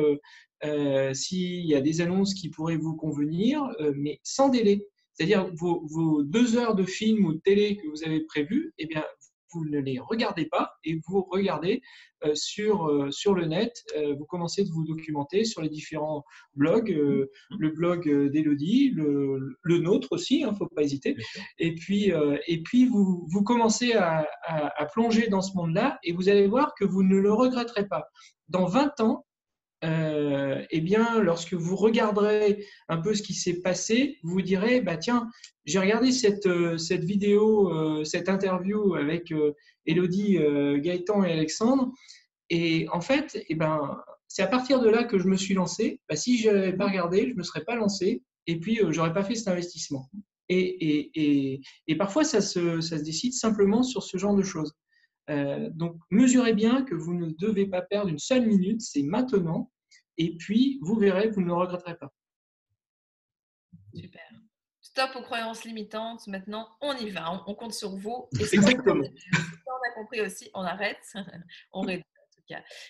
s'il 1.12 1.66
y 1.66 1.74
a 1.74 1.82
des 1.82 2.00
annonces 2.00 2.32
qui 2.32 2.48
pourraient 2.48 2.76
vous 2.76 2.96
convenir, 2.96 3.62
mais 3.94 4.20
sans 4.22 4.48
délai. 4.48 4.86
C'est-à-dire 5.18 5.50
vos, 5.54 5.84
vos, 5.86 6.22
deux 6.22 6.56
heures 6.56 6.76
de 6.76 6.84
film 6.84 7.26
ou 7.26 7.32
de 7.34 7.40
télé 7.40 7.76
que 7.76 7.88
vous 7.88 8.04
avez 8.04 8.20
prévues, 8.20 8.72
eh 8.78 8.86
bien, 8.86 9.04
vous 9.52 9.64
ne 9.66 9.78
les 9.78 9.98
regardez 9.98 10.46
pas 10.46 10.72
et 10.84 10.98
vous 11.06 11.26
regardez 11.30 11.80
euh, 12.24 12.34
sur, 12.34 12.88
euh, 12.88 13.10
sur 13.10 13.34
le 13.34 13.46
net, 13.46 13.72
euh, 13.96 14.14
vous 14.18 14.24
commencez 14.24 14.64
de 14.64 14.70
vous 14.70 14.84
documenter 14.84 15.44
sur 15.44 15.62
les 15.62 15.68
différents 15.68 16.24
blogs, 16.54 16.90
mmh. 16.90 17.56
le 17.58 17.70
blog 17.70 18.30
d'Elodie, 18.30 18.90
le, 18.90 19.56
le, 19.62 19.78
nôtre 19.78 20.08
aussi, 20.10 20.40
il 20.40 20.44
hein, 20.44 20.50
ne 20.50 20.56
faut 20.56 20.66
pas 20.66 20.82
hésiter. 20.82 21.16
Et 21.58 21.74
puis, 21.74 22.12
et 22.46 22.62
puis 22.62 22.86
vous, 22.86 23.26
vous 23.30 23.42
commencez 23.42 23.92
à, 23.92 24.26
à, 24.44 24.82
à 24.82 24.86
plonger 24.86 25.28
dans 25.28 25.42
ce 25.42 25.56
monde-là 25.56 25.98
et 26.02 26.12
vous 26.12 26.28
allez 26.28 26.46
voir 26.46 26.74
que 26.74 26.84
vous 26.84 27.02
ne 27.02 27.16
le 27.16 27.32
regretterez 27.32 27.86
pas. 27.86 28.04
Dans 28.48 28.66
20 28.66 29.00
ans, 29.00 29.24
euh, 29.84 30.64
eh 30.70 30.80
bien, 30.80 31.20
lorsque 31.20 31.54
vous 31.54 31.76
regarderez 31.76 32.64
un 32.88 32.98
peu 32.98 33.14
ce 33.14 33.22
qui 33.22 33.34
s'est 33.34 33.60
passé, 33.60 34.18
vous 34.22 34.42
direz, 34.42 34.80
bah 34.80 34.96
tiens, 34.96 35.28
j'ai 35.64 35.78
regardé 35.78 36.10
cette, 36.10 36.46
euh, 36.46 36.78
cette 36.78 37.04
vidéo, 37.04 37.72
euh, 37.72 38.04
cette 38.04 38.28
interview 38.28 38.94
avec 38.94 39.32
Elodie, 39.86 40.38
Gaëtan 40.80 41.24
et 41.24 41.32
Alexandre, 41.32 41.92
et 42.50 42.86
en 42.92 43.00
fait, 43.00 43.44
eh 43.48 43.54
ben, 43.54 43.98
c'est 44.26 44.42
à 44.42 44.46
partir 44.46 44.80
de 44.80 44.88
là 44.88 45.04
que 45.04 45.18
je 45.18 45.28
me 45.28 45.36
suis 45.36 45.54
lancé. 45.54 46.00
Bah, 46.08 46.16
si 46.16 46.38
je 46.38 46.50
n'avais 46.50 46.72
pas 46.72 46.86
regardé, 46.86 47.22
je 47.26 47.32
ne 47.32 47.38
me 47.38 47.42
serais 47.42 47.64
pas 47.64 47.76
lancé, 47.76 48.22
et 48.46 48.58
puis 48.58 48.76
je 48.76 48.96
n'aurais 48.96 49.12
pas 49.12 49.22
fait 49.24 49.34
cet 49.34 49.48
investissement. 49.48 50.08
Et, 50.48 50.60
et, 50.60 51.10
et, 51.14 51.60
et 51.86 51.96
parfois, 51.96 52.24
ça 52.24 52.40
se, 52.40 52.80
ça 52.80 52.98
se, 52.98 53.04
décide 53.04 53.34
simplement 53.34 53.82
sur 53.82 54.02
ce 54.02 54.16
genre 54.16 54.34
de 54.34 54.42
choses. 54.42 54.74
Euh, 55.30 55.68
donc, 55.74 55.96
mesurez 56.10 56.54
bien 56.54 56.82
que 56.82 56.94
vous 56.94 57.14
ne 57.14 57.30
devez 57.38 57.66
pas 57.66 57.82
perdre 57.82 58.08
une 58.08 58.18
seule 58.18 58.46
minute, 58.46 58.80
c'est 58.80 59.02
maintenant. 59.02 59.70
Et 60.18 60.36
puis, 60.36 60.78
vous 60.82 60.96
verrez, 60.96 61.28
vous 61.28 61.40
ne 61.40 61.46
le 61.46 61.54
regretterez 61.54 61.96
pas. 61.96 62.12
Super. 63.94 64.28
Stop 64.80 65.10
aux 65.16 65.22
croyances 65.22 65.64
limitantes. 65.64 66.26
Maintenant, 66.26 66.68
on 66.80 66.92
y 66.94 67.10
va. 67.10 67.44
On, 67.46 67.54
compte 67.54 67.72
sur 67.72 67.96
vous. 67.96 68.28
Et 68.38 68.42
Exactement. 68.42 69.04
On 69.04 69.90
a 69.90 69.94
compris 69.94 70.20
aussi, 70.20 70.50
on 70.54 70.62
arrête. 70.62 71.02
on 71.72 71.82
réduit. 71.82 72.04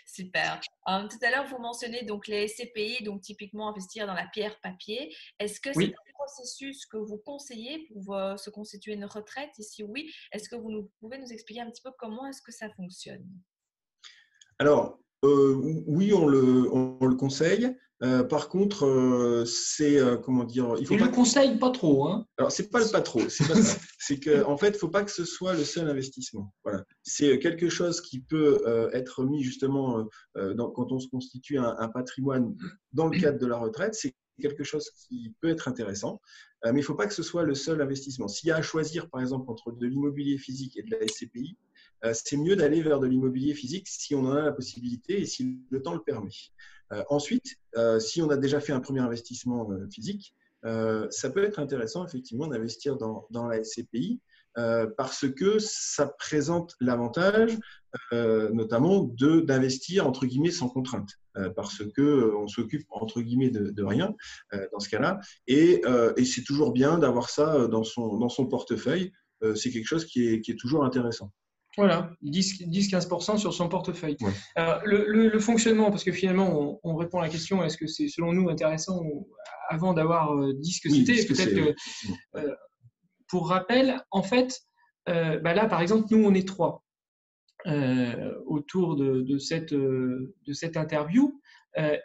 Super. 0.07 0.61
tout 0.87 1.19
à 1.23 1.31
l'heure, 1.31 1.47
vous 1.47 1.59
mentionnez 1.59 2.05
donc 2.05 2.27
les 2.29 2.49
SCPI, 2.49 3.03
donc 3.05 3.23
typiquement 3.23 3.69
investir 3.69 4.07
dans 4.07 4.15
la 4.15 4.27
pierre 4.27 4.59
papier. 4.61 5.15
Est-ce 5.39 5.61
que 5.61 5.73
c'est 5.73 5.87
un 5.87 6.13
processus 6.15 6.87
que 6.87 6.97
vous 6.97 7.19
conseillez 7.19 7.89
pour 7.89 8.17
se 8.39 8.51
constituer 8.51 8.93
une 8.93 9.05
retraite? 9.05 9.51
Et 9.59 9.63
si 9.63 9.83
oui, 9.83 10.13
est-ce 10.33 10.49
que 10.49 10.57
vous 10.57 10.71
nous, 10.71 10.91
pouvez 11.01 11.19
nous 11.19 11.33
expliquer 11.33 11.61
un 11.61 11.71
petit 11.71 11.83
peu 11.83 11.91
comment 11.99 12.27
est-ce 12.27 12.43
que 12.43 12.53
ça 12.53 12.71
fonctionne? 12.71 13.27
Alors, 14.59 14.99
euh, 15.25 15.83
oui, 15.87 16.13
on 16.13 16.27
le, 16.27 16.69
on 16.73 17.07
le 17.07 17.17
conseille. 17.17 17.75
Euh, 18.05 18.23
par 18.23 18.49
contre, 18.49 18.87
euh, 18.87 19.45
c'est 19.45 19.99
comment 20.23 20.45
dire 20.45 20.77
Il 20.79 20.87
faut 20.87 20.97
pas 20.97 21.07
le 21.07 21.11
conseille 21.11 21.59
pas 21.59 21.71
trop. 21.71 22.07
Hein. 22.07 22.27
Alors 22.37 22.53
c'est 22.53 22.71
pas 22.71 22.79
le 22.79 22.89
pas 22.91 23.01
trop, 23.01 23.29
c'est 23.29 23.47
pas 23.49 23.57
ça. 23.57 23.77
c'est 23.99 24.21
que 24.21 24.45
en 24.45 24.57
fait, 24.57 24.77
faut 24.77 24.89
pas 24.89 25.03
que 25.03 25.11
ce 25.11 25.25
soit 25.25 25.55
le 25.55 25.65
seul 25.65 25.89
investissement. 25.89 26.55
Voilà, 26.63 26.85
c'est 27.03 27.41
quelque 27.41 27.69
chose 27.69 28.01
qui 28.01 28.21
peut 28.21 28.63
être 28.93 29.25
mis 29.25 29.43
justement 29.43 30.07
quand 30.35 30.93
on 30.93 31.01
se 31.01 31.09
constitue 31.09 31.59
un, 31.59 31.89
patrimoine 31.89 32.55
dans 32.93 33.09
le 33.09 33.19
cadre 33.19 33.39
de 33.41 33.47
la 33.47 33.57
retraite. 33.57 33.95
C'est 33.95 34.15
quelque 34.41 34.63
chose 34.63 34.89
qui 34.91 35.35
peut 35.41 35.49
être 35.49 35.67
intéressant, 35.67 36.21
mais 36.65 36.71
il 36.71 36.77
ne 36.77 36.83
faut 36.83 36.95
pas 36.95 37.09
que 37.09 37.15
ce 37.15 37.25
soit 37.25 37.43
le 37.43 37.57
seul 37.57 37.83
investissement. 37.83 38.29
S'il 38.29 38.51
y 38.51 38.53
a 38.53 38.57
à 38.57 38.63
choisir, 38.63 39.11
par 39.11 39.21
exemple, 39.21 39.51
entre 39.51 39.73
de 39.73 39.87
l'immobilier 39.87 40.39
physique 40.39 40.77
et 40.77 40.85
de 40.85 40.91
la 40.93 41.05
SCPI, 41.05 41.57
euh, 41.57 41.68
c'est 42.13 42.37
mieux 42.37 42.57
d'aller 42.57 42.83
vers 42.83 43.01
de 43.01 43.07
l'immobilier 43.07 43.55
physique 43.55 43.89
si 43.89 44.15
on 44.15 44.25
en 44.27 44.33
a 44.33 44.43
la 44.43 44.53
possibilité 44.53 45.21
et 45.21 45.27
si 45.27 45.59
le 45.71 45.83
temps 45.83 45.95
le 45.95 46.03
permet. 46.03 46.31
Euh, 46.93 47.03
ensuite, 47.11 47.57
euh, 47.77 48.01
si 48.01 48.23
on 48.23 48.31
a 48.31 48.37
déjà 48.37 48.61
fait 48.61 48.73
un 48.73 48.81
premier 48.81 49.01
investissement 49.01 49.69
physique, 49.93 50.35
ça 50.63 51.31
peut 51.31 51.45
être 51.45 51.61
intéressant 51.61 52.05
effectivement 52.05 52.49
d'investir 52.49 52.97
dans, 52.97 53.47
la 53.47 53.63
SCPI 53.63 54.21
parce 54.97 55.25
que 55.31 55.61
ça 55.61 56.09
présente 56.19 56.75
l'avantage 56.81 57.57
notamment 58.11 59.05
d'investir 59.45 60.09
entre 60.09 60.27
guillemets 60.27 60.51
sans 60.51 60.69
contrainte 60.69 61.11
parce 61.55 61.85
que 61.95 62.35
on 62.35 62.49
s'occupe 62.49 62.85
entre 62.91 63.21
guillemets 63.21 63.51
de, 63.51 63.85
rien 63.85 64.17
dans 64.73 64.81
ce 64.81 64.89
cas-là 64.89 65.21
et, 65.47 65.81
c'est 66.25 66.43
toujours 66.43 66.73
bien 66.73 66.99
d'avoir 66.99 67.31
ça 67.31 67.69
dans 67.69 67.85
son, 67.85 68.19
dans 68.19 68.29
son 68.29 68.47
portefeuille 68.47 69.13
c'est 69.55 69.71
quelque 69.71 69.87
chose 69.87 70.07
qui 70.07 70.27
est 70.27 70.59
toujours 70.59 70.85
intéressant. 70.85 71.31
Voilà, 71.79 72.11
10-15% 72.25 73.39
sur 73.39 73.55
son 73.55 73.69
portefeuille. 73.69 74.17
le, 74.57 75.39
fonctionnement, 75.39 75.91
parce 75.91 76.03
que 76.03 76.11
finalement, 76.11 76.81
on, 76.83 76.97
répond 76.97 77.21
à 77.21 77.23
la 77.23 77.29
question 77.29 77.63
est-ce 77.63 77.77
que 77.77 77.87
c'est 77.87 78.09
selon 78.09 78.33
nous 78.33 78.49
intéressant 78.49 79.01
avant 79.69 79.93
d'avoir 79.93 80.35
euh, 80.35 80.55
dit 80.55 80.73
ce 80.73 80.81
que 80.81 80.91
c'était 80.91 81.25
Peut-être 81.25 81.55
que, 81.55 81.75
euh, 82.39 82.55
pour 83.29 83.49
rappel, 83.49 84.03
en 84.11 84.25
fait, 84.25 84.61
euh, 85.09 85.39
bah 85.39 85.55
là, 85.55 85.67
par 85.67 85.81
exemple, 85.81 86.07
nous, 86.11 86.25
on 86.25 86.35
est 86.35 86.47
trois 86.47 86.83
autour 88.47 88.97
de, 88.97 89.39
cette, 89.39 89.75
de 89.75 90.53
cette 90.53 90.77
interview. 90.77 91.41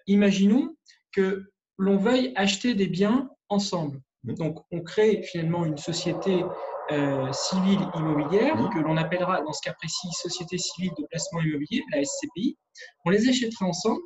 imaginons 0.07 0.75
que 1.11 1.45
l'on 1.77 1.97
veuille 1.97 2.33
acheter 2.35 2.75
des 2.75 2.87
biens 2.87 3.29
ensemble. 3.49 4.01
Donc, 4.23 4.63
on 4.71 4.81
crée 4.81 5.21
finalement 5.21 5.65
une 5.65 5.77
société 5.77 6.43
euh, 6.91 7.31
civile 7.33 7.79
immobilière, 7.95 8.55
que 8.73 8.79
l'on 8.79 8.97
appellera 8.97 9.41
dans 9.41 9.53
ce 9.53 9.61
cas 9.61 9.73
précis 9.73 10.07
Société 10.11 10.57
civile 10.57 10.91
de 10.97 11.05
placement 11.07 11.41
immobilier, 11.41 11.83
la 11.91 12.03
SCPI. 12.03 12.57
On 13.05 13.09
les 13.09 13.27
achètera 13.27 13.65
ensemble 13.65 14.01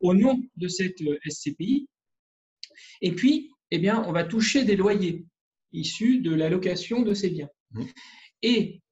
au 0.00 0.14
nom 0.14 0.40
de 0.56 0.68
cette 0.68 1.00
euh, 1.02 1.18
SCPI. 1.28 1.88
Et 3.00 3.12
puis, 3.12 3.50
eh 3.70 3.78
bien, 3.78 4.04
on 4.06 4.12
va 4.12 4.24
toucher 4.24 4.64
des 4.64 4.76
loyers 4.76 5.24
issus 5.72 6.20
de 6.20 6.34
la 6.34 6.48
location 6.48 7.02
de 7.02 7.14
ces 7.14 7.30
biens. 7.30 7.48
Et 8.42 8.82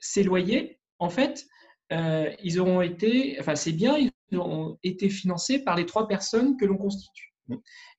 ces 0.00 0.22
loyers, 0.22 0.78
en 0.98 1.10
fait, 1.10 1.46
euh, 1.92 2.32
ils 2.42 2.60
auront 2.60 2.80
été, 2.82 3.36
enfin, 3.40 3.56
ces 3.56 3.72
biens, 3.72 3.96
ils 3.98 4.36
auront 4.36 4.78
été 4.82 5.08
financés 5.08 5.58
par 5.58 5.76
les 5.76 5.86
trois 5.86 6.06
personnes 6.08 6.56
que 6.56 6.64
l'on 6.64 6.76
constitue. 6.76 7.34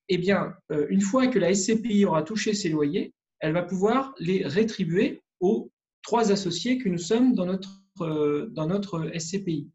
Eh 0.10 0.18
bien, 0.18 0.54
une 0.90 1.02
fois 1.02 1.28
que 1.28 1.40
la 1.40 1.54
SCPI 1.54 2.06
aura 2.06 2.24
touché 2.24 2.54
ces 2.54 2.70
loyers, 2.70 3.14
elle 3.40 3.54
va 3.54 3.64
pouvoir 3.64 4.14
les 4.20 4.46
rétribuer 4.46 5.24
aux 5.40 5.72
trois 6.06 6.32
associés 6.32 6.78
que 6.78 6.90
nous 6.90 6.98
sommes 6.98 7.34
dans 7.34 7.46
notre, 7.46 7.82
euh, 8.02 8.48
dans 8.52 8.70
SCPI. 9.18 9.70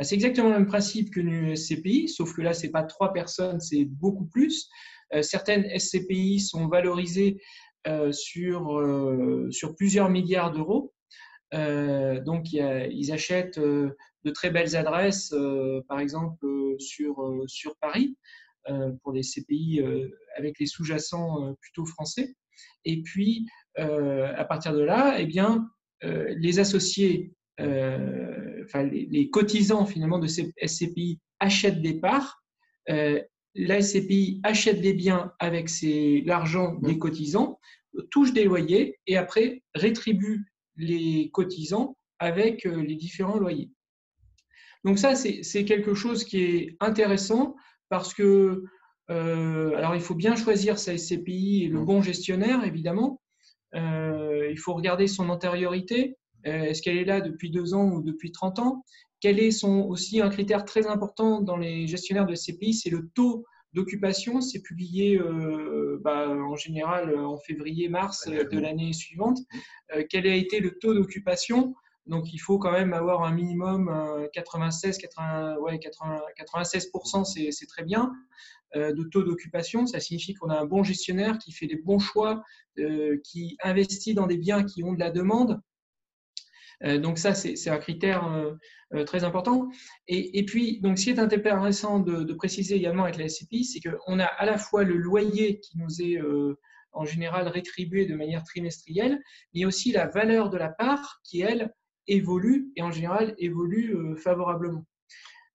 C'est 0.00 0.14
exactement 0.14 0.48
le 0.48 0.54
même 0.54 0.66
principe 0.66 1.10
que 1.10 1.20
une 1.20 1.56
SCPI, 1.56 2.08
sauf 2.08 2.34
que 2.34 2.42
là, 2.42 2.52
ce 2.52 2.64
n'est 2.64 2.72
pas 2.72 2.82
trois 2.82 3.12
personnes, 3.12 3.60
c'est 3.60 3.84
beaucoup 3.84 4.26
plus. 4.26 4.68
Euh, 5.14 5.22
certaines 5.22 5.66
SCPI 5.78 6.40
sont 6.40 6.68
valorisées 6.68 7.40
euh, 7.86 8.12
sur, 8.12 8.82
sur 9.50 9.76
plusieurs 9.76 10.10
milliards 10.10 10.52
d'euros. 10.52 10.92
donc, 11.52 12.52
ils 12.52 13.12
achètent 13.12 13.60
de 13.60 14.30
très 14.34 14.50
belles 14.50 14.74
adresses, 14.74 15.32
par 15.88 16.00
exemple 16.00 16.44
sur, 16.78 17.44
sur 17.46 17.76
Paris, 17.76 18.16
pour 19.02 19.12
des 19.12 19.22
CPI 19.22 19.82
avec 20.36 20.58
les 20.58 20.66
sous-jacents 20.66 21.54
plutôt 21.60 21.86
français. 21.86 22.34
Et 22.84 23.02
puis, 23.02 23.46
euh, 23.78 24.32
à 24.36 24.44
partir 24.44 24.72
de 24.72 24.80
là, 24.80 25.16
eh 25.18 25.26
bien, 25.26 25.68
euh, 26.04 26.34
les 26.38 26.58
associés, 26.58 27.32
euh, 27.60 28.62
enfin, 28.64 28.84
les, 28.84 29.30
cotisants 29.30 29.86
finalement 29.86 30.18
de 30.18 30.26
ces 30.26 30.52
SCPI 30.64 31.18
achètent 31.40 31.82
des 31.82 31.94
parts. 31.94 32.42
la 33.58 33.80
SCPI 33.80 34.40
achète 34.44 34.80
des 34.80 34.92
biens 34.92 35.32
avec 35.38 35.70
l'argent 36.24 36.74
des 36.82 36.98
cotisants, 36.98 37.58
touche 38.10 38.32
des 38.32 38.44
loyers 38.44 38.98
et 39.06 39.16
après 39.16 39.62
rétribue 39.74 40.44
les 40.76 41.30
cotisants 41.32 41.96
avec 42.18 42.64
les 42.64 42.96
différents 42.96 43.38
loyers. 43.38 43.70
Donc 44.84 44.98
ça, 44.98 45.14
c'est 45.14 45.64
quelque 45.64 45.94
chose 45.94 46.24
qui 46.24 46.42
est 46.42 46.76
intéressant 46.80 47.56
parce 47.88 48.14
que 48.14 48.64
euh, 49.10 49.76
alors, 49.76 49.94
il 49.94 50.00
faut 50.00 50.14
bien 50.14 50.36
choisir 50.36 50.78
sa 50.78 50.96
SCPI 50.96 51.64
et 51.64 51.68
le 51.68 51.80
mmh. 51.80 51.84
bon 51.84 52.02
gestionnaire, 52.02 52.64
évidemment. 52.64 53.20
Euh, 53.74 54.48
il 54.50 54.58
faut 54.58 54.74
regarder 54.74 55.06
son 55.06 55.28
antériorité. 55.28 56.16
Euh, 56.46 56.64
est-ce 56.64 56.82
qu'elle 56.82 56.98
est 56.98 57.04
là 57.04 57.20
depuis 57.20 57.50
deux 57.50 57.74
ans 57.74 57.90
ou 57.90 58.02
depuis 58.02 58.32
30 58.32 58.58
ans? 58.58 58.84
Quel 59.20 59.38
est 59.38 59.50
son, 59.50 59.82
aussi 59.82 60.20
un 60.20 60.28
critère 60.28 60.64
très 60.64 60.86
important 60.86 61.40
dans 61.40 61.56
les 61.56 61.86
gestionnaires 61.86 62.26
de 62.26 62.34
SCPI 62.34 62.74
C'est 62.74 62.90
le 62.90 63.08
taux 63.14 63.44
d'occupation. 63.72 64.40
C'est 64.40 64.62
publié 64.62 65.20
bah, 66.00 66.28
en 66.28 66.56
général 66.56 67.16
en 67.18 67.38
février-mars 67.38 68.28
de 68.28 68.58
l'année 68.58 68.92
suivante. 68.92 69.38
quel 70.10 70.26
a 70.26 70.34
été 70.34 70.60
le 70.60 70.78
taux 70.78 70.94
d'occupation? 70.94 71.74
Donc, 72.06 72.32
il 72.32 72.38
faut 72.38 72.58
quand 72.58 72.72
même 72.72 72.92
avoir 72.92 73.24
un 73.24 73.32
minimum 73.32 73.90
96, 74.32 74.98
80, 74.98 75.56
ouais, 75.58 75.78
96%, 75.78 77.24
c'est 77.24 77.66
très 77.66 77.82
bien. 77.82 78.12
Euh, 78.74 78.92
de 78.92 79.04
taux 79.04 79.22
d'occupation. 79.22 79.86
Ça 79.86 80.00
signifie 80.00 80.34
qu'on 80.34 80.50
a 80.50 80.58
un 80.58 80.66
bon 80.66 80.82
gestionnaire 80.82 81.38
qui 81.38 81.52
fait 81.52 81.66
des 81.66 81.76
bons 81.76 82.00
choix, 82.00 82.42
euh, 82.78 83.18
qui 83.24 83.56
investit 83.62 84.12
dans 84.12 84.26
des 84.26 84.36
biens 84.36 84.64
qui 84.64 84.82
ont 84.82 84.92
de 84.92 84.98
la 84.98 85.10
demande. 85.10 85.60
Euh, 86.82 86.98
donc 86.98 87.18
ça, 87.18 87.34
c'est 87.34 87.70
un 87.70 87.78
critère 87.78 88.28
très 89.06 89.24
important. 89.24 89.68
Et, 90.08 90.44
puis, 90.44 90.80
donc, 90.80 90.98
ce 90.98 91.04
qui 91.04 91.10
est 91.10 91.18
intéressant 91.18 92.00
de, 92.00 92.32
préciser 92.34 92.74
également 92.74 93.04
avec 93.04 93.16
la 93.18 93.28
SCPI, 93.28 93.64
c'est 93.64 93.80
qu'on 93.80 94.18
a 94.18 94.24
à 94.24 94.44
la 94.44 94.58
fois 94.58 94.82
le 94.82 94.96
loyer 94.96 95.60
qui 95.60 95.78
nous 95.78 96.02
est 96.02 96.20
en 96.92 97.04
général 97.04 97.48
rétribué 97.48 98.04
de 98.06 98.14
manière 98.14 98.42
trimestrielle, 98.42 99.22
mais 99.54 99.64
aussi 99.64 99.92
la 99.92 100.06
valeur 100.06 100.50
de 100.50 100.58
la 100.58 100.68
part 100.68 101.20
qui, 101.24 101.40
elle, 101.40 101.72
évolue 102.08 102.70
et 102.76 102.82
en 102.82 102.90
général 102.90 103.34
évolue 103.38 104.16
favorablement. 104.16 104.84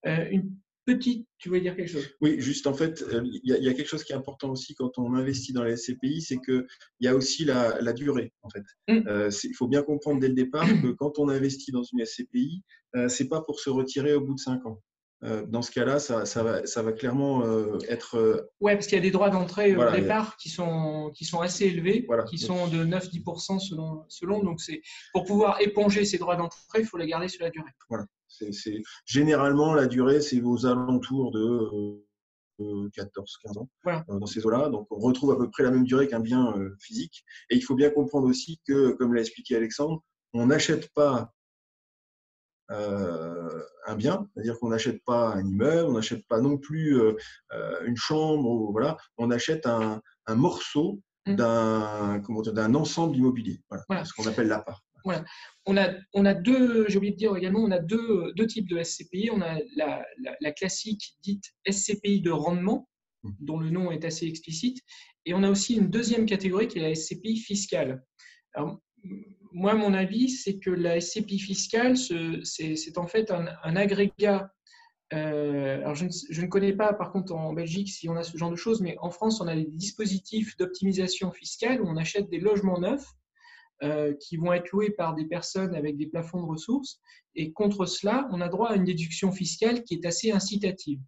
une 0.05 0.55
petite, 0.85 1.27
tu 1.37 1.49
voulais 1.49 1.61
dire 1.61 1.75
quelque 1.75 1.89
chose? 1.89 2.07
Oui, 2.21 2.39
juste 2.39 2.67
en 2.67 2.73
fait, 2.73 3.01
euh, 3.01 3.21
il 3.23 3.41
y, 3.43 3.69
a 3.69 3.73
quelque 3.73 3.87
chose 3.87 4.03
qui 4.03 4.13
est 4.13 4.15
important 4.15 4.49
aussi 4.51 4.75
quand 4.75 4.97
on 4.97 5.13
investit 5.13 5.53
dans 5.53 5.63
les 5.63 5.77
SCPI, 5.77 6.21
c'est 6.21 6.39
qu'il 6.39 6.65
y 6.99 7.07
a 7.07 7.15
aussi 7.15 7.45
la, 7.45 7.93
durée. 7.93 8.33
En 8.41 8.49
fait, 8.49 8.63
mm. 8.87 9.07
euh, 9.07 9.29
il 9.43 9.55
faut 9.55 9.67
bien 9.67 9.83
comprendre 9.83 10.19
dès 10.19 10.27
le 10.27 10.33
départ 10.33 10.67
que 10.81 10.91
quand 10.91 11.19
on 11.19 11.29
investit 11.29 11.71
dans 11.71 11.83
une 11.83 12.03
SCPI, 12.05 12.63
euh, 12.95 13.07
c'est 13.07 13.27
pas 13.27 13.41
pour 13.41 13.59
se 13.59 13.69
retirer 13.69 14.13
au 14.13 14.21
bout 14.21 14.35
de 14.35 14.39
cinq 14.39 14.65
ans. 14.65 14.81
Dans 15.21 15.61
ce 15.61 15.71
cas-là, 15.71 15.99
ça, 15.99 16.25
ça, 16.25 16.43
va, 16.43 16.65
ça, 16.65 16.81
va, 16.81 16.93
clairement 16.93 17.43
être. 17.87 18.49
Oui, 18.59 18.73
parce 18.73 18.87
qu'il 18.87 18.95
y 18.95 18.99
a 18.99 19.03
des 19.03 19.11
droits 19.11 19.29
d'entrée 19.29 19.75
au 19.75 19.91
départ 19.91 20.35
qui, 20.37 20.49
sont, 20.49 21.11
qui 21.13 21.25
sont 21.25 21.41
assez 21.41 21.65
élevés, 21.65 22.07
qui 22.27 22.37
sont 22.37 22.67
de 22.67 22.83
9-10% 22.83 23.59
selon, 23.59 24.03
selon. 24.07 24.43
Donc, 24.43 24.59
pour 25.13 25.25
pouvoir 25.25 25.61
éponger 25.61 26.05
ces 26.05 26.17
droits 26.17 26.35
d'entrée, 26.35 26.79
il 26.79 26.85
faut 26.85 26.97
les 26.97 27.07
garder 27.07 27.27
sur 27.27 27.43
la 27.43 27.51
durée. 27.51 27.71
Voilà. 27.89 28.05
C'est, 28.27 28.81
généralement, 29.05 29.73
la 29.73 29.87
durée, 29.87 30.21
c'est 30.21 30.41
aux 30.41 30.65
alentours 30.65 31.31
de 31.31 32.03
14-15 32.59 33.59
ans 33.59 33.69
euh, 33.87 34.19
dans 34.19 34.25
ces 34.25 34.45
eaux-là. 34.45 34.69
Donc, 34.69 34.87
on 34.91 34.99
retrouve 34.99 35.31
à 35.31 35.37
peu 35.37 35.49
près 35.49 35.63
la 35.63 35.71
même 35.71 35.83
durée 35.83 36.07
qu'un 36.07 36.19
bien 36.19 36.53
euh, 36.57 36.75
physique. 36.79 37.23
Et 37.49 37.55
il 37.55 37.61
faut 37.61 37.75
bien 37.75 37.89
comprendre 37.89 38.27
aussi 38.27 38.59
que, 38.67 38.91
comme 38.91 39.13
l'a 39.13 39.21
expliqué 39.21 39.55
Alexandre, 39.55 40.03
on 40.33 40.47
n'achète 40.47 40.91
pas 40.93 41.17
euh, 41.17 41.25
un 42.71 43.95
bien, 43.95 44.27
c'est-à-dire 44.33 44.57
qu'on 44.59 44.69
n'achète 44.69 45.03
pas 45.05 45.33
un 45.33 45.45
immeuble, 45.45 45.89
on 45.89 45.93
n'achète 45.93 46.25
pas 46.27 46.39
non 46.39 46.57
plus 46.57 46.99
une 47.85 47.97
chambre, 47.97 48.71
voilà, 48.71 48.97
on 49.17 49.31
achète 49.31 49.65
un, 49.65 50.01
morceau 50.29 51.01
mmh. 51.25 51.35
d'un, 51.35 52.21
d'un 52.53 52.75
ensemble 52.75 53.17
immobilier, 53.17 53.61
voilà, 53.89 54.05
ce 54.05 54.13
qu'on 54.13 54.27
appelle 54.27 54.47
l'appart. 54.47 54.81
Voilà. 55.03 55.23
On 55.65 55.77
a, 55.77 55.93
on 56.13 56.25
a 56.25 56.33
deux, 56.33 56.87
j'ai 56.87 56.97
oublié 56.97 57.13
de 57.13 57.17
dire 57.17 57.35
également, 57.35 57.59
on 57.59 57.71
a 57.71 57.79
deux, 57.79 58.33
deux 58.35 58.47
types 58.47 58.69
de 58.69 58.81
SCPI. 58.81 59.29
On 59.31 59.41
a 59.41 59.59
la, 59.75 60.05
la, 60.39 60.51
classique 60.51 61.15
dite 61.21 61.43
SCPI 61.69 62.21
de 62.21 62.31
rendement, 62.31 62.87
mmh. 63.23 63.31
dont 63.39 63.59
le 63.59 63.69
nom 63.69 63.91
est 63.91 64.05
assez 64.05 64.27
explicite. 64.27 64.79
Et 65.25 65.33
on 65.33 65.43
a 65.43 65.49
aussi 65.49 65.75
une 65.75 65.89
deuxième 65.89 66.25
catégorie 66.25 66.67
qui 66.67 66.79
est 66.79 66.81
la 66.81 66.95
SCPI 66.95 67.37
fiscale. 67.37 68.03
Alors, 68.53 68.79
moi, 69.53 69.73
mon 69.73 69.93
avis, 69.93 70.29
c'est 70.29 70.57
que 70.57 70.69
la 70.69 70.99
SCPI 70.99 71.39
fiscale, 71.39 71.97
c'est 71.97 72.97
en 72.97 73.07
fait 73.07 73.31
un, 73.31 73.75
agrégat. 73.75 74.51
Euh, 75.13 75.79
alors 75.79 75.95
je 75.95 76.05
ne, 76.05 76.47
connais 76.47 76.73
pas, 76.73 76.93
par 76.93 77.11
contre, 77.11 77.33
en 77.33 77.53
Belgique, 77.53 77.89
si 77.89 78.07
on 78.07 78.15
a 78.15 78.23
ce 78.23 78.37
genre 78.37 78.51
de 78.51 78.55
choses, 78.55 78.81
mais 78.81 78.95
en 79.01 79.11
France, 79.11 79.41
on 79.41 79.47
a 79.47 79.55
des 79.55 79.65
dispositifs 79.65 80.55
d'optimisation 80.57 81.31
fiscale 81.31 81.81
où 81.81 81.87
on 81.87 81.97
achète 81.97 82.29
des 82.29 82.39
logements 82.39 82.79
neufs 82.79 83.05
euh, 83.83 84.13
qui 84.19 84.37
vont 84.37 84.53
être 84.53 84.69
loués 84.71 84.91
par 84.91 85.15
des 85.15 85.25
personnes 85.25 85.75
avec 85.75 85.97
des 85.97 86.05
plafonds 86.05 86.41
de 86.41 86.47
ressources. 86.47 87.01
Et 87.35 87.51
contre 87.51 87.85
cela, 87.85 88.27
on 88.31 88.39
a 88.39 88.47
droit 88.47 88.69
à 88.69 88.75
une 88.75 88.85
déduction 88.85 89.31
fiscale 89.31 89.83
qui 89.83 89.95
est 89.95 90.05
assez 90.05 90.31
incitative. 90.31 90.99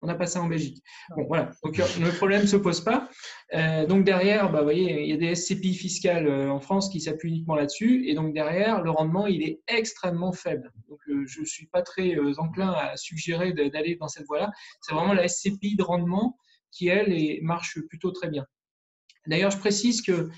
On 0.00 0.06
n'a 0.06 0.14
pas 0.14 0.26
ça 0.26 0.40
en 0.40 0.46
Belgique. 0.46 0.82
Bon, 1.16 1.26
voilà. 1.26 1.50
Donc, 1.64 1.78
euh, 1.78 1.86
le 2.00 2.10
problème 2.16 2.42
ne 2.42 2.46
se 2.46 2.56
pose 2.56 2.80
pas. 2.80 3.08
Euh, 3.54 3.86
donc, 3.86 4.04
derrière, 4.04 4.50
bah, 4.52 4.58
vous 4.58 4.64
voyez, 4.64 5.02
il 5.04 5.08
y 5.08 5.12
a 5.12 5.16
des 5.16 5.34
SCPI 5.34 5.74
fiscales 5.74 6.28
en 6.50 6.60
France 6.60 6.90
qui 6.90 7.00
s'appuient 7.00 7.30
uniquement 7.30 7.54
là-dessus. 7.54 8.06
Et 8.08 8.14
donc, 8.14 8.34
derrière, 8.34 8.82
le 8.82 8.90
rendement, 8.90 9.26
il 9.26 9.42
est 9.42 9.60
extrêmement 9.68 10.32
faible. 10.32 10.72
Donc, 10.88 10.98
je 11.06 11.40
ne 11.40 11.46
suis 11.46 11.66
pas 11.66 11.82
très 11.82 12.16
enclin 12.38 12.70
à 12.70 12.96
suggérer 12.96 13.52
d'aller 13.52 13.96
dans 13.96 14.08
cette 14.08 14.26
voie-là. 14.26 14.50
C'est 14.82 14.94
vraiment 14.94 15.14
la 15.14 15.26
SCPI 15.28 15.76
de 15.76 15.82
rendement 15.82 16.36
qui, 16.70 16.88
elle, 16.88 17.38
marche 17.42 17.80
plutôt 17.88 18.10
très 18.10 18.28
bien. 18.28 18.44
D'ailleurs, 19.26 19.50
je 19.50 19.58
précise 19.58 20.02
que 20.02 20.28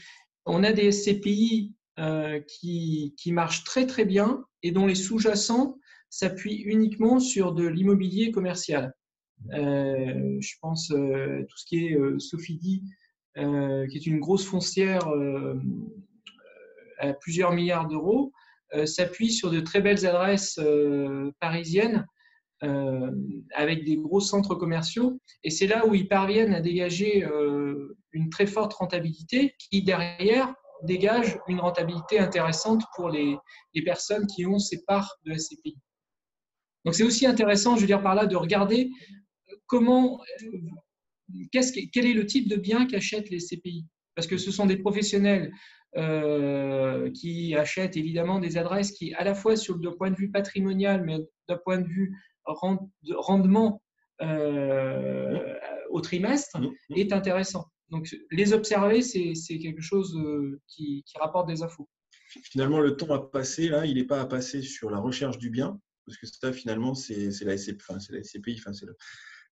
on 0.47 0.65
a 0.65 0.73
des 0.73 0.91
SCPI 0.91 1.75
euh, 1.99 2.41
qui, 2.41 3.15
marchent 3.27 3.65
très 3.65 3.87
très 3.87 4.05
bien 4.05 4.45
et 4.63 4.73
dont 4.73 4.87
les 4.87 4.95
sous-jacents 4.95 5.79
s'appuient 6.09 6.63
uniquement 6.63 7.21
sur 7.21 7.53
de 7.53 7.67
l'immobilier 7.67 8.31
commercial. 8.31 8.95
Euh, 9.53 10.37
je 10.41 10.55
pense 10.61 10.91
euh, 10.91 11.45
tout 11.49 11.57
ce 11.57 11.65
qui 11.67 11.87
est 11.87 11.97
Sofidi, 13.37 13.89
qui 13.91 13.99
est 13.99 14.07
une 14.07 14.21
grosse 14.21 14.47
foncière 14.47 15.09
à 16.99 17.13
plusieurs 17.15 17.53
milliards 17.53 17.89
d'euros, 17.89 18.33
s'appuie 18.85 19.33
sur 19.33 19.51
de 19.51 19.61
très 19.61 19.81
belles 19.81 20.07
adresses 20.07 20.61
parisiennes 21.41 22.07
avec 23.55 23.85
des 23.85 23.97
gros 23.97 24.21
centres 24.21 24.55
commerciaux. 24.55 25.21
Et 25.45 25.51
c'est 25.51 25.67
là 25.67 25.87
où 25.87 25.95
ils 25.95 26.09
parviennent 26.09 26.55
à 26.55 26.61
dégager 26.61 27.27
une 28.13 28.31
très 28.31 28.47
forte 28.47 28.75
rentabilité 28.75 29.55
qui, 29.59 29.83
derrière, 29.83 30.53
dégage 30.83 31.39
une 31.49 31.61
rentabilité 31.61 32.19
intéressante 32.19 32.83
pour 32.97 33.11
les, 33.11 33.37
personnes 33.85 34.27
qui 34.27 34.47
ont 34.47 34.59
ces 34.59 34.85
parts 34.85 35.17
de 35.25 35.35
SCPI. 35.35 35.77
Donc, 36.85 36.95
c'est 36.95 37.05
aussi 37.05 37.27
intéressant, 37.27 37.77
je 37.77 37.83
veux 37.83 37.87
dire 37.87 38.03
par 38.03 38.15
là, 38.15 38.27
de 38.27 38.37
regarder 38.37 38.91
comment, 39.67 40.21
quel 41.53 42.07
est 42.07 42.15
le 42.15 42.27
type 42.27 42.49
de 42.49 42.57
bien 42.57 42.87
qu'achètent 42.87 43.31
les 43.31 43.39
CPI. 43.39 43.87
Parce 44.15 44.27
que 44.27 44.37
ce 44.37 44.51
sont 44.51 44.67
des 44.67 44.77
professionnels 44.77 45.53
euh, 45.97 47.11
qui 47.11 47.55
achètent 47.57 47.97
évidemment 47.97 48.39
des 48.39 48.57
adresses 48.57 48.93
qui, 48.93 49.13
à 49.15 49.25
la 49.25 49.35
fois 49.35 49.57
sur 49.57 49.77
le 49.77 49.97
point 49.97 50.11
de 50.11 50.17
vue 50.17 50.31
patrimonial, 50.31 51.05
mais 51.05 51.19
d'un 51.49 51.57
point 51.57 51.79
de 51.79 51.89
vue 51.89 52.17
rendement 52.45 53.83
euh, 54.23 55.55
au 55.91 56.01
trimestre, 56.01 56.61
mmh. 56.61 56.95
est 56.97 57.13
intéressant. 57.13 57.67
Donc, 57.91 58.15
les 58.31 58.53
observer, 58.53 59.03
c'est 59.03 59.59
quelque 59.59 59.83
chose 59.83 60.17
euh, 60.17 60.61
qui, 60.69 61.05
rapporte 61.19 61.49
des 61.49 61.63
infos. 61.63 61.89
Finalement, 62.45 62.79
le 62.79 62.97
temps 62.97 63.13
à 63.13 63.19
passer, 63.19 63.69
là, 63.69 63.85
il 63.85 63.97
n'est 63.97 64.05
pas 64.05 64.21
à 64.21 64.27
passer 64.27 64.63
sur 64.63 64.91
la 64.91 64.99
recherche 64.99 65.39
du 65.39 65.51
bien, 65.51 65.81
parce 66.07 66.17
que 66.19 66.27
ça, 66.27 66.53
finalement, 66.53 66.95
c'est 66.95 67.31
la, 67.43 67.57
SCPI, 67.57 67.81
enfin, 68.59 68.73
c'est 68.73 68.87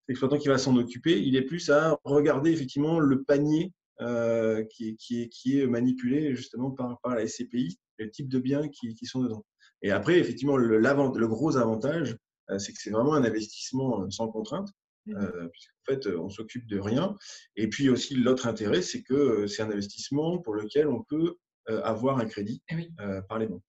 l'exploitant 0.08 0.38
qui 0.38 0.48
va 0.48 0.58
s'en 0.58 0.76
occuper. 0.76 1.20
Il 1.20 1.36
est 1.36 1.42
plus 1.42 1.70
à 1.70 1.98
regarder, 2.04 2.50
effectivement, 2.50 2.98
le 2.98 3.22
panier 3.22 3.72
euh, 4.00 4.64
qui, 4.64 4.90
est, 4.90 5.28
qui, 5.28 5.60
est, 5.60 5.66
manipulé, 5.66 6.34
justement, 6.34 6.70
par, 6.70 6.98
par 7.02 7.14
la 7.14 7.26
SCPI, 7.26 7.78
le 7.98 8.10
type 8.10 8.28
de 8.28 8.38
biens 8.38 8.68
qui, 8.68 8.96
sont 9.04 9.22
dedans. 9.22 9.44
Et 9.82 9.90
après, 9.90 10.18
effectivement, 10.18 10.56
le, 10.56 10.78
le 10.78 11.28
gros 11.28 11.56
avantage, 11.56 12.16
euh, 12.50 12.58
c'est 12.58 12.72
que 12.72 12.78
c'est 12.80 12.90
vraiment 12.90 13.14
un 13.14 13.24
investissement 13.24 14.08
sans 14.10 14.28
contrainte. 14.28 14.70
Mmh. 15.08 15.16
Euh, 15.16 15.48
puisqu'en 15.48 15.84
fait, 15.86 16.06
euh, 16.06 16.20
on 16.20 16.28
s'occupe 16.28 16.66
de 16.66 16.78
rien. 16.78 17.16
Et 17.56 17.68
puis 17.68 17.88
aussi, 17.88 18.14
l'autre 18.14 18.46
intérêt, 18.46 18.82
c'est 18.82 19.02
que 19.02 19.14
euh, 19.14 19.46
c'est 19.46 19.62
un 19.62 19.70
investissement 19.70 20.38
pour 20.38 20.54
lequel 20.54 20.88
on 20.88 21.02
peut 21.02 21.36
avoir 21.84 22.18
un 22.18 22.24
crédit 22.24 22.62
eh 22.70 22.88
par 23.28 23.38
les 23.38 23.46
banques. 23.46 23.62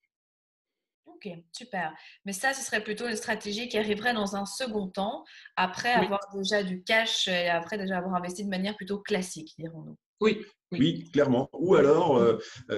Ok, 1.22 1.32
super. 1.52 1.92
Mais 2.24 2.32
ça, 2.32 2.52
ce 2.54 2.64
serait 2.64 2.82
plutôt 2.82 3.06
une 3.06 3.16
stratégie 3.16 3.68
qui 3.68 3.76
arriverait 3.76 4.14
dans 4.14 4.36
un 4.36 4.46
second 4.46 4.88
temps, 4.88 5.24
après 5.56 5.92
avoir 5.92 6.20
déjà 6.34 6.62
du 6.62 6.82
cash 6.82 7.28
et 7.28 7.48
après 7.48 7.76
déjà 7.76 7.98
avoir 7.98 8.14
investi 8.14 8.44
de 8.44 8.48
manière 8.48 8.76
plutôt 8.76 8.98
classique, 8.98 9.54
dirons-nous. 9.58 9.96
Oui, 10.20 10.44
oui. 10.72 11.10
clairement. 11.12 11.48
Ou 11.54 11.74
alors, 11.74 12.22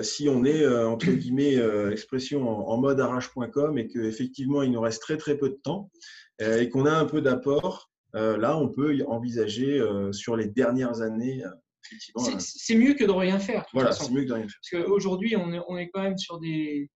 si 0.03 0.29
on 0.29 0.45
est, 0.45 0.67
entre 0.67 1.11
guillemets, 1.11 1.57
expression 1.91 2.49
en, 2.49 2.77
mode 2.79 3.01
arrache.com 3.01 3.79
et 3.79 3.89
qu'effectivement, 3.89 4.63
il 4.63 4.71
nous 4.71 4.81
reste 4.81 5.03
très 5.03 5.17
très 5.17 5.37
peu 5.37 5.49
de 5.49 5.59
temps 5.63 5.91
et 6.39 6.69
qu'on 6.69 6.87
a 6.87 6.93
un 6.93 7.05
peu 7.05 7.21
d'apport, 7.21 7.93
euh, 8.15 8.37
là, 8.37 8.59
on 8.59 8.69
peut 8.69 8.99
envisager 9.07 9.79
euh, 9.79 10.13
sur 10.13 10.37
les 10.37 10.47
dernières 10.47 11.01
années. 11.01 11.43
Euh, 11.45 12.39
c'est 12.39 12.75
mieux 12.75 12.95
que 12.95 13.05
de 13.05 13.11
rien 13.11 13.39
faire. 13.39 13.65
Voilà, 13.73 13.93
c'est 13.93 14.11
mieux 14.11 14.23
que 14.23 14.29
de 14.29 14.35
rien 14.35 14.49
faire. 14.49 14.61
Parce 14.71 14.85
qu'aujourd'hui, 14.85 15.37
on 15.37 15.79
est 15.79 15.91
quand 15.93 16.03
même 16.03 16.19
sur 16.19 16.39
des. 16.39 16.91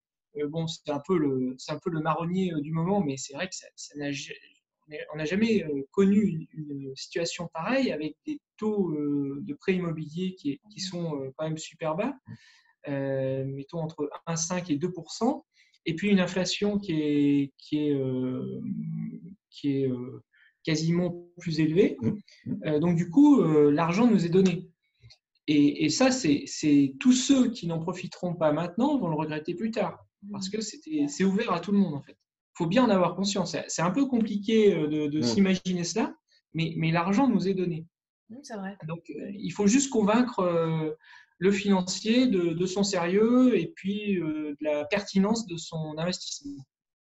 Bon, 0.49 0.67
c'est 0.67 0.91
un, 0.91 1.01
peu 1.07 1.19
le, 1.19 1.57
un 1.69 1.79
peu 1.79 1.91
le 1.91 2.01
marronnier 2.01 2.53
du 2.61 2.73
moment, 2.73 3.03
mais 3.03 3.17
c'est 3.17 3.35
vrai 3.35 3.49
que 3.49 3.55
ça, 3.55 3.67
on 5.13 5.17
n'a 5.17 5.25
jamais 5.25 5.65
connu 5.91 6.49
une, 6.53 6.95
situation 6.95 7.49
pareille 7.53 7.93
avec 7.93 8.17
des 8.27 8.41
taux 8.57 8.95
de 8.95 9.55
prêt 9.55 9.75
immobilier 9.75 10.35
qui, 10.35 10.61
qui, 10.71 10.81
sont 10.81 11.33
quand 11.37 11.45
même 11.45 11.59
super 11.59 11.97
bas, 11.97 12.15
mettons 12.87 13.81
entre 13.81 14.09
1,5 14.29 14.73
et 14.73 14.79
2% 14.79 15.43
et 15.89 15.95
puis 15.95 16.11
une 16.11 16.21
inflation 16.21 16.79
qui 16.79 16.93
est, 16.93 17.53
qui 17.59 17.89
est, 17.89 18.01
qui 19.51 19.83
est 19.83 19.91
quasiment 20.67 21.31
plus 21.39 21.61
élevé. 21.61 21.97
Mmh. 22.01 22.53
Euh, 22.67 22.79
donc, 22.81 22.97
du 22.97 23.09
coup, 23.09 23.41
euh, 23.41 23.71
l'argent 23.71 24.07
nous 24.11 24.27
est 24.27 24.31
donné. 24.31 24.69
Et, 25.49 25.89
ça, 25.91 26.11
c'est 26.11 26.97
tous 26.99 27.13
ceux 27.13 27.53
qui 27.53 27.69
n'en 27.69 27.79
profiteront 27.79 28.35
pas 28.35 28.51
maintenant 28.51 28.99
vont 28.99 29.07
le 29.07 29.15
regretter 29.15 29.55
plus 29.55 29.71
tard. 29.71 30.05
Parce 30.33 30.49
que 30.49 30.61
c'est 30.61 31.25
ouvert 31.25 31.53
à 31.53 31.61
tout 31.61 31.73
le 31.73 31.79
monde, 31.79 31.95
en 31.95 32.03
fait. 32.03 32.17
Il 32.55 32.65
faut 32.65 32.67
bien 32.67 32.85
en 32.85 32.91
avoir 32.91 33.15
conscience. 33.15 33.57
C'est 33.69 33.83
un 33.83 33.91
peu 33.91 34.07
compliqué 34.07 34.75
euh, 34.75 35.09
de, 35.09 35.19
mmh. 35.19 35.23
s'imaginer 35.23 35.85
cela, 35.85 36.15
mais, 36.55 36.75
mais 36.77 36.91
l'argent 36.91 37.29
nous 37.29 37.49
est 37.49 37.55
donné. 37.55 37.87
Mmh, 38.31 38.37
c'est 38.43 38.57
vrai. 38.57 38.77
Donc, 38.87 39.05
il 39.09 39.51
faut 39.51 39.67
juste 39.67 39.91
convaincre 39.91 40.97
le 41.39 41.53
financier 41.53 42.27
de, 42.27 42.55
de, 42.55 42.67
son 42.67 42.83
sérieux 42.83 43.59
et 43.59 43.73
puis 43.77 44.17
de 44.17 44.57
la 44.61 44.85
pertinence 44.87 45.47
de 45.47 45.57
son 45.57 45.99
investissement. 45.99 46.65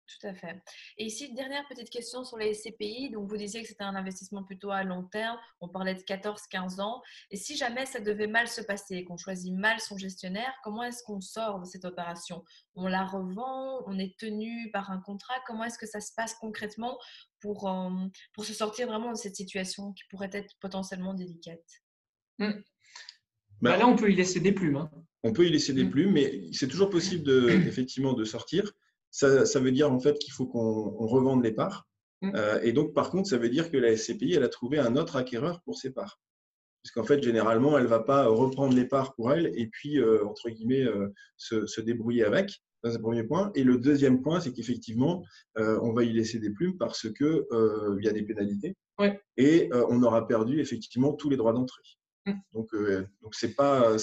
Tout 0.07 0.27
à 0.27 0.33
fait. 0.33 0.61
Et 0.97 1.05
ici, 1.05 1.33
dernière 1.33 1.67
petite 1.67 1.89
question 1.89 2.23
sur 2.23 2.37
les 2.37 2.53
SCPI. 2.53 3.09
Donc, 3.09 3.29
vous 3.29 3.35
disiez 3.35 3.61
que 3.61 3.67
c'était 3.67 3.83
un 3.83 3.95
investissement 3.95 4.41
plutôt 4.43 4.71
à 4.71 4.83
long 4.83 5.03
terme. 5.03 5.37
On 5.59 5.67
parlait 5.67 5.95
de 5.95 5.99
14-15 5.99 6.79
ans. 6.79 7.01
Et 7.29 7.35
si 7.35 7.57
jamais 7.57 7.85
ça 7.85 7.99
devait 7.99 8.27
mal 8.27 8.47
se 8.47 8.61
passer, 8.61 9.03
qu'on 9.03 9.17
choisit 9.17 9.53
mal 9.53 9.81
son 9.81 9.97
gestionnaire, 9.97 10.53
comment 10.63 10.83
est-ce 10.83 11.03
qu'on 11.03 11.19
sort 11.19 11.59
de 11.59 11.65
cette 11.65 11.83
opération? 11.83 12.45
On 12.75 12.87
la 12.87 13.05
revend? 13.05 13.83
On 13.85 13.99
est 13.99 14.17
tenu 14.17 14.71
par 14.71 14.91
un 14.91 15.01
contrat? 15.01 15.35
Comment 15.45 15.65
est-ce 15.65 15.77
que 15.77 15.87
ça 15.87 15.99
se 15.99 16.13
passe 16.15 16.35
concrètement 16.35 16.97
pour, 17.41 17.67
euh, 17.67 17.89
pour 18.33 18.45
se 18.45 18.53
sortir 18.53 18.87
vraiment 18.87 19.11
de 19.11 19.17
cette 19.17 19.35
situation 19.35 19.91
qui 19.91 20.03
pourrait 20.09 20.31
être 20.31 20.55
potentiellement 20.61 21.15
délicate? 21.15 21.65
Mmh. 22.39 22.51
bah, 23.61 23.75
Là, 23.75 23.87
on 23.87 23.97
peut 23.97 24.09
y 24.09 24.15
laisser 24.15 24.39
des 24.39 24.53
plumes. 24.53 24.77
Hein. 24.77 24.89
On 25.23 25.33
peut 25.33 25.45
y 25.45 25.49
laisser 25.49 25.73
des 25.73 25.83
mmh. 25.83 25.91
plumes, 25.91 26.11
mais 26.13 26.43
c'est 26.53 26.69
toujours 26.69 26.89
possible 26.89 27.23
de, 27.23 27.49
effectivement 27.67 28.13
de 28.13 28.23
sortir 28.23 28.71
ça, 29.11 29.59
veut 29.59 29.71
dire 29.71 29.91
en 29.91 29.99
fait 29.99 30.17
qu'il 30.19 30.33
faut 30.33 30.45
qu'on 30.45 30.89
revende 31.07 31.43
les 31.43 31.51
parts. 31.51 31.87
Mm. 32.21 32.31
Euh, 32.35 32.61
et 32.61 32.71
donc, 32.71 32.93
par 32.93 33.09
contre, 33.09 33.29
ça 33.29 33.37
veut 33.37 33.49
dire 33.49 33.71
que 33.71 33.77
la 33.77 33.95
SCPI, 33.95 34.33
elle 34.33 34.43
a 34.43 34.49
trouvé 34.49 34.79
un 34.79 34.95
autre 34.95 35.15
acquéreur 35.15 35.61
pour 35.61 35.77
ses 35.77 35.91
parts. 35.91 36.19
Parce 36.83 36.93
qu'en 36.93 37.03
fait, 37.03 37.21
généralement, 37.21 37.77
elle 37.77 37.83
ne 37.83 37.89
va 37.89 37.99
pas 37.99 38.27
reprendre 38.27 38.75
les 38.75 38.85
parts 38.85 39.13
pour 39.15 39.31
elle 39.31 39.51
et 39.55 39.67
puis, 39.67 39.99
euh, 39.99 40.25
entre 40.25 40.49
guillemets, 40.49 40.83
euh, 40.83 41.13
se, 41.35 41.81
débrouiller 41.81 42.23
avec. 42.23 42.61
c'est 42.83 42.93
le 42.93 43.01
premier 43.01 43.23
point. 43.23 43.51
Et 43.55 43.63
le 43.63 43.77
deuxième 43.77 44.21
point, 44.21 44.39
c'est 44.39 44.53
qu'effectivement, 44.53 45.23
on 45.55 45.91
va 45.91 46.03
y 46.03 46.13
laisser 46.13 46.39
des 46.39 46.51
plumes 46.51 46.77
parce 46.77 47.11
qu'il 47.11 47.99
y 48.01 48.07
a 48.07 48.13
des 48.13 48.23
pénalités. 48.23 48.75
Et 49.35 49.69
on 49.89 50.01
aura 50.03 50.27
perdu 50.27 50.61
effectivement 50.61 51.13
tous 51.13 51.29
les 51.29 51.37
droits 51.37 51.53
d'entrée. 51.53 51.83
Mm. 52.25 52.33
Donc, 52.53 52.69
donc 53.21 53.35
c'est 53.35 53.55
pas, 53.55 53.97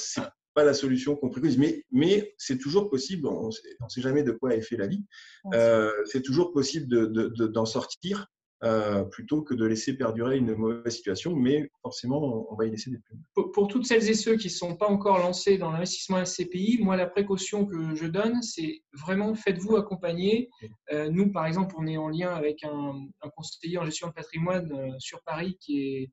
pas 0.55 0.64
la 0.64 0.74
solution 0.74 1.16
qu'on 1.16 1.28
préconise, 1.28 1.59
mais, 1.59 1.84
mais 1.90 2.34
c'est 2.38 2.59
toujours 2.59 2.88
possible, 2.88 3.26
on 3.26 3.48
ne 3.48 3.88
sait 3.88 4.00
jamais 4.00 4.22
de 4.22 4.32
quoi 4.32 4.55
est 4.55 4.62
fait 4.62 4.76
la 4.76 4.86
vie, 4.86 5.05
euh, 5.52 5.90
c'est 6.07 6.22
toujours 6.22 6.52
possible 6.52 6.88
d'en 6.88 7.07
de, 7.07 7.46
de, 7.46 7.64
sortir 7.64 8.28
euh, 8.62 9.02
plutôt 9.05 9.42
que 9.42 9.52
de 9.52 9.66
laisser 9.66 9.94
perdurer 9.94 10.38
une 10.38 10.55
mauvaise 10.55 10.94
situation, 10.94 11.34
mais 11.34 11.68
forcément, 11.82 12.48
on, 12.50 12.55
va 12.55 12.64
y 12.64 12.70
laisser 12.70 12.90
des 12.90 12.98
plumes. 12.98 13.20
Pour, 13.52 13.68
toutes 13.68 13.84
celles 13.84 14.09
et 14.09 14.14
ceux 14.14 14.36
qui 14.36 14.46
ne 14.46 14.52
sont 14.52 14.76
pas 14.76 14.86
encore 14.86 15.18
lancés 15.18 15.59
dans 15.59 15.70
l'investissement 15.70 16.24
SCPI, 16.24 16.78
moi, 16.80 16.96
la 16.96 17.07
précaution 17.07 17.66
que 17.66 17.94
je 17.94 18.07
donne, 18.07 18.40
c'est 18.42 18.82
vraiment 18.92 19.34
faites-vous 19.34 19.76
accompagner. 19.76 20.48
Euh, 20.92 21.11
nous, 21.11 21.30
par 21.30 21.46
exemple, 21.46 21.74
on 21.76 21.86
est 21.86 21.98
en 21.98 22.09
lien 22.09 22.32
avec 22.32 22.64
un, 22.64 22.94
un 23.20 23.28
conseiller 23.36 23.76
en 23.76 23.84
gestion 23.84 24.09
de 24.09 24.12
patrimoine 24.12 24.98
sur 24.98 25.22
Paris 25.24 25.59
qui 25.61 25.80
est 25.80 26.11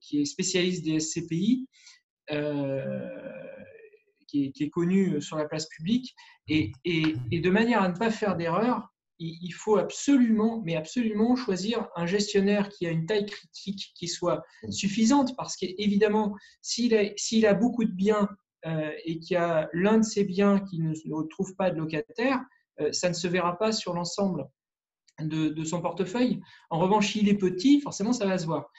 qui 0.00 0.20
est 0.20 0.26
spécialiste 0.26 0.84
des 0.84 1.00
SCPI, 1.00 1.66
qui 4.28 4.52
est, 4.60 4.70
connu 4.70 5.20
sur 5.20 5.36
la 5.36 5.46
place 5.46 5.68
publique. 5.68 6.14
Et, 6.48 6.72
de 6.84 7.50
manière 7.50 7.82
à 7.82 7.88
ne 7.88 7.96
pas 7.96 8.10
faire 8.10 8.36
d'erreur, 8.36 8.88
il, 9.18 9.52
faut 9.52 9.76
absolument, 9.76 10.62
mais 10.64 10.76
absolument 10.76 11.36
choisir 11.36 11.88
un 11.96 12.06
gestionnaire 12.06 12.68
qui 12.68 12.86
a 12.86 12.90
une 12.90 13.06
taille 13.06 13.26
critique 13.26 13.92
qui 13.94 14.08
soit 14.08 14.42
suffisante, 14.70 15.36
parce 15.36 15.56
qu'évidemment, 15.56 16.34
s'il 16.62 16.94
a, 16.94 17.48
a 17.48 17.54
beaucoup 17.54 17.84
de 17.84 17.92
biens 17.92 18.28
euh, 18.66 18.90
et 19.04 19.18
qu'il 19.18 19.34
y 19.34 19.36
a 19.36 19.68
l'un 19.74 19.98
de 19.98 20.04
ces 20.04 20.24
biens 20.24 20.60
qui 20.60 20.80
ne, 20.80 20.94
trouve 21.28 21.54
pas 21.54 21.70
de 21.70 21.76
locataire, 21.76 22.40
euh, 22.80 22.92
ça 22.92 23.10
ne 23.10 23.14
se 23.14 23.28
verra 23.28 23.58
pas 23.58 23.72
sur 23.72 23.92
l'ensemble 23.92 24.48
de, 25.20 25.64
son 25.64 25.82
portefeuille. 25.82 26.40
En 26.70 26.78
revanche, 26.78 27.12
s'il 27.12 27.28
est 27.28 27.36
petit, 27.36 27.80
forcément, 27.82 28.14
ça 28.14 28.26
va 28.26 28.38
se 28.38 28.46
voir. 28.46 28.70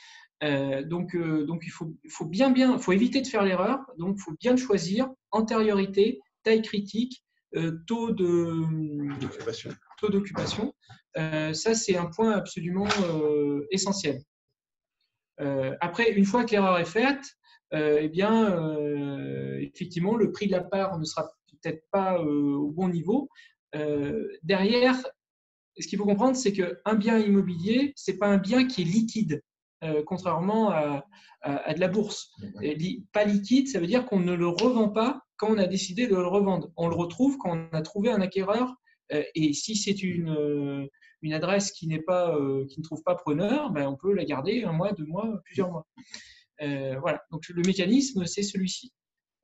Euh, 0.44 0.84
donc, 0.84 1.16
donc, 1.16 1.64
il 1.66 1.70
faut, 1.70 1.94
faut 2.10 2.26
bien, 2.26 2.52
bien, 2.52 2.78
faut 2.78 2.92
éviter 2.92 3.22
de 3.22 3.28
faire 3.28 3.44
l'erreur. 3.44 3.80
Donc, 3.98 4.18
il 4.18 4.22
faut 4.22 4.36
bien 4.40 4.56
choisir 4.56 5.10
antériorité, 5.32 6.20
taille 6.44 6.62
critique, 6.62 7.24
taux 7.88 8.12
de 8.12 9.18
taux 10.00 10.10
d'occupation. 10.10 10.74
ça, 11.16 11.74
c'est 11.74 11.96
un 11.96 12.08
point 12.08 12.32
absolument 12.34 12.88
essentiel. 13.72 14.22
après, 15.80 16.12
une 16.12 16.26
fois 16.26 16.44
que 16.44 16.52
l'erreur 16.52 16.78
est 16.80 16.86
faite, 16.86 17.38
euh, 17.74 18.00
eh 18.02 18.10
bien, 18.10 18.58
euh, 18.58 19.60
effectivement, 19.60 20.16
le 20.16 20.32
prix 20.32 20.48
de 20.48 20.52
la 20.52 20.64
part 20.64 20.98
ne 20.98 21.04
sera 21.04 21.30
peut-être 21.52 21.84
pas 21.92 22.18
euh, 22.20 22.56
au 22.56 22.72
bon 22.72 22.90
niveau. 22.90 23.30
derrière, 24.44 24.96
ce 25.78 25.88
qu'il 25.88 25.98
faut 25.98 26.06
comprendre, 26.06 26.38
c'est 26.38 26.54
qu'un 26.54 26.96
bien 26.96 27.20
immobilier, 27.20 27.92
ce 27.98 28.12
n'est 28.12 28.18
pas 28.18 28.28
un 28.28 28.38
bien 28.38 28.66
qui 28.66 28.84
est 28.84 28.86
liquide, 28.86 29.42
contrairement 30.06 30.72
à, 30.72 31.06
de 31.74 31.80
la 31.80 31.88
bourse. 31.88 32.32
pas 33.14 33.26
liquide, 33.26 33.68
ça 33.68 33.80
veut 33.80 33.88
dire 33.88 34.06
qu'on 34.06 34.20
ne 34.20 34.34
le 34.34 34.48
revend 34.48 34.90
pas 34.90 35.22
quand 35.38 35.50
on 35.50 35.58
a 35.58 35.68
décidé 35.68 36.08
de 36.08 36.16
le 36.16 36.28
revendre. 36.28 36.72
On 36.76 36.88
le 36.88 36.96
retrouve 36.96 37.38
quand 37.38 37.58
on 37.58 37.76
a 37.76 37.82
trouvé 37.82 38.12
un 38.12 38.22
acquéreur. 38.22 38.76
et 39.12 39.54
si 39.54 39.76
c'est 39.76 40.02
une, 40.02 40.90
une 41.22 41.34
adresse 41.34 41.72
qui, 41.72 41.88
pas, 42.00 42.38
qui 42.70 42.80
ne 42.80 42.84
trouve 42.84 43.04
pas 43.04 43.16
preneur, 43.16 43.72
ben 43.72 43.88
on 43.88 43.96
peut 43.96 44.14
la 44.14 44.26
garder 44.26 44.64
un 44.64 44.72
mois, 44.72 44.94
deux 44.94 45.06
mois, 45.06 45.42
plusieurs 45.44 45.72
mois. 45.72 45.86
Euh, 46.62 46.98
voilà, 47.00 47.22
donc 47.32 47.48
le 47.50 47.62
mécanisme, 47.64 48.26
c'est 48.26 48.44
celui-ci. 48.44 48.94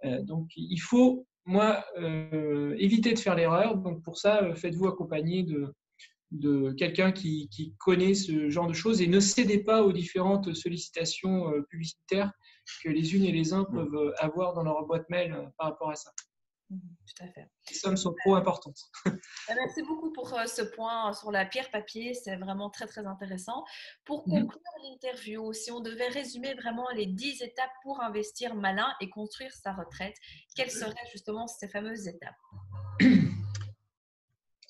Euh, 0.05 0.21
donc 0.23 0.47
il 0.55 0.79
faut, 0.79 1.27
moi, 1.45 1.83
euh, 1.97 2.75
éviter 2.77 3.13
de 3.13 3.19
faire 3.19 3.35
l'erreur. 3.35 3.77
Donc 3.77 4.01
pour 4.03 4.17
ça, 4.17 4.53
faites-vous 4.55 4.87
accompagner 4.87 5.43
de, 5.43 5.73
de 6.31 6.71
quelqu'un 6.71 7.11
qui, 7.11 7.49
qui, 7.49 7.75
connaît 7.77 8.13
ce 8.13 8.49
genre 8.49 8.67
de 8.67 8.73
choses 8.73 9.01
et 9.01 9.07
ne 9.07 9.19
cédez 9.19 9.59
pas 9.59 9.83
aux 9.83 9.91
différentes 9.91 10.53
sollicitations 10.53 11.51
publicitaires 11.69 12.31
que 12.83 12.89
les 12.89 13.15
unes 13.15 13.25
et 13.25 13.31
les 13.31 13.53
uns 13.53 13.65
peuvent 13.65 14.13
avoir 14.17 14.53
dans 14.53 14.63
leur 14.63 14.85
boîte 14.85 15.09
mail 15.09 15.51
par 15.57 15.67
rapport 15.67 15.89
à 15.89 15.95
ça. 15.95 16.11
Mhm, 16.71 16.79
tout 17.05 17.23
à 17.25 17.27
fait. 17.27 17.47
Les 17.69 17.75
sommes 17.75 17.97
sont 17.97 18.15
trop 18.23 18.35
importantes. 18.35 18.79
Merci 19.49 19.83
beaucoup 19.83 20.13
pour 20.13 20.33
euh, 20.33 20.45
ce 20.45 20.61
point 20.61 21.11
sur 21.11 21.29
la 21.29 21.45
pierre 21.45 21.69
papier. 21.69 22.13
C'est 22.13 22.37
vraiment 22.37 22.69
très, 22.69 22.87
très 22.87 23.05
intéressant. 23.05 23.65
Pour 24.05 24.25
mhm. 24.27 24.43
conclure 24.43 24.61
l'interview, 24.83 25.51
si 25.51 25.69
on 25.69 25.81
devait 25.81 26.07
résumer 26.07 26.53
vraiment 26.53 26.87
les 26.95 27.07
10 27.07 27.41
étapes 27.41 27.71
pour 27.83 28.01
investir 28.01 28.55
malin 28.55 28.93
et 29.01 29.09
construire 29.09 29.51
sa 29.51 29.73
retraite, 29.73 30.15
quelles 30.55 30.71
seraient 30.71 30.95
justement 31.11 31.45
ces 31.47 31.67
fameuses 31.67 32.07
étapes? 32.07 32.37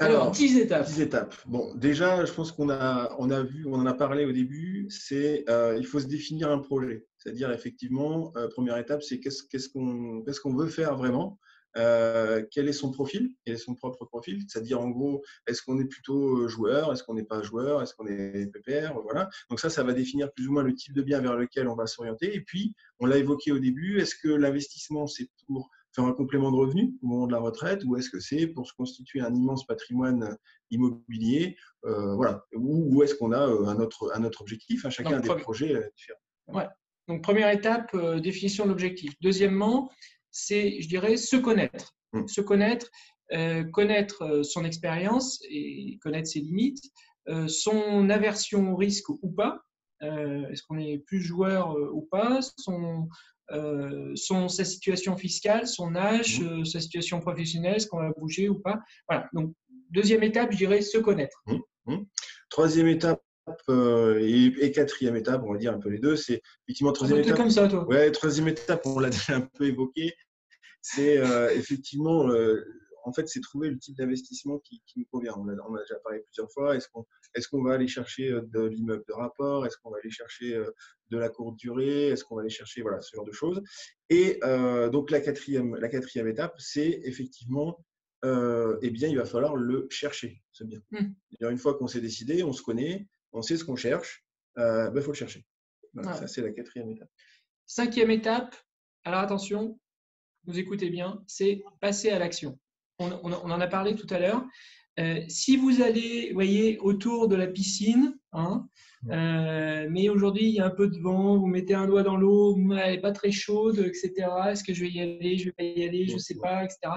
alors, 0.02 0.32
10 0.32 0.58
étapes. 0.58 0.88
10 0.88 1.02
étapes. 1.02 1.36
Bon, 1.46 1.74
déjà, 1.76 2.26
je 2.26 2.34
pense 2.34 2.52
qu'on 2.52 2.70
a, 2.70 3.16
on 3.20 3.30
a 3.30 3.44
vu, 3.44 3.66
on 3.68 3.76
en 3.76 3.86
a 3.86 3.94
parlé 3.94 4.26
au 4.26 4.32
début, 4.32 4.88
c'est 4.90 5.46
euh, 5.50 5.76
il 5.78 5.86
faut 5.86 6.00
se 6.00 6.08
définir 6.08 6.52
un 6.52 6.60
projet. 6.60 7.06
C'est-à-dire, 7.18 7.52
effectivement, 7.52 8.34
euh, 8.36 8.48
première 8.48 8.78
étape, 8.78 9.04
c'est 9.04 9.20
qu'est-ce, 9.20 9.44
qu'est-ce, 9.44 9.70
qu'on, 9.70 10.24
qu'est-ce 10.24 10.42
qu'on 10.42 10.56
veut 10.56 10.68
faire 10.68 10.96
vraiment 10.96 11.40
euh, 11.78 12.44
quel 12.52 12.68
est 12.68 12.74
son 12.74 12.92
profil, 12.92 13.30
quel 13.46 13.56
est 13.56 13.58
son 13.58 13.76
propre 13.76 14.06
profil, 14.06 14.44
c'est-à-dire 14.48 14.82
en 14.82 14.90
gros, 14.90 15.24
est-ce 15.48 15.62
qu'on 15.62 15.80
est 15.80 15.86
plutôt 15.86 16.40
euh, 16.40 16.48
joueur, 16.48 16.92
est-ce 16.92 17.04
qu'on 17.04 17.14
n'est 17.14 17.24
pas 17.24 17.42
joueur, 17.44 17.82
est-ce 17.82 17.94
qu'on 17.94 18.08
est 18.08 18.48
PPR, 18.52 18.94
voilà. 19.04 19.30
Donc 19.50 19.60
ça, 19.60 19.70
ça 19.70 19.84
va 19.84 19.94
définir 19.94 20.32
plus 20.34 20.48
ou 20.48 20.52
moins 20.52 20.64
le 20.64 20.74
type 20.74 20.94
de 20.94 21.02
bien 21.02 21.22
vers 21.22 21.36
lequel 21.38 21.70
on 21.70 21.76
va 21.76 21.88
s'orienter. 21.88 22.36
Et 22.36 22.42
puis, 22.42 22.76
on 23.00 23.06
l'a 23.06 23.18
évoqué 23.18 23.52
au 23.52 23.60
début, 23.60 24.00
est-ce 24.00 24.16
que 24.16 24.28
l'investissement, 24.28 25.08
c'est 25.08 25.30
pour 25.48 25.70
faire 25.94 26.06
un 26.06 26.14
complément 26.14 26.52
de 26.52 26.58
revenu 26.58 26.94
au 27.02 27.08
moment 27.08 27.28
de 27.28 27.32
la 27.32 27.40
retraite 27.40 27.84
ou 27.86 27.96
est-ce 27.98 28.10
que 28.10 28.20
c'est 28.20 28.48
pour 28.48 28.68
se 28.68 28.74
constituer 28.74 29.22
un 29.22 29.34
immense 29.34 29.66
patrimoine 29.66 30.38
immobilier 30.70 31.58
euh, 31.86 32.16
voilà 32.16 32.44
ou, 32.56 33.04
est-ce 33.04 33.16
qu'on 33.16 33.32
a 33.32 33.40
un 33.40 33.80
autre, 33.80 34.12
un 34.16 34.24
autre 34.24 34.42
objectif 34.42 34.86
hein, 34.86 34.90
chacun 34.90 35.18
a 35.18 35.20
des 35.20 35.36
projets 35.42 35.92
différents 35.96 36.20
ouais. 36.48 36.68
donc 37.08 37.24
première 37.24 37.50
étape 37.50 37.96
définition 38.22 38.64
de 38.66 38.70
l'objectif 38.70 39.14
deuxièmement 39.22 39.90
c'est, 40.32 40.82
je 40.82 40.88
dirais, 40.88 41.18
se 41.18 41.36
connaître. 41.36 41.94
Mm. 42.14 42.28
Se 42.28 42.42
connaître, 42.42 42.90
euh, 43.34 43.64
connaître 43.66 44.24
euh, 44.24 44.44
son 44.44 44.66
expérience 44.66 45.42
et 45.50 46.00
connaître 46.02 46.30
ses 46.30 46.40
limites, 46.40 46.84
euh, 47.28 47.48
son 47.48 48.10
aversion 48.10 48.74
au 48.74 48.76
risque 48.76 49.10
ou 49.10 49.32
pas. 49.32 49.62
Est-ce 50.04 50.64
qu'on 50.64 50.80
est 50.80 50.98
plus 51.06 51.22
joueur 51.22 51.78
ou 51.94 52.08
pas 52.10 52.40
son, 52.58 53.08
son, 54.16 54.48
sa 54.48 54.66
situation 54.66 55.16
fiscale, 55.18 55.68
son 55.68 55.96
âge, 55.96 56.42
mm. 56.42 56.66
sa 56.66 56.80
situation 56.80 57.20
professionnelle, 57.20 57.76
est-ce 57.76 57.88
qu'on 57.88 58.00
va 58.00 58.12
bouger 58.18 58.50
ou 58.50 58.60
pas? 58.60 58.80
Voilà. 59.08 59.28
Donc, 59.34 59.54
deuxième 59.90 60.24
étape, 60.24 60.52
je 60.52 60.58
dirais 60.58 60.82
se 60.82 60.98
connaître. 60.98 61.44
Mm. 61.86 62.04
Troisième 62.50 62.88
étape, 62.88 63.22
et, 63.70 64.72
quatrième 64.74 65.16
étape, 65.16 65.42
on 65.44 65.54
va 65.54 65.58
dire 65.58 65.74
un 65.74 65.80
peu 65.80 65.90
les 65.90 66.00
deux, 66.00 66.16
c'est 66.16 66.42
effectivement 66.68 66.92
troisième 66.92 67.20
étape. 67.20 67.38
comme 67.38 67.50
ça, 67.50 67.68
toi. 67.68 67.88
Ouais, 67.88 68.12
troisième 68.12 68.48
étape, 68.48 68.86
on 68.86 69.00
l'a 69.00 69.10
déjà 69.10 69.36
un 69.36 69.42
peu 69.42 69.66
évoqué, 69.66 70.14
c'est 70.82 71.18
euh, 71.18 71.52
effectivement, 71.54 72.30
euh, 72.30 72.64
en 73.04 73.14
fait, 73.14 73.28
c'est 73.28 73.42
trouver 73.42 73.70
le 73.70 73.78
type 73.78 73.98
d'investissement 73.98 74.60
qui, 74.60 74.82
nous 74.96 75.06
convient. 75.12 75.34
On 75.38 75.48
a, 75.48 75.54
a, 75.54 75.82
déjà 75.82 75.96
parlé 76.04 76.20
plusieurs 76.20 76.52
fois. 76.52 76.76
Est-ce 76.76 76.88
qu'on 76.90 77.06
est 77.36 77.48
qu'on 77.48 77.64
va 77.64 77.74
aller 77.74 77.88
chercher 77.88 78.32
euh, 78.32 78.42
de 78.54 78.62
l'immeuble 78.62 79.04
de 79.08 79.14
rapport? 79.14 79.66
Est-ce 79.66 79.78
qu'on 79.78 79.92
va 79.92 79.98
aller 79.98 80.12
chercher 80.12 80.62
de 81.10 81.18
la 81.18 81.30
courte 81.30 81.58
durée? 81.58 82.08
Est-ce 82.08 82.24
qu'on 82.24 82.36
va 82.36 82.42
aller 82.42 82.50
chercher 82.50 82.82
voilà 82.82 83.02
ce 83.02 83.16
genre 83.16 83.26
de 83.26 83.32
choses? 83.32 83.62
Et 84.10 84.40
donc 84.92 85.12
la 85.12 85.22
quatrième, 85.22 85.76
la 85.76 85.90
quatrième 85.90 86.28
étape, 86.28 86.56
c'est 86.60 87.02
effectivement 87.04 87.84
eh 88.24 88.90
bien, 88.90 89.08
il 89.08 89.18
va 89.18 89.26
falloir 89.26 89.56
le 89.56 89.88
chercher, 89.90 90.42
c'est 90.52 90.68
bien. 90.68 90.80
Hmm. 90.92 91.14
Une 91.40 91.58
fois 91.58 91.76
qu'on 91.78 91.88
s'est 91.88 92.02
décidé, 92.02 92.44
on 92.44 92.54
se 92.54 92.62
connaît, 92.62 93.08
on 93.34 93.42
sait 93.42 93.58
ce 93.58 93.64
qu'on 93.64 93.76
cherche, 93.76 94.24
il 94.58 94.64
euh, 94.64 94.90
ben, 94.92 95.02
faut 95.02 95.12
le 95.12 95.18
chercher. 95.18 95.46
Ça, 96.04 96.28
c'est 96.28 96.42
la 96.42 96.52
quatrième 96.52 96.90
étape. 96.92 97.10
Cinquième 97.66 98.12
étape, 98.12 98.56
alors 99.04 99.20
attention, 99.20 99.80
vous 100.46 100.58
écoutez 100.58 100.90
bien, 100.90 101.24
c'est 101.28 101.64
passer 101.80 102.10
à 102.10 102.20
l'action. 102.20 102.60
On, 103.24 103.32
en 103.32 103.60
a 103.60 103.68
parlé 103.68 103.96
tout 103.96 104.08
à 104.10 104.20
l'heure. 104.20 104.44
Euh, 105.00 105.22
si 105.28 105.58
vous 105.58 105.82
allez, 105.82 106.32
voyez, 106.34 106.78
autour 106.80 107.28
de 107.28 107.36
la 107.36 107.48
piscine, 107.48 108.18
hein, 108.34 108.68
euh, 109.10 109.88
mais 109.90 110.10
aujourd'hui 110.10 110.44
il 110.44 110.56
y 110.56 110.60
a 110.60 110.66
un 110.66 110.70
peu 110.70 110.88
de 110.90 111.00
vent, 111.00 111.38
vous 111.38 111.48
mettez 111.48 111.74
un 111.74 111.88
doigt 111.88 112.04
dans 112.04 112.18
l'eau, 112.18 112.58
elle 112.78 112.96
n'est 112.96 113.02
pas 113.02 113.14
très 113.14 113.32
chaude, 113.32 113.80
etc. 113.80 114.12
Est-ce 114.50 114.64
que 114.64 114.74
je 114.74 114.84
vais 114.84 114.92
y 114.92 115.02
aller, 115.02 115.38
je 115.38 115.46
vais 115.46 115.54
pas 115.54 115.64
y 115.64 115.88
aller, 115.88 116.08
je 116.08 116.16
ne 116.16 116.20
sais 116.20 116.36
pas, 116.36 116.64
etc. 116.66 116.94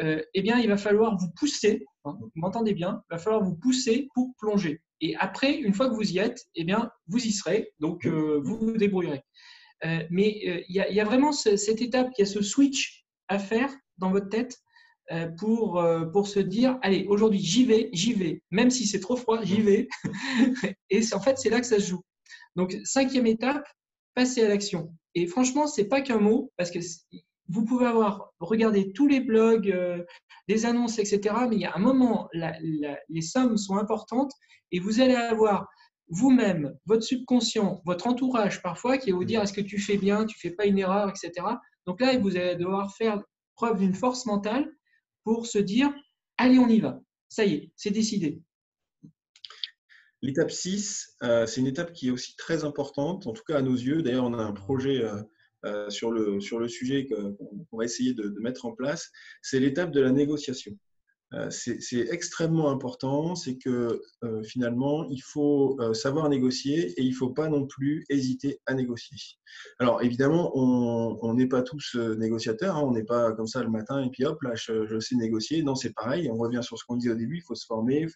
eh 0.00 0.42
bien, 0.42 0.58
il 0.58 0.68
va 0.68 0.76
falloir 0.76 1.16
vous 1.18 1.30
pousser. 1.36 1.84
Hein, 2.04 2.16
vous 2.20 2.30
m'entendez 2.36 2.72
bien 2.72 3.02
Il 3.10 3.14
va 3.14 3.18
falloir 3.18 3.42
vous 3.42 3.56
pousser 3.56 4.08
pour 4.14 4.32
plonger. 4.38 4.80
Et 5.00 5.16
après, 5.16 5.54
une 5.54 5.74
fois 5.74 5.88
que 5.88 5.94
vous 5.94 6.12
y 6.12 6.18
êtes, 6.18 6.46
eh 6.54 6.64
bien, 6.64 6.90
vous 7.08 7.18
y 7.18 7.30
serez, 7.30 7.72
donc 7.80 8.06
euh, 8.06 8.40
vous 8.42 8.58
vous 8.58 8.76
débrouillerez. 8.76 9.22
Euh, 9.84 10.02
mais 10.10 10.40
euh, 10.46 10.62
il 10.68 10.76
y, 10.76 11.00
a 11.00 11.04
vraiment 11.04 11.32
cette 11.32 11.82
étape, 11.82 12.08
il 12.16 12.22
y 12.22 12.24
a 12.24 12.26
ce 12.26 12.40
switch 12.40 13.04
à 13.28 13.38
faire 13.38 13.70
dans 13.98 14.10
votre 14.10 14.28
tête 14.28 14.56
pour, 15.38 15.84
pour 16.12 16.28
se 16.28 16.40
dire, 16.40 16.78
allez, 16.82 17.06
aujourd'hui, 17.08 17.40
j'y 17.40 17.64
vais, 17.64 17.90
j'y 17.92 18.12
vais, 18.12 18.42
même 18.50 18.70
si 18.70 18.86
c'est 18.86 19.00
trop 19.00 19.16
froid, 19.16 19.42
j'y 19.42 19.60
vais. 19.60 19.88
Et 20.90 21.00
en 21.12 21.20
fait, 21.20 21.38
c'est 21.38 21.50
là 21.50 21.60
que 21.60 21.66
ça 21.66 21.78
se 21.78 21.88
joue. 21.88 22.02
Donc, 22.56 22.76
cinquième 22.84 23.26
étape, 23.26 23.66
passer 24.14 24.42
à 24.42 24.48
l'action. 24.48 24.94
Et 25.14 25.26
franchement, 25.26 25.66
c'est 25.66 25.88
pas 25.88 26.00
qu'un 26.00 26.18
mot, 26.18 26.52
parce 26.56 26.70
que 26.70 26.78
vous 27.48 27.64
pouvez 27.64 27.86
avoir 27.86 28.32
regardé 28.40 28.92
tous 28.92 29.06
les 29.06 29.20
blogs, 29.20 29.74
des 30.48 30.66
annonces, 30.66 30.98
etc. 30.98 31.34
Mais 31.48 31.56
il 31.56 31.62
y 31.62 31.66
a 31.66 31.74
un 31.74 31.80
moment, 31.80 32.28
les 32.32 33.22
sommes 33.22 33.56
sont 33.56 33.76
importantes 33.76 34.32
et 34.72 34.80
vous 34.80 35.00
allez 35.00 35.14
avoir 35.14 35.68
vous-même, 36.08 36.74
votre 36.86 37.02
subconscient, 37.02 37.80
votre 37.86 38.06
entourage 38.06 38.62
parfois 38.62 38.98
qui 38.98 39.10
va 39.10 39.16
vous 39.16 39.24
dire 39.24 39.42
est-ce 39.42 39.52
que 39.52 39.60
tu 39.60 39.78
fais 39.78 39.96
bien, 39.96 40.26
tu 40.26 40.38
fais 40.38 40.50
pas 40.50 40.66
une 40.66 40.78
erreur, 40.78 41.08
etc. 41.08 41.46
Donc 41.86 42.00
là, 42.00 42.16
vous 42.18 42.36
allez 42.36 42.56
devoir 42.56 42.94
faire 42.94 43.22
preuve 43.56 43.78
d'une 43.78 43.94
force 43.94 44.26
mentale 44.26 44.70
pour 45.24 45.46
se 45.46 45.58
dire 45.58 45.92
allez, 46.38 46.58
on 46.58 46.68
y 46.68 46.80
va. 46.80 47.00
Ça 47.28 47.44
y 47.44 47.54
est, 47.54 47.72
c'est 47.76 47.90
décidé. 47.90 48.40
L'étape 50.22 50.50
6, 50.50 51.16
euh, 51.22 51.46
c'est 51.46 51.60
une 51.60 51.66
étape 51.66 51.92
qui 51.92 52.08
est 52.08 52.10
aussi 52.10 52.34
très 52.36 52.64
importante, 52.64 53.26
en 53.26 53.32
tout 53.32 53.42
cas 53.46 53.58
à 53.58 53.62
nos 53.62 53.74
yeux. 53.74 54.02
D'ailleurs, 54.02 54.24
on 54.24 54.32
a 54.32 54.42
un 54.42 54.52
projet 54.52 55.04
euh, 55.04 55.20
euh, 55.66 55.90
sur, 55.90 56.10
le, 56.10 56.40
sur 56.40 56.58
le 56.58 56.68
sujet 56.68 57.06
qu'on 57.06 57.76
va 57.76 57.84
essayer 57.84 58.14
de, 58.14 58.34
mettre 58.40 58.64
en 58.64 58.72
place, 58.72 59.10
c'est 59.42 59.60
l'étape 59.60 59.90
de 59.90 60.00
la 60.00 60.10
négociation. 60.10 60.78
Euh, 61.32 61.50
c'est 61.50 62.06
extrêmement 62.10 62.70
important, 62.70 63.34
c'est 63.34 63.56
que 63.56 64.00
euh, 64.22 64.42
finalement, 64.42 65.04
il 65.08 65.20
faut 65.20 65.76
euh, 65.80 65.94
savoir 65.94 66.28
négocier 66.28 66.92
et 66.92 67.02
il 67.02 67.10
ne 67.10 67.14
faut 67.14 67.30
pas 67.30 67.48
non 67.48 67.66
plus 67.66 68.04
hésiter 68.08 68.60
à 68.66 68.74
négocier. 68.74 69.16
Alors 69.78 70.02
évidemment, 70.02 70.52
on 70.54 71.34
n'est 71.34 71.46
pas 71.46 71.62
tous 71.62 71.96
négociateurs, 71.96 72.76
hein, 72.76 72.82
on 72.84 72.92
n'est 72.92 73.04
pas 73.04 73.32
comme 73.32 73.46
ça 73.46 73.62
le 73.62 73.70
matin 73.70 74.02
et 74.02 74.10
puis 74.10 74.24
hop, 74.24 74.40
là, 74.42 74.52
je, 74.54 74.98
sais 75.00 75.16
négocier. 75.16 75.62
Non, 75.62 75.74
c'est 75.74 75.92
pareil, 75.92 76.30
on 76.30 76.36
revient 76.36 76.60
sur 76.62 76.78
ce 76.78 76.84
qu'on 76.84 76.96
dit 76.96 77.10
au 77.10 77.14
début, 77.14 77.38
il 77.38 77.42
faut 77.42 77.54
se 77.54 77.66
former, 77.66 78.06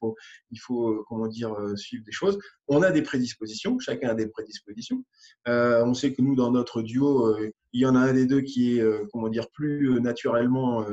il 0.51 0.61
faut, 0.61 1.05
comment 1.09 1.29
dire, 1.29 1.55
suivre 1.77 2.05
des 2.05 2.13
choses. 2.13 2.39
On 2.67 2.83
a 2.83 2.91
des 2.91 3.03
prédispositions, 3.03 3.79
chacun 3.79 4.11
a 4.11 4.15
des 4.15 4.29
prédispositions. 4.29 5.05
on 5.47 5.95
sait 5.95 6.13
que 6.13 6.23
nous, 6.23 6.35
dans 6.35 6.51
notre 6.51 6.83
duo, 6.83 7.37
il 7.73 7.81
y 7.81 7.87
en 7.87 7.95
a 7.95 8.01
un 8.01 8.13
des 8.13 8.27
deux 8.27 8.41
qui 8.41 8.79
est, 8.79 8.85
comment 9.13 9.29
dire, 9.29 9.49
plus 9.51 10.01
naturellement 10.01 10.85